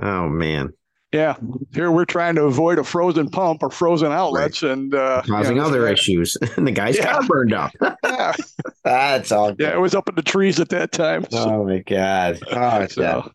[0.00, 0.72] Oh, man.
[1.12, 1.36] Yeah,
[1.74, 4.72] here we're trying to avoid a frozen pump or frozen outlets right.
[4.72, 6.38] and uh, causing you know, other issues.
[6.56, 7.12] and the guy's yeah.
[7.12, 7.70] car burned up.
[8.02, 8.32] yeah,
[8.82, 9.50] that's all.
[9.50, 9.60] Good.
[9.60, 11.26] Yeah, it was up in the trees at that time.
[11.30, 11.38] So.
[11.38, 12.40] Oh my god!
[12.50, 13.30] Oh, so,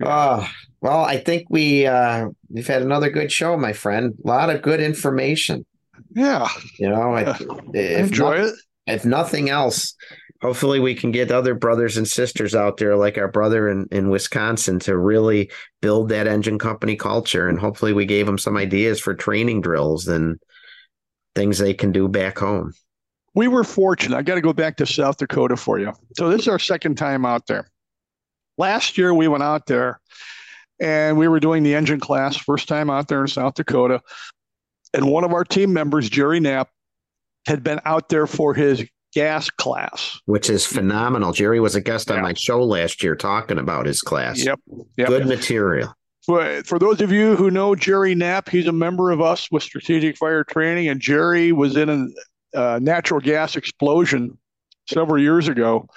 [0.00, 0.06] yeah.
[0.06, 0.48] oh,
[0.82, 4.12] well, I think we uh, we've had another good show, my friend.
[4.22, 5.64] A lot of good information.
[6.14, 6.48] Yeah.
[6.78, 7.38] You know, I,
[7.74, 8.54] enjoy not, it.
[8.86, 9.94] If nothing else,
[10.40, 14.10] hopefully we can get other brothers and sisters out there like our brother in, in
[14.10, 15.50] Wisconsin to really
[15.80, 17.48] build that engine company culture.
[17.48, 20.38] And hopefully we gave them some ideas for training drills and
[21.34, 22.72] things they can do back home.
[23.34, 24.16] We were fortunate.
[24.16, 25.92] I got to go back to South Dakota for you.
[26.16, 27.70] So this is our second time out there.
[28.58, 30.00] Last year we went out there
[30.80, 34.02] and we were doing the engine class, first time out there in South Dakota.
[34.94, 36.70] And one of our team members, Jerry Knapp,
[37.46, 41.32] had been out there for his gas class, which is phenomenal.
[41.32, 44.44] Jerry was a guest on my show last year talking about his class.
[44.44, 44.60] Yep.
[44.96, 45.08] yep.
[45.08, 45.94] Good material.
[46.24, 49.62] For, for those of you who know Jerry Knapp, he's a member of us with
[49.62, 54.38] Strategic Fire Training, and Jerry was in a uh, natural gas explosion
[54.88, 55.88] several years ago,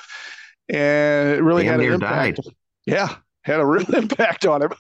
[0.69, 2.37] and it really Damn had an impact.
[2.37, 2.53] Died.
[2.87, 4.71] Yeah, had a real impact on him.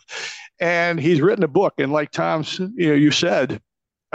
[0.59, 3.61] And he's written a book, and like Tom's, you know, you said,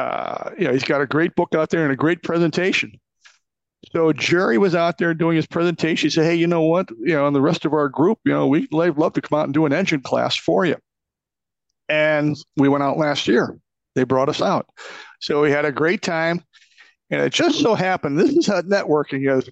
[0.01, 2.99] uh, you know, he's got a great book out there and a great presentation.
[3.93, 6.07] So Jerry was out there doing his presentation.
[6.07, 6.91] He said, "Hey, you know what?
[6.91, 9.45] You know, and the rest of our group, you know, we'd love to come out
[9.45, 10.77] and do an engine class for you."
[11.89, 13.59] And we went out last year.
[13.95, 14.67] They brought us out,
[15.21, 16.43] so we had a great time.
[17.11, 19.49] And it just so happened this is how networking is.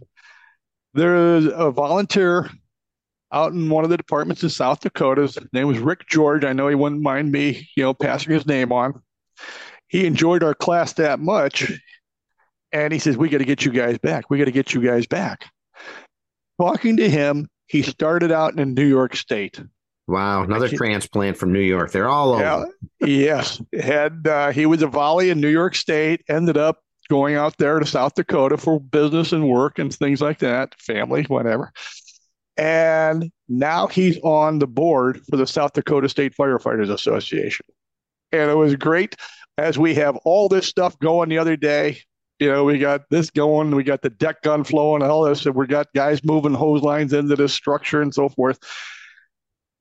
[0.94, 2.50] There's a volunteer
[3.32, 5.22] out in one of the departments in South Dakota.
[5.22, 6.44] His name was Rick George.
[6.44, 9.02] I know he wouldn't mind me, you know, passing his name on
[9.88, 11.72] he enjoyed our class that much.
[12.72, 14.30] And he says, We got to get you guys back.
[14.30, 15.46] We got to get you guys back.
[16.60, 19.60] Talking to him, he started out in New York State.
[20.06, 21.92] Wow, another transplant from New York.
[21.92, 22.68] They're all over.
[23.00, 23.62] Yeah, yes.
[23.78, 26.78] Had uh, he was a volley in New York State, ended up
[27.10, 31.24] going out there to South Dakota for business and work and things like that, family,
[31.24, 31.72] whatever.
[32.56, 37.66] And now he's on the board for the South Dakota State Firefighters Association.
[38.32, 39.14] And it was great
[39.58, 42.00] as we have all this stuff going the other day.
[42.38, 45.56] You know, we got this going, we got the deck gun flowing, all this, and
[45.56, 48.60] we got guys moving hose lines into this structure and so forth.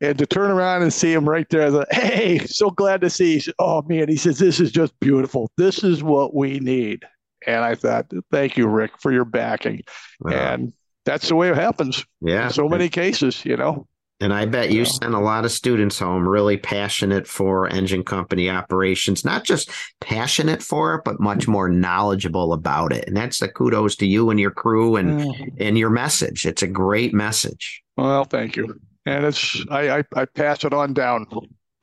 [0.02, 3.36] And to turn around and see him right there, like, hey, so glad to see.
[3.36, 3.54] you.
[3.60, 5.52] oh man, he says, this is just beautiful.
[5.58, 7.06] This is what we need.
[7.46, 9.82] And I thought, thank you, Rick, for your backing.
[10.26, 10.74] And
[11.06, 12.04] that's the way it happens.
[12.22, 12.48] Yeah.
[12.48, 13.88] In so many cases, you know.
[14.20, 18.50] And I bet you sent a lot of students home really passionate for engine company
[18.50, 19.70] operations, not just
[20.02, 23.08] passionate for it, but much more knowledgeable about it.
[23.08, 25.54] And that's the kudos to you and your crew and mm.
[25.60, 26.48] and your message.
[26.48, 27.84] It's a great message.
[27.96, 28.80] Well, thank you.
[29.06, 31.28] And it's I I, I pass it on down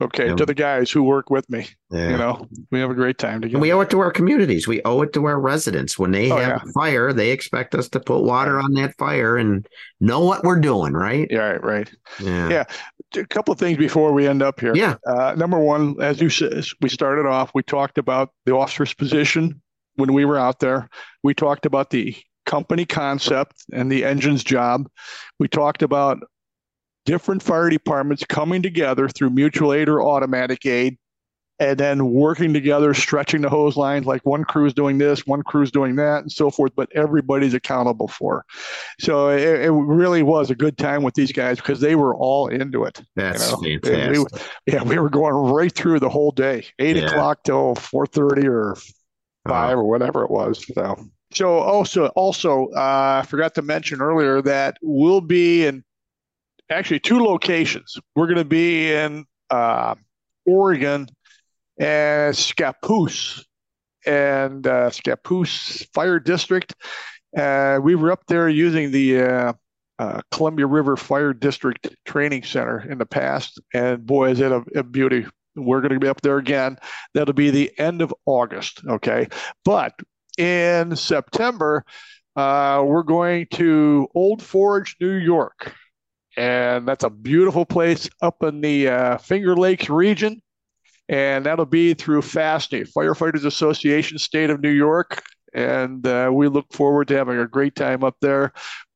[0.01, 0.35] okay yeah.
[0.35, 2.09] to the guys who work with me yeah.
[2.09, 4.67] you know we have a great time together and we owe it to our communities.
[4.67, 5.97] We owe it to our residents.
[5.97, 6.69] When they oh, have yeah.
[6.69, 9.65] a fire they expect us to put water on that fire and
[9.99, 11.27] know what we're doing right?
[11.29, 11.91] Yeah right right.
[12.19, 12.49] Yeah.
[12.49, 12.63] Yeah
[13.15, 14.75] a couple of things before we end up here.
[14.75, 14.95] Yeah.
[15.07, 19.61] Uh, number one as you said we started off we talked about the officer's position
[19.95, 20.89] when we were out there.
[21.23, 22.15] We talked about the
[22.45, 24.87] company concept and the engine's job.
[25.39, 26.19] We talked about
[27.05, 30.97] different fire departments coming together through mutual aid or automatic aid
[31.59, 35.71] and then working together, stretching the hose lines like one crew's doing this, one crew's
[35.71, 38.43] doing that, and so forth, but everybody's accountable for.
[38.99, 42.47] So it, it really was a good time with these guys because they were all
[42.47, 43.01] into it.
[43.15, 43.89] That's you know?
[43.89, 44.41] fantastic.
[44.67, 47.05] We, yeah, we were going right through the whole day, eight yeah.
[47.05, 48.75] o'clock till four thirty or
[49.47, 50.65] five or whatever it was.
[50.73, 51.09] So.
[51.31, 55.83] So also also uh, I forgot to mention earlier that we'll be in
[56.69, 57.97] actually two locations.
[58.15, 59.95] We're going to be in uh,
[60.45, 61.07] Oregon
[61.77, 63.43] and Scappoose
[64.05, 66.73] and uh, Scappoose Fire District.
[67.35, 69.53] Uh, we were up there using the uh,
[69.99, 74.63] uh, Columbia River Fire District Training Center in the past, and boy, is it a,
[74.75, 75.25] a beauty.
[75.55, 76.77] We're going to be up there again.
[77.13, 78.81] That'll be the end of August.
[78.85, 79.29] Okay.
[79.63, 79.93] But
[80.37, 81.85] in September,
[82.35, 85.73] uh, we're going to Old Forge, New York
[86.37, 90.41] and that's a beautiful place up in the uh, Finger Lakes region.
[91.07, 95.21] And that'll be through FASNY, Firefighters Association, State of New York.
[95.53, 98.53] And uh, we look forward to having a great time up there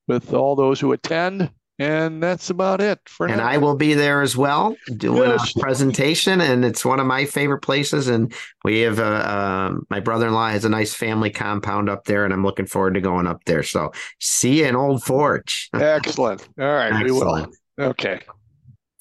[0.08, 1.50] with all those who attend.
[1.80, 3.48] And that's about it for and now.
[3.48, 5.56] I will be there as well doing yes.
[5.56, 8.06] a presentation, and it's one of my favorite places.
[8.06, 8.34] And
[8.64, 12.44] we have a, uh, my brother-in-law has a nice family compound up there, and I'm
[12.44, 13.62] looking forward to going up there.
[13.62, 15.70] So see you in Old Forge.
[15.74, 16.46] Excellent.
[16.58, 17.04] All right, Excellent.
[17.06, 17.88] we will.
[17.92, 18.20] Okay.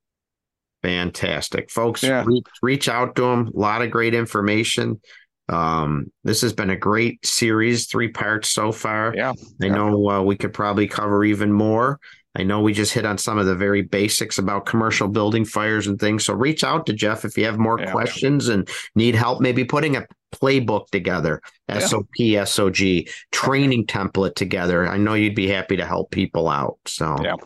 [0.82, 1.70] Fantastic.
[1.70, 2.24] Folks, yeah.
[2.26, 3.52] reach, reach out to them.
[3.54, 5.00] A lot of great information.
[5.48, 9.14] Um, this has been a great series, three parts so far.
[9.14, 9.34] Yeah.
[9.62, 9.72] I yeah.
[9.72, 12.00] know uh, we could probably cover even more.
[12.34, 15.86] I know we just hit on some of the very basics about commercial building fires
[15.86, 16.24] and things.
[16.24, 18.54] So reach out to Jeff if you have more yeah, questions yeah.
[18.54, 21.40] and need help, maybe putting a playbook together,
[21.70, 24.88] SOP, SOG, training template together.
[24.88, 26.78] I know you'd be happy to help people out.
[26.84, 27.36] So, yeah.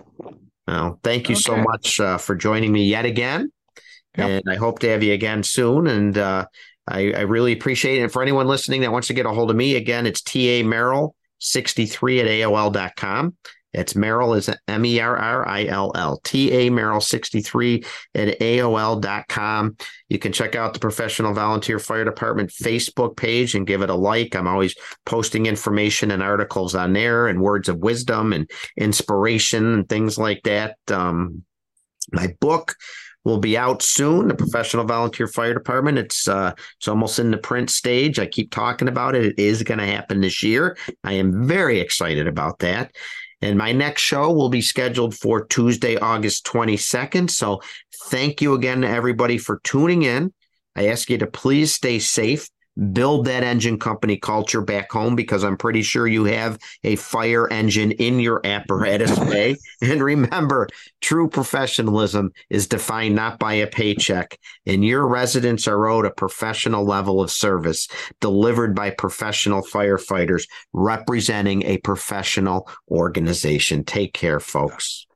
[0.71, 1.43] Well, thank you okay.
[1.43, 3.51] so much uh, for joining me yet again.
[4.17, 4.29] Yep.
[4.29, 5.89] And I hope to have you again soon.
[5.89, 6.47] And uh,
[6.87, 8.03] I, I, really appreciate it.
[8.03, 10.63] And for anyone listening that wants to get a hold of me, again, it's TA
[10.65, 13.37] Merrill 63 at AOL.com.
[13.73, 17.85] It's Merrill is M E R R I L L T A Merrill 63
[18.15, 19.77] at AOL.com.
[20.09, 23.95] You can check out the Professional Volunteer Fire Department Facebook page and give it a
[23.95, 24.35] like.
[24.35, 24.75] I'm always
[25.07, 30.43] posting information and articles on there and words of wisdom and inspiration and things like
[30.45, 30.77] that.
[30.91, 31.45] Um,
[32.13, 32.75] my book
[33.25, 34.29] will be out soon.
[34.29, 35.99] The Professional Volunteer Fire Department.
[35.99, 38.19] It's uh, it's almost in the print stage.
[38.19, 39.27] I keep talking about it.
[39.27, 40.77] It is going to happen this year.
[41.05, 42.93] I am very excited about that.
[43.43, 47.31] And my next show will be scheduled for Tuesday, August 22nd.
[47.31, 47.63] So
[48.07, 50.33] thank you again to everybody for tuning in.
[50.77, 52.49] I ask you to please stay safe
[52.93, 57.51] build that engine company culture back home because I'm pretty sure you have a fire
[57.53, 59.57] engine in your apparatus bay.
[59.83, 60.69] and remember,
[61.01, 66.85] true professionalism is defined not by a paycheck, and your residents are owed a professional
[66.85, 67.89] level of service
[68.21, 73.85] delivered by professional firefighters representing a professional organization.
[73.85, 75.07] Take care, folks.